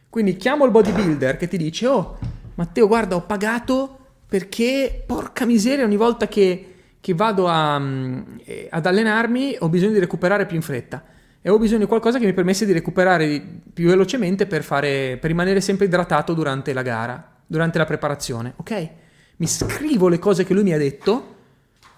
Quindi 0.09 0.37
chiamo 0.37 0.65
il 0.65 0.71
bodybuilder 0.71 1.37
che 1.37 1.47
ti 1.47 1.57
dice, 1.57 1.85
oh 1.85 2.17
Matteo 2.55 2.87
guarda 2.87 3.15
ho 3.15 3.21
pagato 3.21 3.99
perché 4.27 5.03
porca 5.05 5.45
miseria 5.45 5.85
ogni 5.85 5.97
volta 5.97 6.27
che, 6.27 6.73
che 6.99 7.13
vado 7.13 7.47
a, 7.47 7.77
mm, 7.77 8.21
eh, 8.43 8.67
ad 8.71 8.85
allenarmi 8.85 9.57
ho 9.59 9.69
bisogno 9.69 9.93
di 9.93 9.99
recuperare 9.99 10.47
più 10.47 10.55
in 10.55 10.63
fretta 10.63 11.03
e 11.41 11.49
ho 11.49 11.57
bisogno 11.57 11.81
di 11.81 11.85
qualcosa 11.85 12.19
che 12.19 12.25
mi 12.25 12.33
permesse 12.33 12.65
di 12.65 12.73
recuperare 12.73 13.41
più 13.73 13.88
velocemente 13.88 14.47
per, 14.47 14.63
fare, 14.63 15.17
per 15.19 15.29
rimanere 15.29 15.61
sempre 15.61 15.85
idratato 15.85 16.33
durante 16.33 16.73
la 16.73 16.81
gara, 16.81 17.35
durante 17.45 17.77
la 17.77 17.85
preparazione, 17.85 18.53
ok? 18.55 18.89
Mi 19.38 19.47
scrivo 19.47 20.07
le 20.07 20.19
cose 20.19 20.43
che 20.43 20.53
lui 20.53 20.63
mi 20.63 20.73
ha 20.73 20.77
detto 20.77 21.35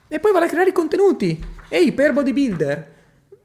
e 0.07 0.19
poi 0.19 0.31
vado 0.31 0.45
a 0.45 0.47
creare 0.47 0.69
i 0.69 0.73
contenuti. 0.73 1.43
Ehi, 1.69 1.91
per 1.93 2.13
bodybuilder, 2.13 2.91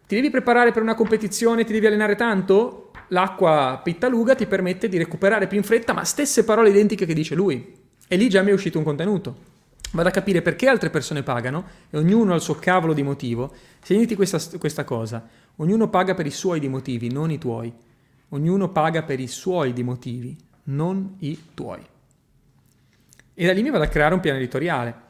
ti 0.07 0.15
devi 0.15 0.31
preparare 0.31 0.73
per 0.73 0.83
una 0.83 0.95
competizione, 0.95 1.65
ti 1.65 1.73
devi 1.73 1.87
allenare 1.87 2.17
tanto? 2.17 2.91
L'acqua 3.09 3.81
pittaluga 3.83 4.35
ti 4.35 4.47
permette 4.47 4.89
di 4.89 4.99
recuperare 4.99 5.47
più 5.47 5.57
in 5.57 5.63
fretta, 5.63 5.93
ma 5.93 6.05
stesse 6.05 6.45
parole 6.45 6.71
identiche 6.71 7.07
che 7.07 7.15
dice 7.15 7.35
lui. 7.35 7.75
E 8.07 8.17
lì 8.17 8.29
già 8.29 8.43
mi 8.43 8.51
è 8.51 8.53
uscito 8.53 8.79
un 8.79 8.85
contenuto. 8.85 9.53
Vado 9.95 10.09
a 10.09 10.13
capire 10.13 10.43
perché 10.43 10.69
altre 10.69 10.91
persone 10.91 11.23
pagano 11.23 11.65
e 11.89 11.97
ognuno 11.99 12.33
ha 12.33 12.37
il 12.37 12.43
suo 12.43 12.57
cavolo 12.57 12.93
di 12.93 13.03
motivo. 13.03 13.55
Segnati 13.83 14.15
questa, 14.15 14.41
questa 14.59 14.85
cosa. 14.85 15.27
Ognuno 15.57 15.89
paga 15.89 16.15
per 16.15 16.27
i 16.27 16.31
suoi 16.31 16.61
di 16.61 16.69
motivi, 16.69 17.11
non 17.11 17.31
i 17.31 17.39
tuoi. 17.39 17.73
Ognuno 18.31 18.71
paga 18.71 19.03
per 19.03 19.21
i 19.21 19.29
suoi 19.29 19.73
di 19.73 19.83
motivi, 19.85 20.37
non 20.65 21.15
i 21.21 21.51
tuoi. 21.55 21.81
E 23.35 23.47
da 23.47 23.53
lì 23.53 23.63
mi 23.63 23.71
vado 23.71 23.85
a 23.85 23.89
creare 23.89 24.15
un 24.15 24.21
piano 24.21 24.39
editoriale. 24.39 25.03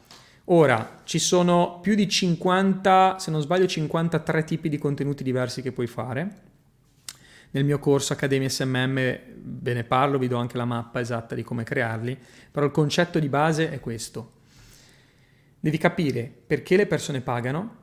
Ora, 0.47 1.01
ci 1.05 1.19
sono 1.19 1.79
più 1.81 1.95
di 1.95 2.07
50, 2.07 3.19
se 3.19 3.31
non 3.31 3.41
sbaglio 3.41 3.67
53 3.67 4.45
tipi 4.45 4.69
di 4.69 4.77
contenuti 4.77 5.23
diversi 5.23 5.63
che 5.63 5.73
puoi 5.73 5.87
fare 5.87 6.53
nel 7.55 7.65
mio 7.65 7.79
corso 7.79 8.13
Accademia 8.13 8.49
SMM 8.49 8.95
ve 8.95 9.75
ne 9.75 9.85
parlo, 9.85 10.19
vi 10.19 10.27
do 10.27 10.37
anche 10.37 10.57
la 10.57 10.65
mappa 10.65 10.99
esatta 10.99 11.37
di 11.37 11.45
come 11.45 11.63
crearli, 11.63 12.19
però 12.51 12.67
il 12.67 12.73
concetto 12.73 13.21
di 13.21 13.29
base 13.29 13.71
è 13.71 13.79
questo. 13.79 14.34
Devi 15.65 15.79
capire 15.79 16.31
perché 16.47 16.77
le 16.77 16.85
persone 16.85 17.23
pagano, 17.23 17.77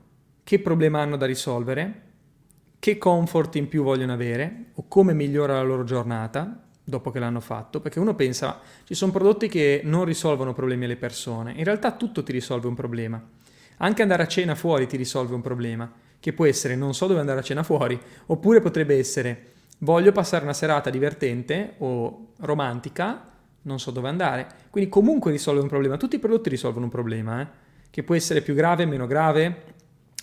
che 0.43 0.59
problema 0.59 1.01
hanno 1.01 1.17
da 1.17 1.25
risolvere, 1.25 2.01
che 2.77 2.99
comfort 2.99 3.55
in 3.55 3.69
più 3.69 3.81
vogliono 3.81 4.13
avere 4.13 4.65
o 4.75 4.85
come 4.87 5.15
migliora 5.15 5.55
la 5.55 5.63
loro 5.63 5.83
giornata 5.83 6.61
dopo 6.83 7.09
che 7.09 7.17
l'hanno 7.17 7.39
fatto, 7.39 7.81
perché 7.81 7.97
uno 7.97 8.13
pensa 8.13 8.59
ci 8.83 8.93
sono 8.93 9.11
prodotti 9.11 9.47
che 9.47 9.81
non 9.83 10.05
risolvono 10.05 10.53
problemi 10.53 10.85
alle 10.85 10.95
persone, 10.95 11.53
in 11.53 11.63
realtà 11.63 11.93
tutto 11.93 12.21
ti 12.21 12.31
risolve 12.31 12.67
un 12.67 12.75
problema. 12.75 13.19
Anche 13.77 14.03
andare 14.03 14.21
a 14.21 14.27
cena 14.27 14.53
fuori 14.53 14.85
ti 14.85 14.95
risolve 14.95 15.33
un 15.33 15.41
problema, 15.41 15.91
che 16.19 16.33
può 16.33 16.45
essere 16.45 16.75
non 16.75 16.93
so 16.93 17.07
dove 17.07 17.19
andare 17.19 17.39
a 17.39 17.43
cena 17.43 17.63
fuori, 17.63 17.99
oppure 18.27 18.61
potrebbe 18.61 18.95
essere 18.95 19.53
voglio 19.79 20.11
passare 20.11 20.43
una 20.43 20.53
serata 20.53 20.91
divertente 20.91 21.73
o 21.79 22.33
romantica, 22.41 23.27
non 23.63 23.79
so 23.79 23.89
dove 23.89 24.07
andare. 24.07 24.47
Quindi 24.69 24.87
comunque 24.87 25.31
risolve 25.31 25.61
un 25.61 25.67
problema. 25.67 25.97
Tutti 25.97 26.17
i 26.17 26.19
prodotti 26.19 26.49
risolvono 26.49 26.85
un 26.85 26.91
problema, 26.91 27.41
eh? 27.41 27.60
Che 27.91 28.01
può 28.01 28.15
essere 28.15 28.41
più 28.41 28.55
grave, 28.55 28.85
meno 28.85 29.05
grave. 29.05 29.63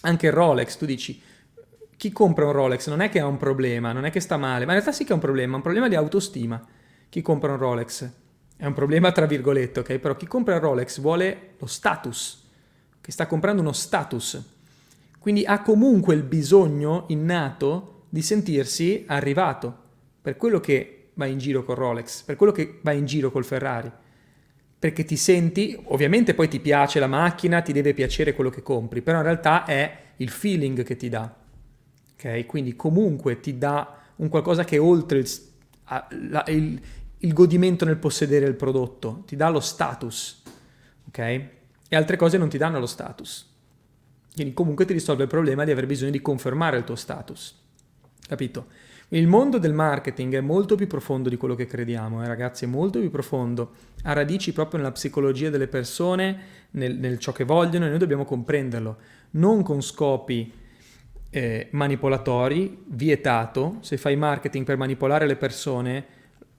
Anche 0.01 0.27
il 0.27 0.33
Rolex, 0.33 0.77
tu 0.77 0.87
dici, 0.87 1.23
chi 1.97 2.11
compra 2.11 2.47
un 2.47 2.53
Rolex 2.53 2.89
non 2.89 3.01
è 3.01 3.09
che 3.09 3.21
ha 3.21 3.27
un 3.27 3.37
problema, 3.37 3.93
non 3.93 4.05
è 4.05 4.11
che 4.11 4.21
sta 4.21 4.37
male, 4.37 4.65
ma 4.65 4.73
in 4.73 4.79
realtà 4.79 4.93
sì 4.93 5.05
che 5.05 5.11
è 5.11 5.15
un 5.15 5.21
problema, 5.21 5.57
un 5.57 5.63
problema 5.63 5.89
di 5.89 5.95
autostima. 5.95 6.65
Chi 7.09 7.23
compra 7.23 7.53
un 7.53 7.59
Rolex 7.59 8.11
è 8.57 8.67
un 8.67 8.73
problema 8.73 9.13
tra 9.13 9.27
virgolette, 9.27 9.81
ok? 9.81 9.99
Però 9.99 10.17
chi 10.17 10.27
compra 10.27 10.55
il 10.55 10.61
Rolex 10.61 11.01
vuole 11.01 11.55
lo 11.59 11.67
status, 11.67 12.49
che 13.01 13.13
sta 13.13 13.27
comprando 13.27 13.63
uno 13.63 13.73
status. 13.73 14.43
Quindi 15.19 15.45
ha 15.45 15.61
comunque 15.63 16.15
il 16.15 16.23
bisogno 16.23 17.05
innato 17.09 18.05
di 18.09 18.23
sentirsi 18.23 19.05
arrivato 19.07 19.77
per 20.23 20.37
quello 20.37 20.61
che 20.61 21.11
vai 21.15 21.33
in 21.33 21.39
giro 21.39 21.65
col 21.65 21.77
Rolex, 21.77 22.23
per 22.23 22.37
quello 22.37 22.53
che 22.53 22.79
vai 22.83 22.99
in 22.99 23.07
giro 23.07 23.31
col 23.31 23.45
Ferrari. 23.45 23.91
Perché 24.79 25.05
ti 25.05 25.17
senti, 25.17 25.77
ovviamente 25.87 26.35
poi 26.35 26.49
ti 26.49 26.61
piace 26.61 27.01
la 27.01 27.09
macchina, 27.09 27.63
ti 27.63 27.73
deve 27.73 27.95
piacere 27.95 28.33
quello 28.33 28.51
che 28.51 28.63
compri, 28.63 29.03
però 29.03 29.19
in 29.19 29.25
realtà 29.25 29.65
è 29.65 30.07
il 30.17 30.29
feeling 30.29 30.85
che 30.85 30.97
ti 30.97 31.09
dà. 31.09 31.35
Ok? 32.15 32.47
Quindi 32.47 32.77
comunque 32.77 33.41
ti 33.41 33.59
dà 33.59 33.97
un 34.17 34.29
qualcosa 34.29 34.65
che 34.65 34.77
è 34.77 34.81
oltre 34.81 35.19
il, 35.19 35.29
la, 36.31 36.45
il, 36.49 36.81
il 37.19 37.33
godimento 37.33 37.85
nel 37.85 37.97
possedere 37.97 38.47
il 38.47 38.55
prodotto, 38.55 39.25
ti 39.27 39.35
dà 39.35 39.49
lo 39.49 39.61
status. 39.61 40.43
Ok? 41.09 41.19
E 41.19 41.97
altre 41.97 42.17
cose 42.17 42.39
non 42.39 42.49
ti 42.49 42.59
danno 42.59 42.79
lo 42.79 42.87
status. 42.87 43.47
Quindi 44.33 44.55
comunque 44.55 44.85
ti 44.85 44.93
risolve 44.93 45.25
il 45.25 45.29
problema 45.29 45.65
di 45.65 45.73
aver 45.73 45.87
bisogno 45.87 46.13
di 46.13 46.21
confermare 46.21 46.77
il 46.77 46.85
tuo 46.85 46.95
status. 46.95 47.61
Capito? 48.29 48.67
Il 49.11 49.27
mondo 49.27 49.57
del 49.57 49.73
marketing 49.73 50.35
è 50.35 50.41
molto 50.43 50.75
più 50.75 50.87
profondo 50.87 51.31
di 51.31 51.39
quello 51.39 51.55
che 51.55 51.65
crediamo, 51.65 52.23
eh, 52.23 52.27
ragazzi, 52.27 52.65
è 52.65 52.69
molto 52.69 53.01
più 53.01 53.11
profondo, 53.11 53.71
ha 54.03 54.13
radici 54.13 54.53
proprio 54.53 54.81
nella 54.81 54.93
psicologia 54.93 55.49
delle 55.49 55.67
persone, 55.67 56.39
nel, 56.73 56.99
nel 56.99 57.19
ciò 57.19 57.33
che 57.33 57.45
vogliono 57.45 57.87
e 57.87 57.89
noi 57.89 57.99
dobbiamo 57.99 58.27
comprenderlo, 58.27 58.99
non 59.31 59.63
con 59.63 59.81
scopi 59.81 60.53
eh, 61.31 61.69
manipolatori, 61.71 62.85
vietato, 62.87 63.79
se 63.81 63.97
fai 63.97 64.15
marketing 64.15 64.67
per 64.67 64.77
manipolare 64.77 65.27
le 65.27 65.37
persone 65.37 66.05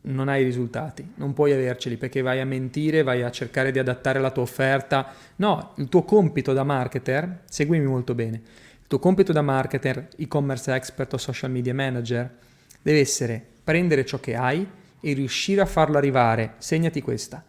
non 0.02 0.28
hai 0.28 0.44
risultati, 0.44 1.08
non 1.16 1.34
puoi 1.34 1.52
averceli 1.52 1.98
perché 1.98 2.22
vai 2.22 2.40
a 2.40 2.46
mentire, 2.46 3.04
vai 3.04 3.22
a 3.22 3.30
cercare 3.30 3.72
di 3.72 3.78
adattare 3.78 4.20
la 4.20 4.32
tua 4.32 4.42
offerta, 4.42 5.14
no, 5.36 5.74
il 5.78 5.88
tuo 5.88 6.02
compito 6.02 6.54
da 6.54 6.64
marketer, 6.64 7.42
seguimi 7.46 7.86
molto 7.86 8.16
bene, 8.16 8.42
tuo 8.90 8.98
compito 8.98 9.32
da 9.32 9.44
marketer, 9.44 10.08
e-commerce 10.18 10.74
expert 10.74 11.14
o 11.14 11.18
social 11.18 11.52
media 11.52 11.76
manager 11.76 12.38
deve 12.82 13.00
essere 13.00 13.46
prendere 13.64 14.04
ciò 14.04 14.20
che 14.20 14.36
hai 14.36 14.68
e 15.00 15.14
riuscire 15.14 15.62
a 15.62 15.68
farlo 15.68 15.98
arrivare, 15.98 16.56
segnati 16.58 17.00
questa, 17.00 17.46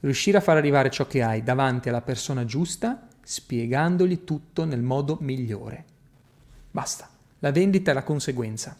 riuscire 0.00 0.38
a 0.38 0.40
far 0.40 0.56
arrivare 0.56 0.88
ciò 0.88 1.06
che 1.06 1.22
hai 1.22 1.42
davanti 1.42 1.90
alla 1.90 2.00
persona 2.00 2.46
giusta 2.46 3.06
spiegandogli 3.22 4.24
tutto 4.24 4.64
nel 4.64 4.80
modo 4.80 5.18
migliore. 5.20 5.84
Basta, 6.70 7.06
la 7.40 7.52
vendita 7.52 7.90
è 7.90 7.94
la 7.94 8.02
conseguenza. 8.02 8.74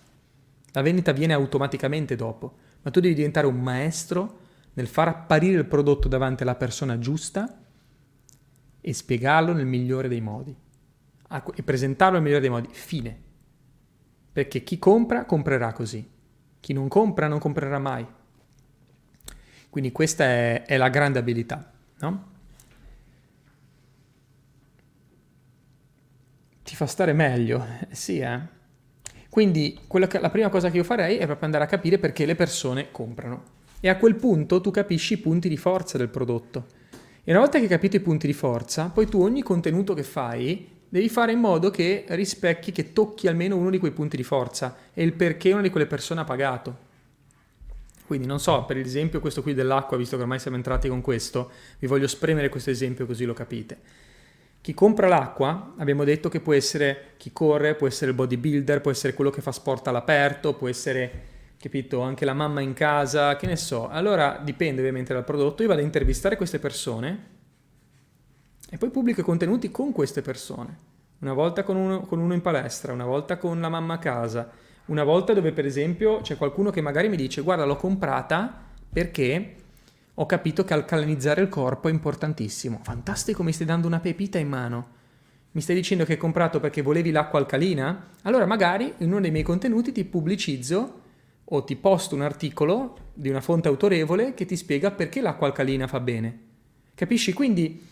La 0.72 0.80
vendita 0.80 1.12
viene 1.12 1.34
automaticamente 1.34 2.16
dopo, 2.16 2.56
ma 2.80 2.90
tu 2.90 3.00
devi 3.00 3.12
diventare 3.12 3.46
un 3.46 3.60
maestro 3.60 4.38
nel 4.72 4.86
far 4.86 5.08
apparire 5.08 5.58
il 5.58 5.66
prodotto 5.66 6.08
davanti 6.08 6.42
alla 6.42 6.54
persona 6.54 6.98
giusta 6.98 7.60
e 8.80 8.94
spiegarlo 8.94 9.52
nel 9.52 9.66
migliore 9.66 10.08
dei 10.08 10.22
modi 10.22 10.56
e 11.54 11.62
presentarlo 11.62 12.14
nel 12.14 12.22
migliore 12.22 12.40
dei 12.40 12.50
modi. 12.50 12.68
Fine. 12.70 13.26
Perché 14.32 14.62
chi 14.62 14.78
compra, 14.78 15.24
comprerà 15.24 15.72
così. 15.72 16.08
Chi 16.60 16.72
non 16.72 16.88
compra, 16.88 17.28
non 17.28 17.38
comprerà 17.38 17.78
mai. 17.78 18.06
Quindi 19.70 19.92
questa 19.92 20.24
è, 20.24 20.64
è 20.64 20.76
la 20.76 20.88
grande 20.88 21.18
abilità, 21.18 21.72
no? 21.98 22.36
Ti 26.62 26.74
fa 26.74 26.86
stare 26.86 27.12
meglio, 27.12 27.64
eh, 27.64 27.94
sì, 27.94 28.18
eh. 28.18 28.56
Quindi 29.28 29.78
che, 29.86 30.18
la 30.18 30.30
prima 30.30 30.48
cosa 30.48 30.70
che 30.70 30.78
io 30.78 30.84
farei 30.84 31.16
è 31.16 31.24
proprio 31.26 31.44
andare 31.44 31.64
a 31.64 31.66
capire 31.66 31.98
perché 31.98 32.24
le 32.26 32.34
persone 32.34 32.90
comprano. 32.90 33.56
E 33.80 33.88
a 33.88 33.96
quel 33.96 34.16
punto 34.16 34.60
tu 34.60 34.70
capisci 34.70 35.14
i 35.14 35.18
punti 35.18 35.48
di 35.48 35.56
forza 35.56 35.98
del 35.98 36.08
prodotto. 36.08 36.66
E 37.22 37.30
una 37.30 37.40
volta 37.40 37.58
che 37.58 37.64
hai 37.64 37.70
capito 37.70 37.96
i 37.96 38.00
punti 38.00 38.26
di 38.26 38.32
forza, 38.32 38.88
poi 38.88 39.06
tu 39.06 39.20
ogni 39.20 39.42
contenuto 39.42 39.94
che 39.94 40.02
fai 40.02 40.77
devi 40.88 41.08
fare 41.08 41.32
in 41.32 41.38
modo 41.38 41.70
che 41.70 42.04
rispecchi, 42.08 42.72
che 42.72 42.92
tocchi 42.92 43.28
almeno 43.28 43.56
uno 43.56 43.70
di 43.70 43.78
quei 43.78 43.92
punti 43.92 44.16
di 44.16 44.22
forza 44.22 44.76
e 44.94 45.02
il 45.02 45.12
perché 45.12 45.52
una 45.52 45.62
di 45.62 45.70
quelle 45.70 45.86
persone 45.86 46.20
ha 46.20 46.24
pagato. 46.24 46.86
Quindi 48.06 48.26
non 48.26 48.40
so, 48.40 48.64
per 48.64 48.78
esempio 48.78 49.20
questo 49.20 49.42
qui 49.42 49.52
dell'acqua, 49.52 49.98
visto 49.98 50.16
che 50.16 50.22
ormai 50.22 50.38
siamo 50.38 50.56
entrati 50.56 50.88
con 50.88 51.02
questo, 51.02 51.50
vi 51.78 51.86
voglio 51.86 52.06
spremere 52.06 52.48
questo 52.48 52.70
esempio 52.70 53.04
così 53.04 53.26
lo 53.26 53.34
capite. 53.34 53.78
Chi 54.62 54.72
compra 54.72 55.08
l'acqua, 55.08 55.74
abbiamo 55.76 56.04
detto 56.04 56.30
che 56.30 56.40
può 56.40 56.54
essere 56.54 57.12
chi 57.18 57.32
corre, 57.32 57.74
può 57.74 57.86
essere 57.86 58.10
il 58.10 58.16
bodybuilder, 58.16 58.80
può 58.80 58.90
essere 58.90 59.12
quello 59.12 59.30
che 59.30 59.42
fa 59.42 59.52
sport 59.52 59.88
all'aperto, 59.88 60.54
può 60.54 60.68
essere, 60.68 61.10
capito, 61.58 62.00
anche 62.00 62.24
la 62.24 62.34
mamma 62.34 62.60
in 62.60 62.72
casa, 62.72 63.36
che 63.36 63.46
ne 63.46 63.56
so. 63.56 63.88
Allora 63.88 64.40
dipende 64.42 64.80
ovviamente 64.80 65.12
dal 65.12 65.24
prodotto. 65.24 65.62
Io 65.62 65.68
vado 65.68 65.80
a 65.80 65.84
intervistare 65.84 66.36
queste 66.36 66.58
persone 66.58 67.36
e 68.70 68.76
poi 68.76 68.90
pubblico 68.90 69.20
i 69.20 69.24
contenuti 69.24 69.70
con 69.70 69.92
queste 69.92 70.22
persone. 70.22 70.86
Una 71.20 71.32
volta 71.32 71.62
con 71.62 71.76
uno, 71.76 72.00
con 72.02 72.18
uno 72.18 72.34
in 72.34 72.42
palestra, 72.42 72.92
una 72.92 73.06
volta 73.06 73.38
con 73.38 73.60
la 73.60 73.68
mamma 73.68 73.94
a 73.94 73.98
casa, 73.98 74.50
una 74.86 75.04
volta 75.04 75.32
dove 75.32 75.52
per 75.52 75.66
esempio 75.66 76.20
c'è 76.20 76.36
qualcuno 76.36 76.70
che 76.70 76.80
magari 76.80 77.08
mi 77.08 77.16
dice 77.16 77.42
guarda 77.42 77.64
l'ho 77.64 77.76
comprata 77.76 78.66
perché 78.90 79.54
ho 80.14 80.26
capito 80.26 80.64
che 80.64 80.74
alcalinizzare 80.74 81.42
il 81.42 81.48
corpo 81.48 81.88
è 81.88 81.90
importantissimo. 81.90 82.80
Fantastico, 82.82 83.42
mi 83.42 83.52
stai 83.52 83.66
dando 83.66 83.86
una 83.86 84.00
pepita 84.00 84.38
in 84.38 84.48
mano. 84.48 84.96
Mi 85.52 85.60
stai 85.60 85.76
dicendo 85.76 86.04
che 86.04 86.12
hai 86.12 86.18
comprato 86.18 86.60
perché 86.60 86.82
volevi 86.82 87.10
l'acqua 87.10 87.38
alcalina? 87.38 88.10
Allora 88.22 88.44
magari 88.44 88.92
in 88.98 89.10
uno 89.10 89.20
dei 89.20 89.30
miei 89.30 89.44
contenuti 89.44 89.92
ti 89.92 90.04
pubblicizzo 90.04 91.00
o 91.44 91.64
ti 91.64 91.76
posto 91.76 92.14
un 92.14 92.22
articolo 92.22 92.96
di 93.14 93.28
una 93.28 93.40
fonte 93.40 93.68
autorevole 93.68 94.34
che 94.34 94.44
ti 94.44 94.56
spiega 94.56 94.90
perché 94.90 95.20
l'acqua 95.20 95.46
alcalina 95.46 95.86
fa 95.86 96.00
bene. 96.00 96.40
Capisci? 96.94 97.32
Quindi 97.32 97.86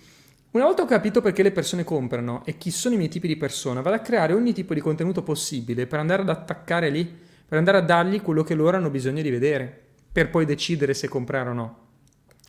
Una 0.57 0.64
volta 0.64 0.84
ho 0.84 0.86
capito 0.86 1.20
perché 1.20 1.42
le 1.42 1.52
persone 1.52 1.84
comprano 1.84 2.42
e 2.46 2.57
chi 2.57 2.70
sono 2.70 2.94
i 2.94 2.96
miei 2.96 3.11
tipi 3.11 3.26
di 3.26 3.36
persona, 3.36 3.82
vado 3.82 3.96
a 3.96 3.98
creare 3.98 4.32
ogni 4.32 4.54
tipo 4.54 4.72
di 4.72 4.80
contenuto 4.80 5.22
possibile 5.22 5.86
per 5.86 5.98
andare 5.98 6.22
ad 6.22 6.30
attaccare 6.30 6.88
lì, 6.88 7.04
per 7.04 7.59
andare 7.59 7.76
a 7.76 7.82
dargli 7.82 8.22
quello 8.22 8.42
che 8.42 8.54
loro 8.54 8.78
hanno 8.78 8.88
bisogno 8.88 9.20
di 9.20 9.28
vedere, 9.28 9.80
per 10.11 10.30
poi 10.30 10.46
decidere 10.46 10.94
se 10.94 11.09
comprare 11.09 11.50
o 11.50 11.52
no. 11.52 11.78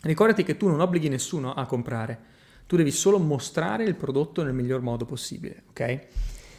Ricordati 0.03 0.45
che 0.45 0.55
tu 0.55 0.69
non 0.69 0.79
obblighi 0.79 1.09
nessuno 1.09 1.53
a 1.53 1.65
comprare, 1.65 2.17
tu 2.65 2.77
devi 2.77 2.91
solo 2.91 3.19
mostrare 3.19 3.83
il 3.83 3.95
prodotto 3.95 4.41
nel 4.41 4.53
miglior 4.53 4.79
modo 4.79 5.03
possibile, 5.03 5.63
ok? 5.71 5.99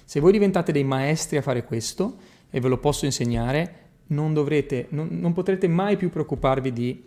Se 0.05 0.21
voi 0.21 0.33
diventate 0.33 0.71
dei 0.71 0.85
maestri 0.85 1.39
a 1.39 1.43
fare 1.43 1.65
questo, 1.65 2.19
e 2.51 2.61
ve 2.61 2.69
lo 2.69 2.77
posso 2.77 3.07
insegnare, 3.07 3.87
non, 4.09 4.35
dovrete, 4.35 4.89
non, 4.91 5.09
non 5.13 5.33
potrete 5.33 5.67
mai 5.67 5.97
più 5.97 6.11
preoccuparvi 6.11 6.75
di 6.75 7.05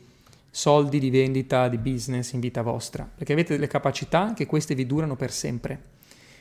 soldi 0.53 0.99
di 0.99 1.09
vendita, 1.09 1.69
di 1.69 1.77
business 1.77 2.33
in 2.33 2.41
vita 2.41 2.61
vostra, 2.61 3.09
perché 3.13 3.31
avete 3.31 3.53
delle 3.53 3.67
capacità 3.67 4.33
che 4.33 4.45
queste 4.45 4.75
vi 4.75 4.85
durano 4.85 5.15
per 5.15 5.31
sempre. 5.31 5.83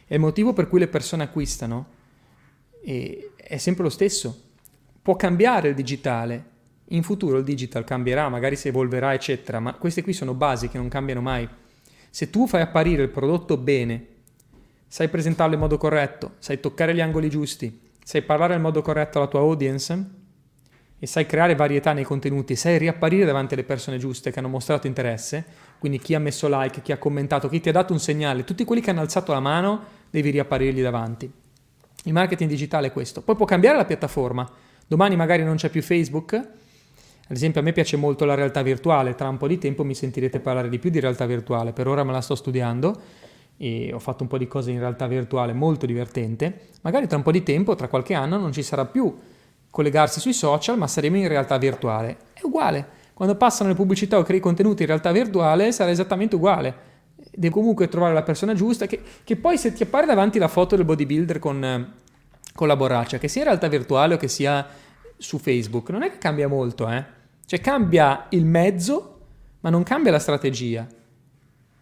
E 0.06 0.16
il 0.16 0.20
motivo 0.20 0.52
per 0.52 0.68
cui 0.68 0.80
le 0.80 0.88
persone 0.88 1.22
acquistano 1.22 1.86
è 2.82 3.56
sempre 3.56 3.84
lo 3.84 3.88
stesso. 3.88 4.48
Può 5.00 5.14
cambiare 5.14 5.68
il 5.68 5.74
digitale, 5.74 6.44
in 6.88 7.04
futuro 7.04 7.38
il 7.38 7.44
digital 7.44 7.84
cambierà, 7.84 8.28
magari 8.28 8.56
si 8.56 8.66
evolverà, 8.68 9.14
eccetera, 9.14 9.60
ma 9.60 9.74
queste 9.74 10.02
qui 10.02 10.12
sono 10.12 10.34
basi 10.34 10.68
che 10.68 10.76
non 10.76 10.88
cambiano 10.88 11.20
mai. 11.20 11.48
Se 12.10 12.28
tu 12.30 12.48
fai 12.48 12.62
apparire 12.62 13.04
il 13.04 13.10
prodotto 13.10 13.56
bene, 13.56 14.06
sai 14.88 15.08
presentarlo 15.08 15.54
in 15.54 15.60
modo 15.60 15.78
corretto, 15.78 16.32
sai 16.40 16.58
toccare 16.58 16.92
gli 16.92 17.00
angoli 17.00 17.30
giusti, 17.30 17.80
sai 18.02 18.22
parlare 18.22 18.56
in 18.56 18.60
modo 18.60 18.82
corretto 18.82 19.18
alla 19.18 19.28
tua 19.28 19.38
audience, 19.38 20.18
e 21.02 21.06
sai 21.06 21.24
creare 21.24 21.54
varietà 21.54 21.94
nei 21.94 22.04
contenuti, 22.04 22.54
sai 22.54 22.76
riapparire 22.76 23.24
davanti 23.24 23.54
alle 23.54 23.64
persone 23.64 23.96
giuste 23.96 24.30
che 24.30 24.38
hanno 24.38 24.48
mostrato 24.48 24.86
interesse, 24.86 25.44
quindi 25.78 25.98
chi 25.98 26.14
ha 26.14 26.20
messo 26.20 26.46
like, 26.48 26.82
chi 26.82 26.92
ha 26.92 26.98
commentato, 26.98 27.48
chi 27.48 27.58
ti 27.58 27.70
ha 27.70 27.72
dato 27.72 27.94
un 27.94 27.98
segnale, 27.98 28.44
tutti 28.44 28.64
quelli 28.64 28.82
che 28.82 28.90
hanno 28.90 29.00
alzato 29.00 29.32
la 29.32 29.40
mano, 29.40 29.82
devi 30.10 30.28
riapparirgli 30.28 30.82
davanti. 30.82 31.32
Il 32.04 32.12
marketing 32.12 32.50
digitale 32.50 32.88
è 32.88 32.92
questo. 32.92 33.22
Poi 33.22 33.34
può 33.34 33.46
cambiare 33.46 33.78
la 33.78 33.86
piattaforma. 33.86 34.48
Domani 34.86 35.16
magari 35.16 35.42
non 35.42 35.56
c'è 35.56 35.70
più 35.70 35.82
Facebook. 35.82 36.34
Ad 36.34 37.36
esempio 37.36 37.60
a 37.60 37.64
me 37.64 37.72
piace 37.72 37.96
molto 37.96 38.26
la 38.26 38.34
realtà 38.34 38.60
virtuale, 38.62 39.14
tra 39.14 39.28
un 39.28 39.38
po' 39.38 39.46
di 39.46 39.56
tempo 39.56 39.84
mi 39.84 39.94
sentirete 39.94 40.38
parlare 40.40 40.68
di 40.68 40.78
più 40.78 40.90
di 40.90 41.00
realtà 41.00 41.24
virtuale, 41.26 41.72
per 41.72 41.86
ora 41.86 42.04
me 42.04 42.12
la 42.12 42.20
sto 42.20 42.34
studiando 42.34 43.00
e 43.56 43.92
ho 43.92 43.98
fatto 43.98 44.22
un 44.22 44.28
po' 44.28 44.36
di 44.36 44.48
cose 44.48 44.70
in 44.70 44.78
realtà 44.80 45.06
virtuale 45.06 45.52
molto 45.52 45.86
divertente. 45.86 46.68
Magari 46.82 47.06
tra 47.06 47.16
un 47.16 47.22
po' 47.22 47.30
di 47.30 47.42
tempo, 47.42 47.74
tra 47.74 47.88
qualche 47.88 48.14
anno, 48.14 48.36
non 48.36 48.52
ci 48.52 48.62
sarà 48.62 48.84
più 48.84 49.16
collegarsi 49.70 50.20
sui 50.20 50.32
social, 50.32 50.76
ma 50.76 50.86
saremo 50.86 51.16
in 51.16 51.28
realtà 51.28 51.56
virtuale. 51.56 52.16
È 52.32 52.40
uguale. 52.42 52.98
Quando 53.14 53.36
passano 53.36 53.68
le 53.70 53.76
pubblicità 53.76 54.18
o 54.18 54.22
crei 54.22 54.40
contenuti 54.40 54.82
in 54.82 54.88
realtà 54.88 55.12
virtuale 55.12 55.72
sarà 55.72 55.90
esattamente 55.90 56.36
uguale. 56.36 56.88
Devi 57.32 57.52
comunque 57.52 57.88
trovare 57.88 58.14
la 58.14 58.22
persona 58.22 58.54
giusta, 58.54 58.86
che, 58.86 59.00
che 59.22 59.36
poi 59.36 59.58
se 59.58 59.72
ti 59.72 59.82
appare 59.82 60.06
davanti 60.06 60.38
la 60.38 60.48
foto 60.48 60.74
del 60.74 60.84
bodybuilder 60.84 61.38
con, 61.38 61.92
con, 62.54 62.66
la 62.66 62.76
borraccia, 62.76 63.18
che 63.18 63.28
sia 63.28 63.42
in 63.42 63.48
realtà 63.48 63.68
virtuale 63.68 64.14
o 64.14 64.16
che 64.16 64.28
sia 64.28 64.66
su 65.16 65.38
Facebook, 65.38 65.90
non 65.90 66.02
è 66.02 66.10
che 66.10 66.18
cambia 66.18 66.48
molto, 66.48 66.88
eh? 66.88 67.04
Cioè 67.44 67.60
cambia 67.60 68.26
il 68.30 68.46
mezzo, 68.46 69.18
ma 69.60 69.70
non 69.70 69.82
cambia 69.82 70.12
la 70.12 70.18
strategia. 70.18 70.86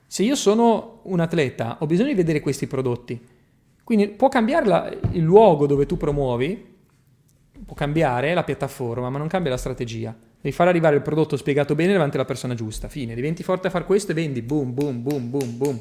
Se 0.06 0.22
io 0.22 0.34
sono 0.34 1.00
un 1.04 1.20
atleta, 1.20 1.76
ho 1.80 1.86
bisogno 1.86 2.08
di 2.08 2.14
vedere 2.14 2.40
questi 2.40 2.66
prodotti. 2.66 3.36
Quindi 3.84 4.08
può 4.08 4.28
cambiare 4.28 4.66
la, 4.66 4.92
il 5.12 5.22
luogo 5.22 5.66
dove 5.66 5.86
tu 5.86 5.96
promuovi, 5.96 6.67
può 7.68 7.76
cambiare 7.76 8.32
la 8.32 8.44
piattaforma, 8.44 9.10
ma 9.10 9.18
non 9.18 9.28
cambia 9.28 9.50
la 9.50 9.58
strategia. 9.58 10.16
Devi 10.40 10.54
far 10.54 10.68
arrivare 10.68 10.96
il 10.96 11.02
prodotto 11.02 11.36
spiegato 11.36 11.74
bene 11.74 11.92
davanti 11.92 12.16
alla 12.16 12.24
persona 12.24 12.54
giusta. 12.54 12.88
Fine. 12.88 13.14
Diventi 13.14 13.42
forte 13.42 13.66
a 13.66 13.70
fare 13.70 13.84
questo 13.84 14.12
e 14.12 14.14
vendi. 14.14 14.40
Boom, 14.40 14.72
boom, 14.72 15.02
boom, 15.02 15.28
boom, 15.28 15.56
boom. 15.58 15.80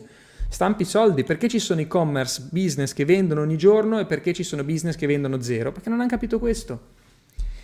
Stampi 0.49 0.83
soldi. 0.83 1.23
Perché 1.23 1.47
ci 1.47 1.59
sono 1.59 1.79
e-commerce 1.79 2.49
business 2.51 2.91
che 2.91 3.05
vendono 3.05 3.39
ogni 3.39 3.55
giorno 3.55 3.99
e 3.99 4.05
perché 4.05 4.33
ci 4.33 4.43
sono 4.43 4.65
business 4.65 4.97
che 4.97 5.07
vendono 5.07 5.39
zero? 5.39 5.71
Perché 5.71 5.87
non 5.87 6.01
hanno 6.01 6.09
capito 6.09 6.39
questo. 6.39 6.87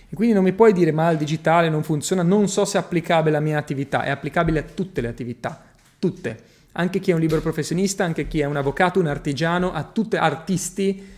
E 0.07 0.15
quindi 0.15 0.34
non 0.34 0.45
mi 0.45 0.53
puoi 0.53 0.71
dire 0.71 0.93
ma 0.93 1.11
il 1.11 1.17
digitale 1.17 1.67
non 1.67 1.84
funziona, 1.84 2.24
non 2.24 2.47
so 2.47 2.63
se 2.63 2.78
è 2.78 2.82
applicabile 2.82 3.36
alla 3.36 3.45
mia 3.45 3.57
attività. 3.57 4.03
È 4.03 4.09
applicabile 4.09 4.59
a 4.59 4.63
tutte 4.63 5.01
le 5.01 5.09
attività. 5.09 5.61
Tutte. 5.99 6.38
Anche 6.71 7.01
chi 7.01 7.11
è 7.11 7.13
un 7.13 7.19
libero 7.19 7.41
professionista, 7.41 8.05
anche 8.05 8.30
chi 8.30 8.39
è 8.39 8.45
un 8.45 8.55
avvocato, 8.55 9.01
un 9.01 9.07
artigiano, 9.07 9.74
a 9.74 9.84
tutti 9.84 10.15
artisti 10.15 11.11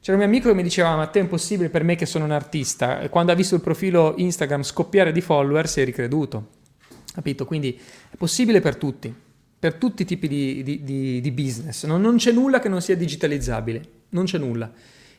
c'era 0.00 0.16
un 0.16 0.22
mio 0.22 0.32
amico 0.32 0.48
che 0.48 0.54
mi 0.54 0.62
diceva: 0.62 0.96
Ma 0.96 1.06
te 1.06 1.18
è 1.18 1.22
impossibile 1.22 1.68
per 1.68 1.84
me 1.84 1.94
che 1.94 2.06
sono 2.06 2.24
un 2.24 2.30
artista. 2.30 3.00
E 3.00 3.08
quando 3.10 3.32
ha 3.32 3.34
visto 3.34 3.54
il 3.54 3.60
profilo 3.60 4.14
Instagram 4.16 4.62
scoppiare 4.62 5.12
di 5.12 5.20
follower, 5.20 5.68
si 5.68 5.80
è 5.80 5.84
ricreduto. 5.84 6.58
Capito? 7.12 7.44
Quindi 7.44 7.78
è 8.10 8.16
possibile 8.16 8.60
per 8.60 8.76
tutti, 8.76 9.12
per 9.58 9.74
tutti 9.74 10.02
i 10.02 10.04
tipi 10.04 10.26
di, 10.26 10.62
di, 10.62 10.82
di, 10.84 11.20
di 11.20 11.30
business. 11.32 11.84
Non, 11.84 12.00
non, 12.00 12.16
c'è 12.16 12.32
nulla 12.32 12.60
che 12.60 12.68
non 12.68 12.80
sia 12.80 12.96
digitalizzabile. 12.96 13.82
Non 14.10 14.24
c'è 14.24 14.38
nulla. 14.38 14.72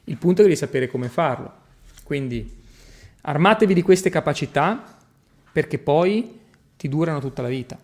Il 0.05 0.17
punto 0.17 0.41
è 0.41 0.47
di 0.47 0.55
sapere 0.55 0.87
come 0.87 1.09
farlo. 1.09 1.53
Quindi 2.03 2.59
armatevi 3.21 3.73
di 3.75 3.81
queste 3.83 4.09
capacità 4.09 4.97
perché 5.51 5.77
poi 5.77 6.39
ti 6.75 6.89
durano 6.89 7.19
tutta 7.19 7.43
la 7.43 7.49
vita. 7.49 7.77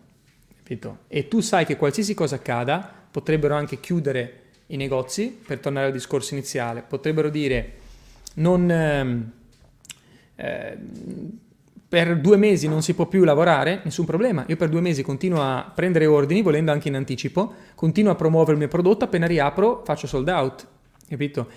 Capito? 0.58 1.00
E 1.08 1.28
tu 1.28 1.41
sai 1.41 1.66
che 1.66 1.78
qualsiasi 1.78 2.16
cosa 2.16 2.36
accada, 2.36 2.91
potrebbero 3.12 3.56
anche 3.56 3.80
chiudere 3.80 4.47
i 4.68 4.76
negozi, 4.76 5.38
per 5.45 5.59
tornare 5.59 5.88
al 5.88 5.91
discorso 5.91 6.34
iniziale, 6.34 6.82
potrebbero 6.82 7.30
dire 7.30 7.74
non, 8.36 8.70
ehm, 8.70 9.32
eh, 10.36 10.78
per 11.88 12.20
due 12.20 12.38
mesi 12.38 12.68
non 12.68 12.82
si 12.82 12.93
può 12.93 13.05
più 13.05 13.24
lavorare, 13.24 13.82
nessun 13.84 14.05
problema, 14.05 14.43
io 14.47 14.57
per 14.57 14.70
due 14.70 14.82
mesi 14.82 15.03
continuo 15.03 15.41
a 15.41 15.72
prendere 15.74 16.05
ordini, 16.05 16.41
volendo 16.41 16.72
anche 16.72 16.89
in 16.89 16.95
anticipo, 16.95 17.53
continuo 17.76 18.11
a 18.11 18.15
promuovere 18.15 18.53
il 18.53 18.57
mio 18.57 18.68
prodotto, 18.68 19.05
appena 19.05 19.26
riapro 19.26 19.84
faccio 19.86 20.07
sold 20.07 20.28
out, 20.28 20.68
capito? 21.07 21.47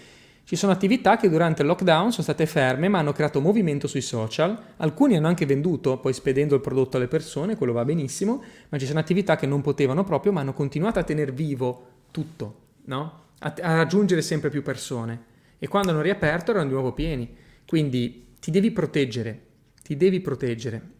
Ci 0.44 0.56
sono 0.56 0.72
attività 0.72 1.16
che 1.16 1.28
durante 1.28 1.62
il 1.62 1.68
lockdown 1.68 2.10
sono 2.10 2.22
state 2.24 2.44
ferme 2.44 2.88
ma 2.88 2.98
hanno 2.98 3.12
creato 3.12 3.40
movimento 3.40 3.86
sui 3.86 4.00
social, 4.00 4.58
alcuni 4.78 5.16
hanno 5.16 5.28
anche 5.28 5.46
venduto, 5.46 5.98
poi 5.98 6.12
spedendo 6.12 6.54
il 6.54 6.60
prodotto 6.60 6.96
alle 6.96 7.06
persone, 7.06 7.56
quello 7.56 7.72
va 7.72 7.84
benissimo, 7.84 8.42
ma 8.68 8.78
ci 8.78 8.86
sono 8.86 8.98
attività 8.98 9.36
che 9.36 9.46
non 9.46 9.60
potevano 9.60 10.02
proprio 10.02 10.32
ma 10.32 10.40
hanno 10.40 10.52
continuato 10.52 10.98
a 10.98 11.04
tenere 11.04 11.30
vivo 11.30 11.86
tutto 12.10 12.68
no? 12.90 13.28
a, 13.40 13.54
a 13.60 13.74
raggiungere 13.76 14.22
sempre 14.22 14.50
più 14.50 14.62
persone 14.62 15.28
e 15.58 15.68
quando 15.68 15.90
hanno 15.90 16.00
riaperto 16.00 16.50
erano 16.50 16.66
di 16.66 16.72
nuovo 16.72 16.92
pieni. 16.92 17.36
Quindi 17.66 18.34
ti 18.40 18.50
devi 18.50 18.70
proteggere, 18.70 19.40
ti 19.82 19.96
devi 19.96 20.20
proteggere. 20.20 20.98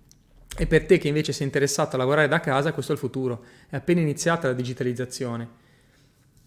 E 0.57 0.67
per 0.67 0.85
te 0.85 0.99
che 0.99 1.09
invece 1.09 1.33
sei 1.33 1.47
interessato 1.47 1.97
a 1.97 1.99
lavorare 1.99 2.29
da 2.29 2.41
casa, 2.41 2.73
questo 2.73 2.93
è 2.93 2.95
il 2.95 3.01
futuro. 3.01 3.45
È 3.69 3.77
appena 3.77 4.01
iniziata 4.01 4.49
la 4.49 4.55
digitalizzazione. 4.55 5.59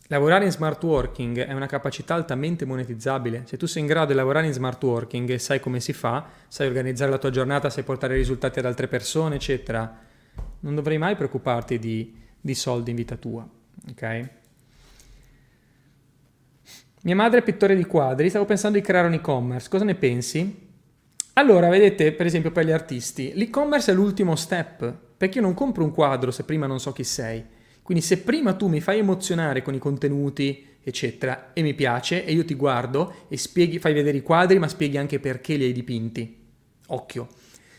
Lavorare 0.08 0.46
in 0.46 0.52
smart 0.52 0.84
working 0.84 1.40
è 1.40 1.54
una 1.54 1.66
capacità 1.66 2.14
altamente 2.14 2.66
monetizzabile. 2.66 3.44
Se 3.46 3.58
tu 3.58 3.66
sei 3.66 3.82
in 3.82 3.88
grado 3.88 4.12
di 4.12 4.14
lavorare 4.14 4.46
in 4.46 4.54
smart 4.54 4.82
working 4.84 5.28
e 5.30 5.40
sai 5.40 5.60
come 5.60 5.80
si 5.80 5.94
fa, 5.94 6.28
sai 6.48 6.68
organizzare 6.68 7.10
la 7.10 7.18
tua 7.18 7.32
giornata, 7.32 7.70
sai 7.70 7.84
portare 7.84 8.16
risultati 8.16 8.60
ad 8.60 8.66
altre 8.66 8.88
persone, 8.88 9.36
eccetera, 9.36 10.00
non 10.60 10.76
dovrai 10.76 10.98
mai 11.00 11.16
preoccuparti 11.16 11.80
di, 11.80 12.16
di 12.40 12.54
soldi 12.54 12.92
in 12.92 12.98
vita 12.98 13.16
tua. 13.16 13.48
Ok? 13.90 14.30
Mia 17.06 17.16
madre 17.16 17.40
è 17.40 17.44
pittore 17.44 17.76
di 17.76 17.84
quadri, 17.84 18.30
stavo 18.30 18.46
pensando 18.46 18.78
di 18.78 18.84
creare 18.84 19.08
un 19.08 19.14
e-commerce, 19.14 19.68
cosa 19.68 19.84
ne 19.84 19.96
pensi? 19.96 20.70
Allora, 21.34 21.68
vedete, 21.68 22.14
per 22.14 22.26
esempio 22.26 22.52
per 22.52 22.66
gli 22.66 22.72
artisti, 22.72 23.34
l'e-commerce 23.36 23.92
è 23.92 23.94
l'ultimo 23.94 24.38
step, 24.38 24.96
perché 25.18 25.40
io 25.40 25.44
non 25.44 25.54
compro 25.54 25.84
un 25.84 25.92
quadro 25.92 26.32
se 26.32 26.46
prima 26.46 26.66
non 26.66 26.80
so 26.80 26.94
chi 26.94 27.04
sei. 27.04 27.44
Quindi 27.82 28.02
se 28.02 28.20
prima 28.20 28.54
tu 28.54 28.70
mi 28.70 28.80
fai 28.80 29.00
emozionare 29.00 29.62
con 29.62 29.74
i 29.74 29.80
contenuti, 29.80 30.66
eccetera, 30.82 31.52
e 31.52 31.62
mi 31.62 31.74
piace, 31.74 32.24
e 32.24 32.32
io 32.32 32.46
ti 32.46 32.54
guardo 32.54 33.26
e 33.28 33.36
spieghi, 33.36 33.80
fai 33.80 33.94
vedere 33.94 34.20
i 34.20 34.22
quadri, 34.24 34.58
ma 34.58 34.70
spieghi 34.70 34.98
anche 34.98 35.20
perché 35.20 35.56
li 35.56 35.66
hai 35.66 35.74
dipinti. 35.74 36.42
Occhio, 36.88 37.28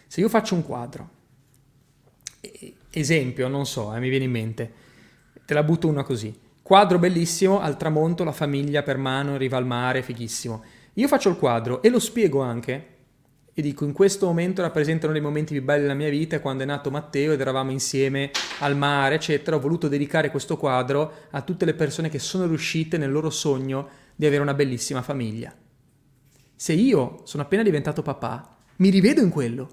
se 0.07 0.21
io 0.21 0.29
faccio 0.29 0.55
un 0.55 0.63
quadro, 0.67 1.09
esempio, 2.91 3.49
non 3.49 3.65
so, 3.65 3.95
eh, 3.95 4.01
mi 4.01 4.11
viene 4.11 4.27
in 4.27 4.31
mente, 4.31 4.73
te 5.47 5.55
la 5.55 5.63
butto 5.63 5.89
una 5.89 6.03
così. 6.03 6.43
Quadro 6.65 6.99
bellissimo, 6.99 7.61
al 7.61 7.77
tramonto 7.77 8.25
la 8.25 8.33
famiglia 8.33 8.83
per 8.83 8.97
mano 8.97 9.33
in 9.33 9.37
riva 9.37 9.59
al 9.59 9.67
mare, 9.67 10.03
fighissimo. 10.03 10.65
Io 10.95 11.09
faccio 11.09 11.29
il 11.29 11.37
quadro 11.37 11.83
e 11.83 11.91
lo 11.91 11.99
spiego 11.99 12.41
anche 12.41 12.87
e 13.53 13.61
dico 13.61 13.85
in 13.85 13.93
questo 13.93 14.25
momento 14.25 14.63
rappresentano 14.63 15.13
dei 15.13 15.21
momenti 15.21 15.53
più 15.53 15.63
belli 15.63 15.83
della 15.83 15.93
mia 15.93 16.09
vita 16.09 16.41
quando 16.41 16.63
è 16.63 16.67
nato 16.67 16.91
Matteo 16.91 17.33
ed 17.33 17.41
eravamo 17.43 17.71
insieme 17.71 18.31
al 18.61 18.79
mare, 18.79 19.17
eccetera. 19.17 19.57
Ho 19.57 19.61
voluto 19.61 19.89
dedicare 19.89 20.31
questo 20.31 20.57
quadro 20.57 21.27
a 21.33 21.43
tutte 21.43 21.67
le 21.67 21.75
persone 21.75 22.09
che 22.09 22.19
sono 22.19 22.47
riuscite 22.47 22.97
nel 22.97 23.13
loro 23.13 23.29
sogno 23.29 23.87
di 24.17 24.25
avere 24.25 24.41
una 24.41 24.55
bellissima 24.55 25.03
famiglia. 25.03 25.55
Se 26.57 26.73
io 26.73 27.21
sono 27.25 27.43
appena 27.43 27.63
diventato 27.63 28.01
papà, 28.01 28.57
mi 28.77 28.89
rivedo 28.89 29.21
in 29.21 29.29
quello 29.29 29.69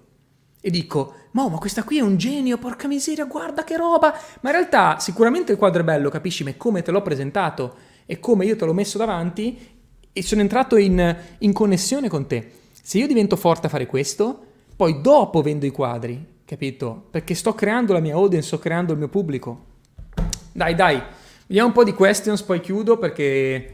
e 0.62 0.70
dico, 0.70 1.14
ma, 1.32 1.49
ma 1.49 1.57
questa 1.57 1.84
qui 1.84 1.97
è 1.97 2.01
un 2.01 2.18
genio, 2.18 2.57
porca 2.57 2.88
miseria, 2.88 3.26
guarda 3.26 3.64
che 3.64 3.76
roba. 3.76 4.12
Ma 4.41 4.49
in 4.49 4.55
realtà 4.55 4.99
sicuramente 4.99 5.51
il 5.51 5.57
quadro 5.57 5.82
è 5.82 5.84
bello, 5.84 6.09
capisci? 6.09 6.43
Ma 6.43 6.53
come 6.55 6.82
te 6.82 6.91
l'ho 6.91 7.01
presentato 7.01 7.76
e 8.05 8.20
come 8.20 8.45
io 8.45 8.55
te 8.55 8.66
l'ho 8.66 8.74
messo 8.74 8.97
davanti 8.97 9.57
e 10.14 10.24
sono 10.24 10.41
entrato 10.41 10.78
in, 10.78 11.18
in 11.39 11.53
connessione 11.53 12.07
con 12.07 12.28
te. 12.28 12.51
Se 12.72 12.97
io 12.97 13.07
divento 13.07 13.36
forte 13.36 13.68
a 13.68 13.70
fare 13.70 13.88
questo, 13.88 14.45
poi 14.76 15.01
dopo 15.01 15.41
vendo 15.41 15.66
i 15.66 15.72
quadri, 15.72 16.24
capito? 16.45 17.07
Perché 17.09 17.34
sto 17.34 17.53
creando 17.53 17.93
la 17.93 17.99
mia 17.99 18.14
audience, 18.14 18.47
sto 18.47 18.59
creando 18.59 18.93
il 18.93 18.99
mio 18.99 19.09
pubblico. 19.09 19.66
Dai, 20.53 20.76
dai, 20.76 21.01
Vediamo 21.51 21.72
un 21.72 21.76
po' 21.76 21.84
di 21.84 21.93
questions, 21.93 22.43
poi 22.43 22.62
chiudo 22.62 22.97
perché 22.97 23.74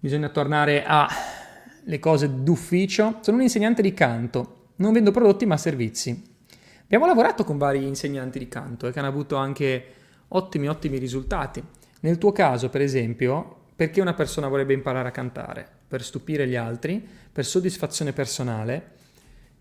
bisogna 0.00 0.28
tornare 0.30 0.82
alle 0.84 2.00
cose 2.00 2.42
d'ufficio. 2.42 3.18
Sono 3.20 3.36
un 3.36 3.44
insegnante 3.44 3.82
di 3.82 3.94
canto, 3.94 4.57
non 4.78 4.92
vendo 4.92 5.10
prodotti 5.10 5.46
ma 5.46 5.56
servizi. 5.56 6.36
Abbiamo 6.82 7.06
lavorato 7.06 7.44
con 7.44 7.58
vari 7.58 7.86
insegnanti 7.86 8.38
di 8.38 8.48
canto 8.48 8.86
e 8.86 8.92
che 8.92 8.98
hanno 8.98 9.08
avuto 9.08 9.36
anche 9.36 9.84
ottimi, 10.28 10.68
ottimi 10.68 10.98
risultati. 10.98 11.62
Nel 12.00 12.18
tuo 12.18 12.32
caso, 12.32 12.70
per 12.70 12.80
esempio, 12.80 13.56
perché 13.76 14.00
una 14.00 14.14
persona 14.14 14.48
vorrebbe 14.48 14.72
imparare 14.72 15.08
a 15.08 15.12
cantare? 15.12 15.68
Per 15.86 16.02
stupire 16.02 16.48
gli 16.48 16.56
altri, 16.56 17.06
per 17.30 17.44
soddisfazione 17.44 18.12
personale, 18.12 18.96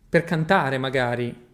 per 0.10 0.24
cantare 0.24 0.78
magari 0.78 1.46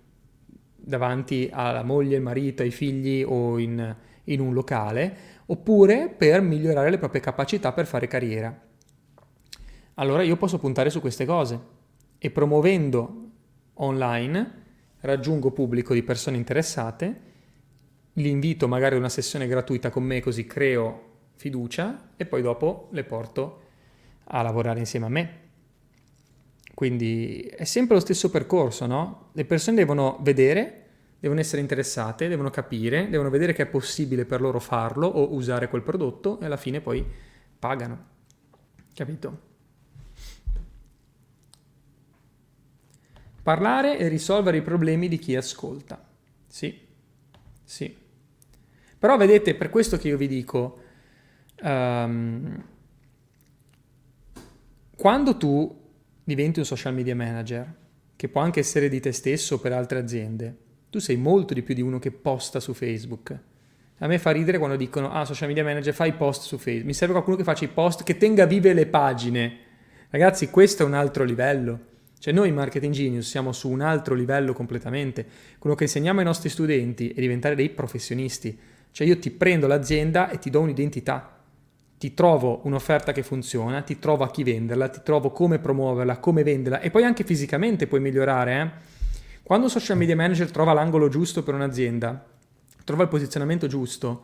davanti 0.75 1.49
alla 1.51 1.83
moglie, 1.83 2.17
al 2.17 2.21
marito, 2.21 2.61
ai 2.61 2.71
figli 2.71 3.23
o 3.25 3.57
in, 3.57 3.95
in 4.25 4.39
un 4.39 4.53
locale, 4.53 5.17
oppure 5.47 6.09
per 6.09 6.41
migliorare 6.41 6.89
le 6.89 6.97
proprie 6.97 7.21
capacità 7.21 7.71
per 7.71 7.85
fare 7.85 8.07
carriera. 8.07 8.55
Allora 9.95 10.23
io 10.23 10.37
posso 10.37 10.59
puntare 10.59 10.89
su 10.89 10.99
queste 10.99 11.25
cose 11.25 11.59
e 12.17 12.31
promuovendo 12.31 13.22
online 13.75 14.61
raggiungo 15.01 15.51
pubblico 15.51 15.93
di 15.93 16.03
persone 16.03 16.37
interessate, 16.37 17.21
li 18.13 18.29
invito 18.29 18.67
magari 18.67 18.95
a 18.95 18.99
una 18.99 19.09
sessione 19.09 19.47
gratuita 19.47 19.89
con 19.89 20.03
me 20.03 20.21
così 20.21 20.45
creo 20.45 21.11
fiducia 21.35 22.11
e 22.15 22.25
poi 22.25 22.41
dopo 22.41 22.89
le 22.91 23.03
porto 23.03 23.61
a 24.25 24.41
lavorare 24.41 24.79
insieme 24.79 25.05
a 25.05 25.09
me. 25.09 25.41
Quindi 26.73 27.41
è 27.41 27.65
sempre 27.65 27.95
lo 27.95 28.01
stesso 28.01 28.29
percorso, 28.29 28.85
no? 28.85 29.29
Le 29.33 29.45
persone 29.45 29.77
devono 29.77 30.17
vedere, 30.21 30.85
devono 31.19 31.39
essere 31.39 31.61
interessate, 31.61 32.27
devono 32.27 32.49
capire, 32.49 33.09
devono 33.09 33.29
vedere 33.29 33.53
che 33.53 33.63
è 33.63 33.67
possibile 33.67 34.25
per 34.25 34.41
loro 34.41 34.59
farlo 34.59 35.07
o 35.07 35.33
usare 35.33 35.67
quel 35.67 35.83
prodotto 35.83 36.39
e 36.39 36.45
alla 36.45 36.57
fine 36.57 36.81
poi 36.81 37.05
pagano. 37.59 38.11
Capito? 38.93 39.51
Parlare 43.43 43.97
e 43.97 44.07
risolvere 44.07 44.57
i 44.57 44.61
problemi 44.61 45.09
di 45.09 45.19
chi 45.19 45.35
ascolta. 45.35 46.01
Sì, 46.47 46.79
sì. 47.63 47.93
Però 48.97 49.17
vedete, 49.17 49.53
per 49.55 49.69
questo 49.69 49.97
che 49.97 50.07
io 50.07 50.15
vi 50.15 50.27
dico, 50.27 50.79
um, 51.61 52.63
quando 54.95 55.35
tu 55.35 55.81
diventi 56.23 56.59
un 56.59 56.65
social 56.65 56.93
media 56.93 57.15
manager, 57.15 57.81
che 58.15 58.29
può 58.29 58.39
anche 58.39 58.61
essere 58.61 58.87
di 58.87 59.01
te 59.01 59.11
stesso 59.11 59.55
o 59.55 59.59
per 59.59 59.73
altre 59.73 59.99
aziende, 59.99 60.57
tu 60.89 60.99
sei 60.99 61.17
molto 61.17 61.53
di 61.53 61.63
più 61.63 61.75
di 61.75 61.81
uno 61.81 61.99
che 61.99 62.11
posta 62.11 62.61
su 62.61 62.73
Facebook. 62.73 63.37
A 63.97 64.07
me 64.07 64.19
fa 64.19 64.31
ridere 64.31 64.57
quando 64.57 64.77
dicono, 64.77 65.11
ah, 65.11 65.25
social 65.25 65.49
media 65.49 65.65
manager, 65.65 65.93
fai 65.93 66.13
post 66.13 66.43
su 66.43 66.57
Facebook. 66.57 66.85
Mi 66.85 66.93
serve 66.93 67.11
qualcuno 67.13 67.35
che 67.35 67.43
faccia 67.43 67.65
i 67.65 67.69
post, 67.69 68.03
che 68.03 68.15
tenga 68.15 68.45
vive 68.45 68.71
le 68.71 68.85
pagine. 68.85 69.57
Ragazzi, 70.09 70.49
questo 70.49 70.83
è 70.83 70.85
un 70.85 70.93
altro 70.93 71.25
livello. 71.25 71.91
Cioè 72.23 72.31
noi 72.31 72.47
in 72.47 72.55
Marketing 72.55 72.93
Genius 72.93 73.27
siamo 73.27 73.51
su 73.51 73.69
un 73.69 73.81
altro 73.81 74.15
livello 74.15 74.53
completamente. 74.53 75.25
Quello 75.59 75.75
che 75.75 75.83
insegniamo 75.83 76.19
ai 76.19 76.25
nostri 76.25 76.47
studenti 76.47 77.09
è 77.09 77.19
diventare 77.19 77.53
dei 77.53 77.69
professionisti. 77.69 78.57
Cioè 78.91 79.05
io 79.05 79.19
ti 79.19 79.29
prendo 79.29 79.67
l'azienda 79.67 80.29
e 80.29 80.39
ti 80.39 80.49
do 80.49 80.61
un'identità 80.61 81.41
ti 81.97 82.13
trovo 82.13 82.61
un'offerta 82.63 83.11
che 83.11 83.23
funziona, 83.23 83.81
ti 83.81 83.99
trovo 83.99 84.23
a 84.23 84.31
chi 84.31 84.43
venderla, 84.43 84.87
ti 84.87 85.01
trovo 85.03 85.31
come 85.31 85.59
promuoverla, 85.59 86.17
come 86.19 86.43
venderla 86.43 86.79
e 86.79 86.91
poi 86.91 87.03
anche 87.03 87.25
fisicamente 87.25 87.87
puoi 87.87 87.99
migliorare. 87.99 88.61
Eh? 88.61 89.41
Quando 89.43 89.65
un 89.65 89.71
social 89.71 89.97
media 89.97 90.15
manager 90.15 90.49
trova 90.49 90.71
l'angolo 90.71 91.09
giusto 91.09 91.43
per 91.43 91.55
un'azienda, 91.55 92.25
trova 92.85 93.03
il 93.03 93.09
posizionamento 93.09 93.67
giusto, 93.67 94.23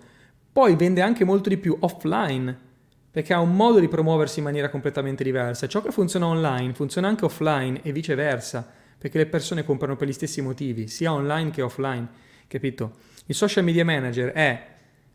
poi 0.54 0.78
vende 0.78 1.02
anche 1.02 1.26
molto 1.26 1.50
di 1.50 1.58
più 1.58 1.76
offline, 1.82 2.58
perché 3.20 3.34
ha 3.34 3.42
un 3.42 3.54
modo 3.54 3.80
di 3.80 3.90
promuoversi 3.90 4.40
in 4.40 4.46
maniera 4.46 4.70
completamente 4.70 5.26
diversa. 5.26 5.68
Ciò 5.68 5.82
che 5.82 5.92
funziona 5.92 6.26
online 6.26 6.74
funziona 6.74 7.10
anche 7.10 7.26
offline 7.26 7.82
e 7.84 7.92
viceversa, 7.92 8.66
perché 8.98 9.18
le 9.18 9.26
persone 9.26 9.66
comprano 9.66 9.98
per 9.98 10.08
gli 10.08 10.14
stessi 10.14 10.40
motivi, 10.40 10.88
sia 10.88 11.12
online 11.12 11.50
che 11.50 11.62
offline, 11.62 12.08
capito? 12.48 12.94
Il 13.26 13.36
social 13.36 13.66
media 13.66 13.84
manager 13.84 14.32
è 14.32 14.68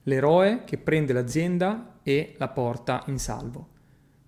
l'eroe 0.02 0.64
che 0.66 0.76
prende 0.76 1.14
l'azienda 1.14 2.00
e 2.02 2.34
la 2.36 2.48
porta 2.48 3.05
in 3.07 3.18
salvo. 3.18 3.68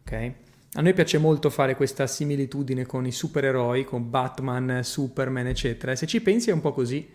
Okay? 0.01 0.35
A 0.73 0.81
noi 0.81 0.95
piace 0.95 1.19
molto 1.19 1.51
fare 1.51 1.77
questa 1.77 2.07
similitudine 2.07 2.87
con 2.87 3.05
i 3.05 3.13
supereroi, 3.13 3.85
con 3.85 4.09
Batman, 4.09 4.81
Superman, 4.83 5.49
eccetera. 5.49 5.93
E 5.93 5.97
se 5.97 6.07
ci 6.07 6.23
pensi 6.23 6.49
è 6.49 6.55
un 6.55 6.63
po' 6.63 6.73
così. 6.73 7.07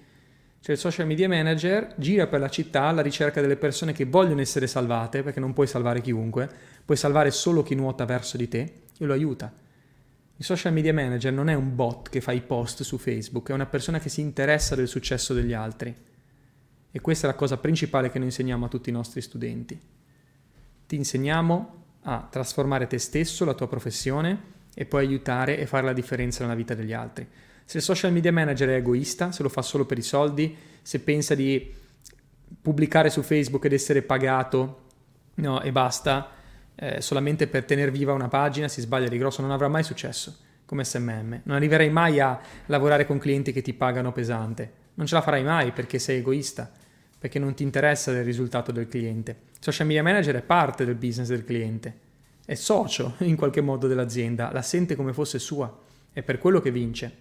Cioè 0.63 0.75
il 0.75 0.77
social 0.79 1.07
media 1.07 1.27
manager 1.27 1.95
gira 1.97 2.27
per 2.27 2.39
la 2.39 2.47
città 2.47 2.83
alla 2.83 3.01
ricerca 3.01 3.41
delle 3.41 3.55
persone 3.55 3.93
che 3.93 4.05
vogliono 4.05 4.41
essere 4.41 4.67
salvate, 4.67 5.23
perché 5.23 5.39
non 5.39 5.53
puoi 5.53 5.65
salvare 5.65 6.01
chiunque, 6.01 6.47
puoi 6.85 6.97
salvare 6.97 7.31
solo 7.31 7.63
chi 7.63 7.73
nuota 7.73 8.05
verso 8.05 8.37
di 8.37 8.47
te 8.47 8.73
e 8.95 9.05
lo 9.05 9.13
aiuta. 9.13 9.51
Il 10.37 10.45
social 10.45 10.71
media 10.71 10.93
manager 10.93 11.33
non 11.33 11.49
è 11.49 11.55
un 11.55 11.75
bot 11.75 12.09
che 12.09 12.21
fa 12.21 12.31
i 12.31 12.41
post 12.41 12.83
su 12.83 12.99
Facebook, 12.99 13.49
è 13.49 13.53
una 13.53 13.65
persona 13.65 13.99
che 13.99 14.09
si 14.09 14.21
interessa 14.21 14.75
del 14.75 14.87
successo 14.87 15.33
degli 15.33 15.53
altri. 15.53 15.95
E 16.91 17.01
questa 17.01 17.27
è 17.27 17.31
la 17.31 17.35
cosa 17.35 17.57
principale 17.57 18.11
che 18.11 18.19
noi 18.19 18.27
insegniamo 18.27 18.65
a 18.65 18.69
tutti 18.69 18.89
i 18.89 18.93
nostri 18.93 19.21
studenti. 19.21 19.79
Ti 20.85 20.95
insegniamo 20.95 21.83
a 22.03 22.27
trasformare 22.29 22.85
te 22.85 22.99
stesso, 22.99 23.45
la 23.45 23.55
tua 23.55 23.67
professione 23.67 24.59
e 24.75 24.85
poi 24.85 25.07
aiutare 25.07 25.57
e 25.57 25.65
fare 25.65 25.85
la 25.85 25.93
differenza 25.93 26.43
nella 26.43 26.55
vita 26.55 26.75
degli 26.75 26.93
altri. 26.93 27.27
Se 27.71 27.77
il 27.77 27.83
social 27.83 28.11
media 28.11 28.33
manager 28.33 28.67
è 28.67 28.75
egoista, 28.75 29.31
se 29.31 29.43
lo 29.43 29.47
fa 29.47 29.61
solo 29.61 29.85
per 29.85 29.97
i 29.97 30.01
soldi, 30.01 30.53
se 30.81 30.99
pensa 30.99 31.35
di 31.35 31.73
pubblicare 32.61 33.09
su 33.09 33.21
Facebook 33.21 33.63
ed 33.63 33.71
essere 33.71 34.01
pagato 34.01 34.81
no, 35.35 35.61
e 35.61 35.71
basta, 35.71 36.31
eh, 36.75 36.99
solamente 36.99 37.47
per 37.47 37.63
tenere 37.63 37.89
viva 37.89 38.11
una 38.11 38.27
pagina, 38.27 38.67
si 38.67 38.81
sbaglia 38.81 39.07
di 39.07 39.17
grosso, 39.17 39.41
non 39.41 39.51
avrà 39.51 39.69
mai 39.69 39.83
successo 39.83 40.35
come 40.65 40.83
SMM. 40.83 41.43
Non 41.43 41.55
arriverai 41.55 41.89
mai 41.89 42.19
a 42.19 42.41
lavorare 42.65 43.05
con 43.05 43.19
clienti 43.19 43.53
che 43.53 43.61
ti 43.61 43.73
pagano 43.73 44.11
pesante. 44.11 44.69
Non 44.95 45.07
ce 45.07 45.15
la 45.15 45.21
farai 45.21 45.43
mai 45.45 45.71
perché 45.71 45.97
sei 45.97 46.17
egoista 46.17 46.69
perché 47.17 47.39
non 47.39 47.53
ti 47.53 47.63
interessa 47.63 48.11
del 48.11 48.25
risultato 48.25 48.73
del 48.73 48.89
cliente. 48.89 49.43
Social 49.61 49.87
media 49.87 50.03
manager 50.03 50.35
è 50.35 50.41
parte 50.41 50.83
del 50.83 50.95
business 50.95 51.29
del 51.29 51.45
cliente, 51.45 51.99
è 52.45 52.53
socio 52.53 53.13
in 53.19 53.37
qualche 53.37 53.61
modo 53.61 53.87
dell'azienda, 53.87 54.51
la 54.51 54.61
sente 54.61 54.97
come 54.97 55.13
fosse 55.13 55.39
sua, 55.39 55.73
è 56.11 56.21
per 56.21 56.37
quello 56.37 56.59
che 56.59 56.69
vince. 56.69 57.20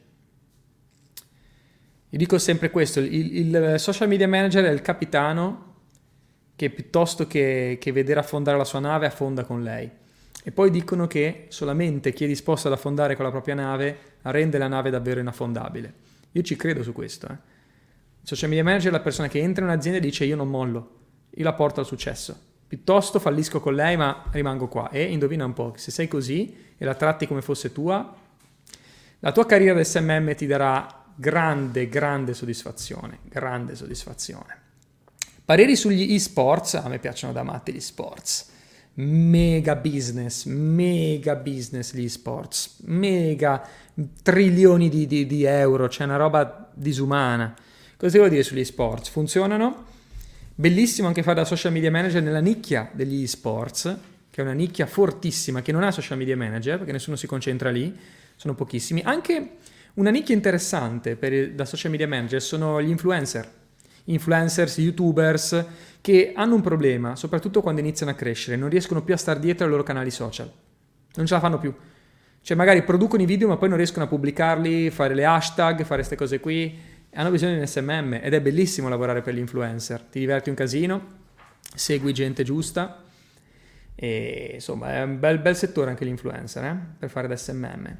Io 2.10 2.18
dico 2.18 2.38
sempre 2.38 2.70
questo, 2.70 2.98
il, 3.00 3.36
il 3.36 3.74
social 3.78 4.08
media 4.08 4.26
manager 4.26 4.64
è 4.64 4.70
il 4.70 4.82
capitano 4.82 5.68
che 6.56 6.68
piuttosto 6.68 7.26
che, 7.26 7.78
che 7.80 7.92
vedere 7.92 8.20
affondare 8.20 8.58
la 8.58 8.64
sua 8.64 8.80
nave 8.80 9.06
affonda 9.06 9.44
con 9.44 9.62
lei. 9.62 9.90
E 10.42 10.52
poi 10.52 10.70
dicono 10.70 11.06
che 11.06 11.46
solamente 11.48 12.12
chi 12.12 12.24
è 12.24 12.26
disposto 12.26 12.66
ad 12.66 12.74
affondare 12.74 13.14
con 13.14 13.24
la 13.24 13.30
propria 13.30 13.54
nave 13.54 13.98
rende 14.22 14.58
la 14.58 14.68
nave 14.68 14.90
davvero 14.90 15.20
inaffondabile. 15.20 15.92
Io 16.32 16.42
ci 16.42 16.56
credo 16.56 16.82
su 16.82 16.92
questo. 16.92 17.28
Eh. 17.28 17.32
Il 18.22 18.28
social 18.28 18.48
media 18.48 18.64
manager 18.64 18.88
è 18.88 18.92
la 18.92 19.00
persona 19.00 19.28
che 19.28 19.38
entra 19.38 19.64
in 19.64 19.70
un'azienda 19.70 19.98
e 19.98 20.02
dice 20.02 20.24
io 20.24 20.36
non 20.36 20.48
mollo, 20.48 20.90
io 21.30 21.44
la 21.44 21.52
porto 21.52 21.80
al 21.80 21.86
successo. 21.86 22.38
Piuttosto 22.66 23.18
fallisco 23.18 23.60
con 23.60 23.74
lei 23.74 23.96
ma 23.96 24.24
rimango 24.30 24.68
qua. 24.68 24.90
E 24.90 25.04
indovina 25.04 25.44
un 25.44 25.52
po', 25.52 25.74
se 25.76 25.90
sei 25.90 26.08
così 26.08 26.72
e 26.76 26.84
la 26.84 26.94
tratti 26.94 27.26
come 27.26 27.42
fosse 27.42 27.72
tua, 27.72 28.16
la 29.20 29.32
tua 29.32 29.46
carriera 29.46 29.74
da 29.74 29.84
SMM 29.84 30.34
ti 30.34 30.46
darà 30.46 30.99
grande, 31.20 31.86
grande 31.88 32.32
soddisfazione, 32.32 33.18
grande 33.24 33.76
soddisfazione. 33.76 34.56
Pareri 35.44 35.76
sugli 35.76 36.14
e-sports, 36.14 36.74
a 36.74 36.88
me 36.88 36.98
piacciono 36.98 37.34
da 37.34 37.42
matti 37.42 37.72
gli 37.72 37.80
sports. 37.80 38.48
Mega 38.94 39.76
business, 39.76 40.44
mega 40.46 41.34
business 41.36 41.92
gli 41.92 42.04
e-sports, 42.04 42.78
mega 42.84 43.66
trilioni 44.22 44.88
di, 44.88 45.06
di, 45.06 45.26
di 45.26 45.44
euro, 45.44 45.88
c'è 45.88 45.98
cioè 45.98 46.06
una 46.06 46.16
roba 46.16 46.70
disumana. 46.74 47.54
Cosa 47.96 48.16
devo 48.16 48.28
dire 48.28 48.42
sugli 48.42 48.64
sports? 48.64 49.10
Funzionano. 49.10 49.84
Bellissimo 50.54 51.06
anche 51.06 51.22
fare 51.22 51.36
da 51.36 51.44
social 51.44 51.72
media 51.72 51.90
manager 51.90 52.22
nella 52.22 52.40
nicchia 52.40 52.88
degli 52.92 53.22
esports, 53.22 53.94
che 54.30 54.40
è 54.40 54.44
una 54.44 54.54
nicchia 54.54 54.86
fortissima, 54.86 55.60
che 55.60 55.72
non 55.72 55.82
ha 55.82 55.90
social 55.90 56.16
media 56.16 56.36
manager, 56.36 56.78
perché 56.78 56.92
nessuno 56.92 57.16
si 57.16 57.26
concentra 57.26 57.70
lì, 57.70 57.94
sono 58.36 58.54
pochissimi. 58.54 59.02
Anche 59.02 59.56
una 59.94 60.10
nicchia 60.10 60.34
interessante 60.34 61.16
per, 61.16 61.52
da 61.52 61.64
social 61.64 61.90
media 61.90 62.08
manager 62.08 62.40
sono 62.40 62.80
gli 62.80 62.88
influencer. 62.88 63.58
Influencers, 64.04 64.78
youtubers, 64.78 65.64
che 66.00 66.32
hanno 66.34 66.54
un 66.54 66.60
problema, 66.62 67.16
soprattutto 67.16 67.60
quando 67.60 67.80
iniziano 67.80 68.12
a 68.12 68.14
crescere, 68.14 68.56
non 68.56 68.68
riescono 68.68 69.02
più 69.02 69.14
a 69.14 69.16
stare 69.16 69.40
dietro 69.40 69.64
ai 69.64 69.70
loro 69.70 69.82
canali 69.82 70.10
social. 70.10 70.50
Non 71.14 71.26
ce 71.26 71.34
la 71.34 71.40
fanno 71.40 71.58
più. 71.58 71.74
Cioè 72.42 72.56
magari 72.56 72.82
producono 72.82 73.22
i 73.22 73.26
video 73.26 73.48
ma 73.48 73.56
poi 73.56 73.68
non 73.68 73.76
riescono 73.76 74.04
a 74.04 74.08
pubblicarli, 74.08 74.90
fare 74.90 75.14
le 75.14 75.24
hashtag, 75.24 75.82
fare 75.82 75.96
queste 75.96 76.16
cose 76.16 76.40
qui 76.40 76.78
hanno 77.12 77.30
bisogno 77.30 77.54
di 77.54 77.58
un 77.58 77.66
SMM 77.66 78.20
ed 78.22 78.32
è 78.32 78.40
bellissimo 78.40 78.88
lavorare 78.88 79.20
per 79.20 79.34
gli 79.34 79.38
influencer. 79.38 80.00
Ti 80.00 80.18
diverti 80.18 80.48
un 80.48 80.54
casino, 80.54 81.06
segui 81.74 82.12
gente 82.14 82.42
giusta 82.42 83.04
e 83.94 84.52
insomma 84.54 84.94
è 84.94 85.02
un 85.02 85.18
bel, 85.18 85.38
bel 85.40 85.56
settore 85.56 85.90
anche 85.90 86.04
l'influencer 86.04 86.64
eh? 86.64 86.76
per 86.98 87.10
fare 87.10 87.28
da 87.28 87.36
SMM. 87.36 87.98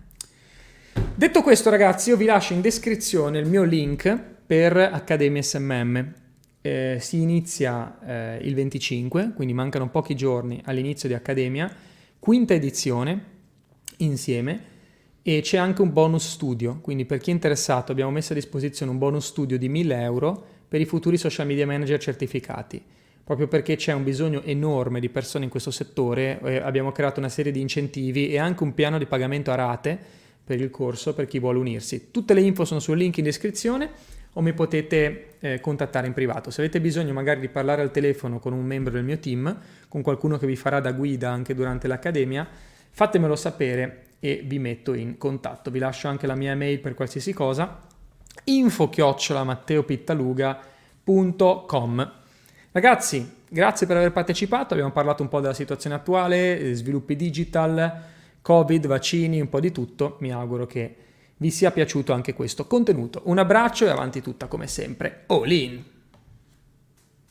Detto 1.20 1.42
questo 1.42 1.68
ragazzi 1.68 2.08
io 2.08 2.16
vi 2.16 2.24
lascio 2.24 2.54
in 2.54 2.62
descrizione 2.62 3.38
il 3.38 3.46
mio 3.46 3.62
link 3.62 4.18
per 4.46 4.74
Accademia 4.74 5.42
SMM. 5.42 6.14
eh, 6.62 6.96
si 6.98 7.20
inizia 7.20 7.98
eh, 8.02 8.38
il 8.40 8.54
25, 8.54 9.32
quindi 9.34 9.52
mancano 9.52 9.90
pochi 9.90 10.14
giorni 10.14 10.62
all'inizio 10.64 11.10
di 11.10 11.14
Accademia, 11.14 11.70
quinta 12.18 12.54
edizione 12.54 13.24
insieme 13.98 14.62
e 15.20 15.42
c'è 15.42 15.58
anche 15.58 15.82
un 15.82 15.92
bonus 15.92 16.26
studio, 16.26 16.78
quindi 16.80 17.04
per 17.04 17.18
chi 17.18 17.28
è 17.28 17.34
interessato 17.34 17.92
abbiamo 17.92 18.12
messo 18.12 18.32
a 18.32 18.36
disposizione 18.36 18.90
un 18.90 18.96
bonus 18.96 19.26
studio 19.26 19.58
di 19.58 19.68
1000 19.68 20.00
euro 20.00 20.46
per 20.66 20.80
i 20.80 20.86
futuri 20.86 21.18
social 21.18 21.46
media 21.46 21.66
manager 21.66 22.00
certificati. 22.00 22.82
Proprio 23.22 23.46
perché 23.46 23.76
c'è 23.76 23.92
un 23.92 24.04
bisogno 24.04 24.42
enorme 24.42 25.00
di 25.00 25.10
persone 25.10 25.44
in 25.44 25.50
questo 25.50 25.70
settore, 25.70 26.40
eh, 26.42 26.56
abbiamo 26.56 26.92
creato 26.92 27.20
una 27.20 27.28
serie 27.28 27.52
di 27.52 27.60
incentivi 27.60 28.30
e 28.30 28.38
anche 28.38 28.62
un 28.62 28.72
piano 28.72 28.96
di 28.96 29.04
pagamento 29.04 29.50
a 29.50 29.56
rate 29.56 30.19
per 30.50 30.60
il 30.60 30.70
corso 30.70 31.14
per 31.14 31.26
chi 31.26 31.38
vuole 31.38 31.60
unirsi. 31.60 32.10
Tutte 32.10 32.34
le 32.34 32.40
info 32.40 32.64
sono 32.64 32.80
sul 32.80 32.98
link 32.98 33.18
in 33.18 33.24
descrizione 33.24 33.88
o 34.32 34.40
mi 34.40 34.52
potete 34.52 35.34
eh, 35.38 35.60
contattare 35.60 36.08
in 36.08 36.12
privato. 36.12 36.50
Se 36.50 36.60
avete 36.60 36.80
bisogno 36.80 37.12
magari 37.12 37.38
di 37.38 37.48
parlare 37.48 37.82
al 37.82 37.92
telefono 37.92 38.40
con 38.40 38.52
un 38.52 38.64
membro 38.64 38.92
del 38.92 39.04
mio 39.04 39.20
team, 39.20 39.56
con 39.86 40.02
qualcuno 40.02 40.38
che 40.38 40.48
vi 40.48 40.56
farà 40.56 40.80
da 40.80 40.90
guida 40.90 41.30
anche 41.30 41.54
durante 41.54 41.86
l'accademia, 41.86 42.48
fatemelo 42.90 43.36
sapere 43.36 44.06
e 44.18 44.42
vi 44.44 44.58
metto 44.58 44.92
in 44.92 45.18
contatto. 45.18 45.70
Vi 45.70 45.78
lascio 45.78 46.08
anche 46.08 46.26
la 46.26 46.34
mia 46.34 46.50
email 46.50 46.80
per 46.80 46.94
qualsiasi 46.94 47.32
cosa, 47.32 47.78
info 48.42 48.88
chiocciola 48.88 49.44
matteopittaluga.com. 49.44 52.12
Ragazzi, 52.72 53.34
grazie 53.48 53.86
per 53.86 53.98
aver 53.98 54.10
partecipato, 54.10 54.74
abbiamo 54.74 54.90
parlato 54.90 55.22
un 55.22 55.28
po' 55.28 55.38
della 55.38 55.54
situazione 55.54 55.94
attuale, 55.94 56.58
eh, 56.58 56.74
sviluppi 56.74 57.14
digital, 57.14 58.18
Covid, 58.42 58.86
vaccini, 58.86 59.40
un 59.40 59.48
po' 59.48 59.60
di 59.60 59.72
tutto. 59.72 60.16
Mi 60.20 60.32
auguro 60.32 60.66
che 60.66 60.96
vi 61.36 61.50
sia 61.50 61.70
piaciuto 61.70 62.12
anche 62.12 62.34
questo 62.34 62.66
contenuto. 62.66 63.22
Un 63.24 63.38
abbraccio 63.38 63.86
e 63.86 63.90
avanti 63.90 64.20
tutta 64.20 64.46
come 64.46 64.66
sempre. 64.66 65.24
All 65.26 65.50
in! 65.50 65.82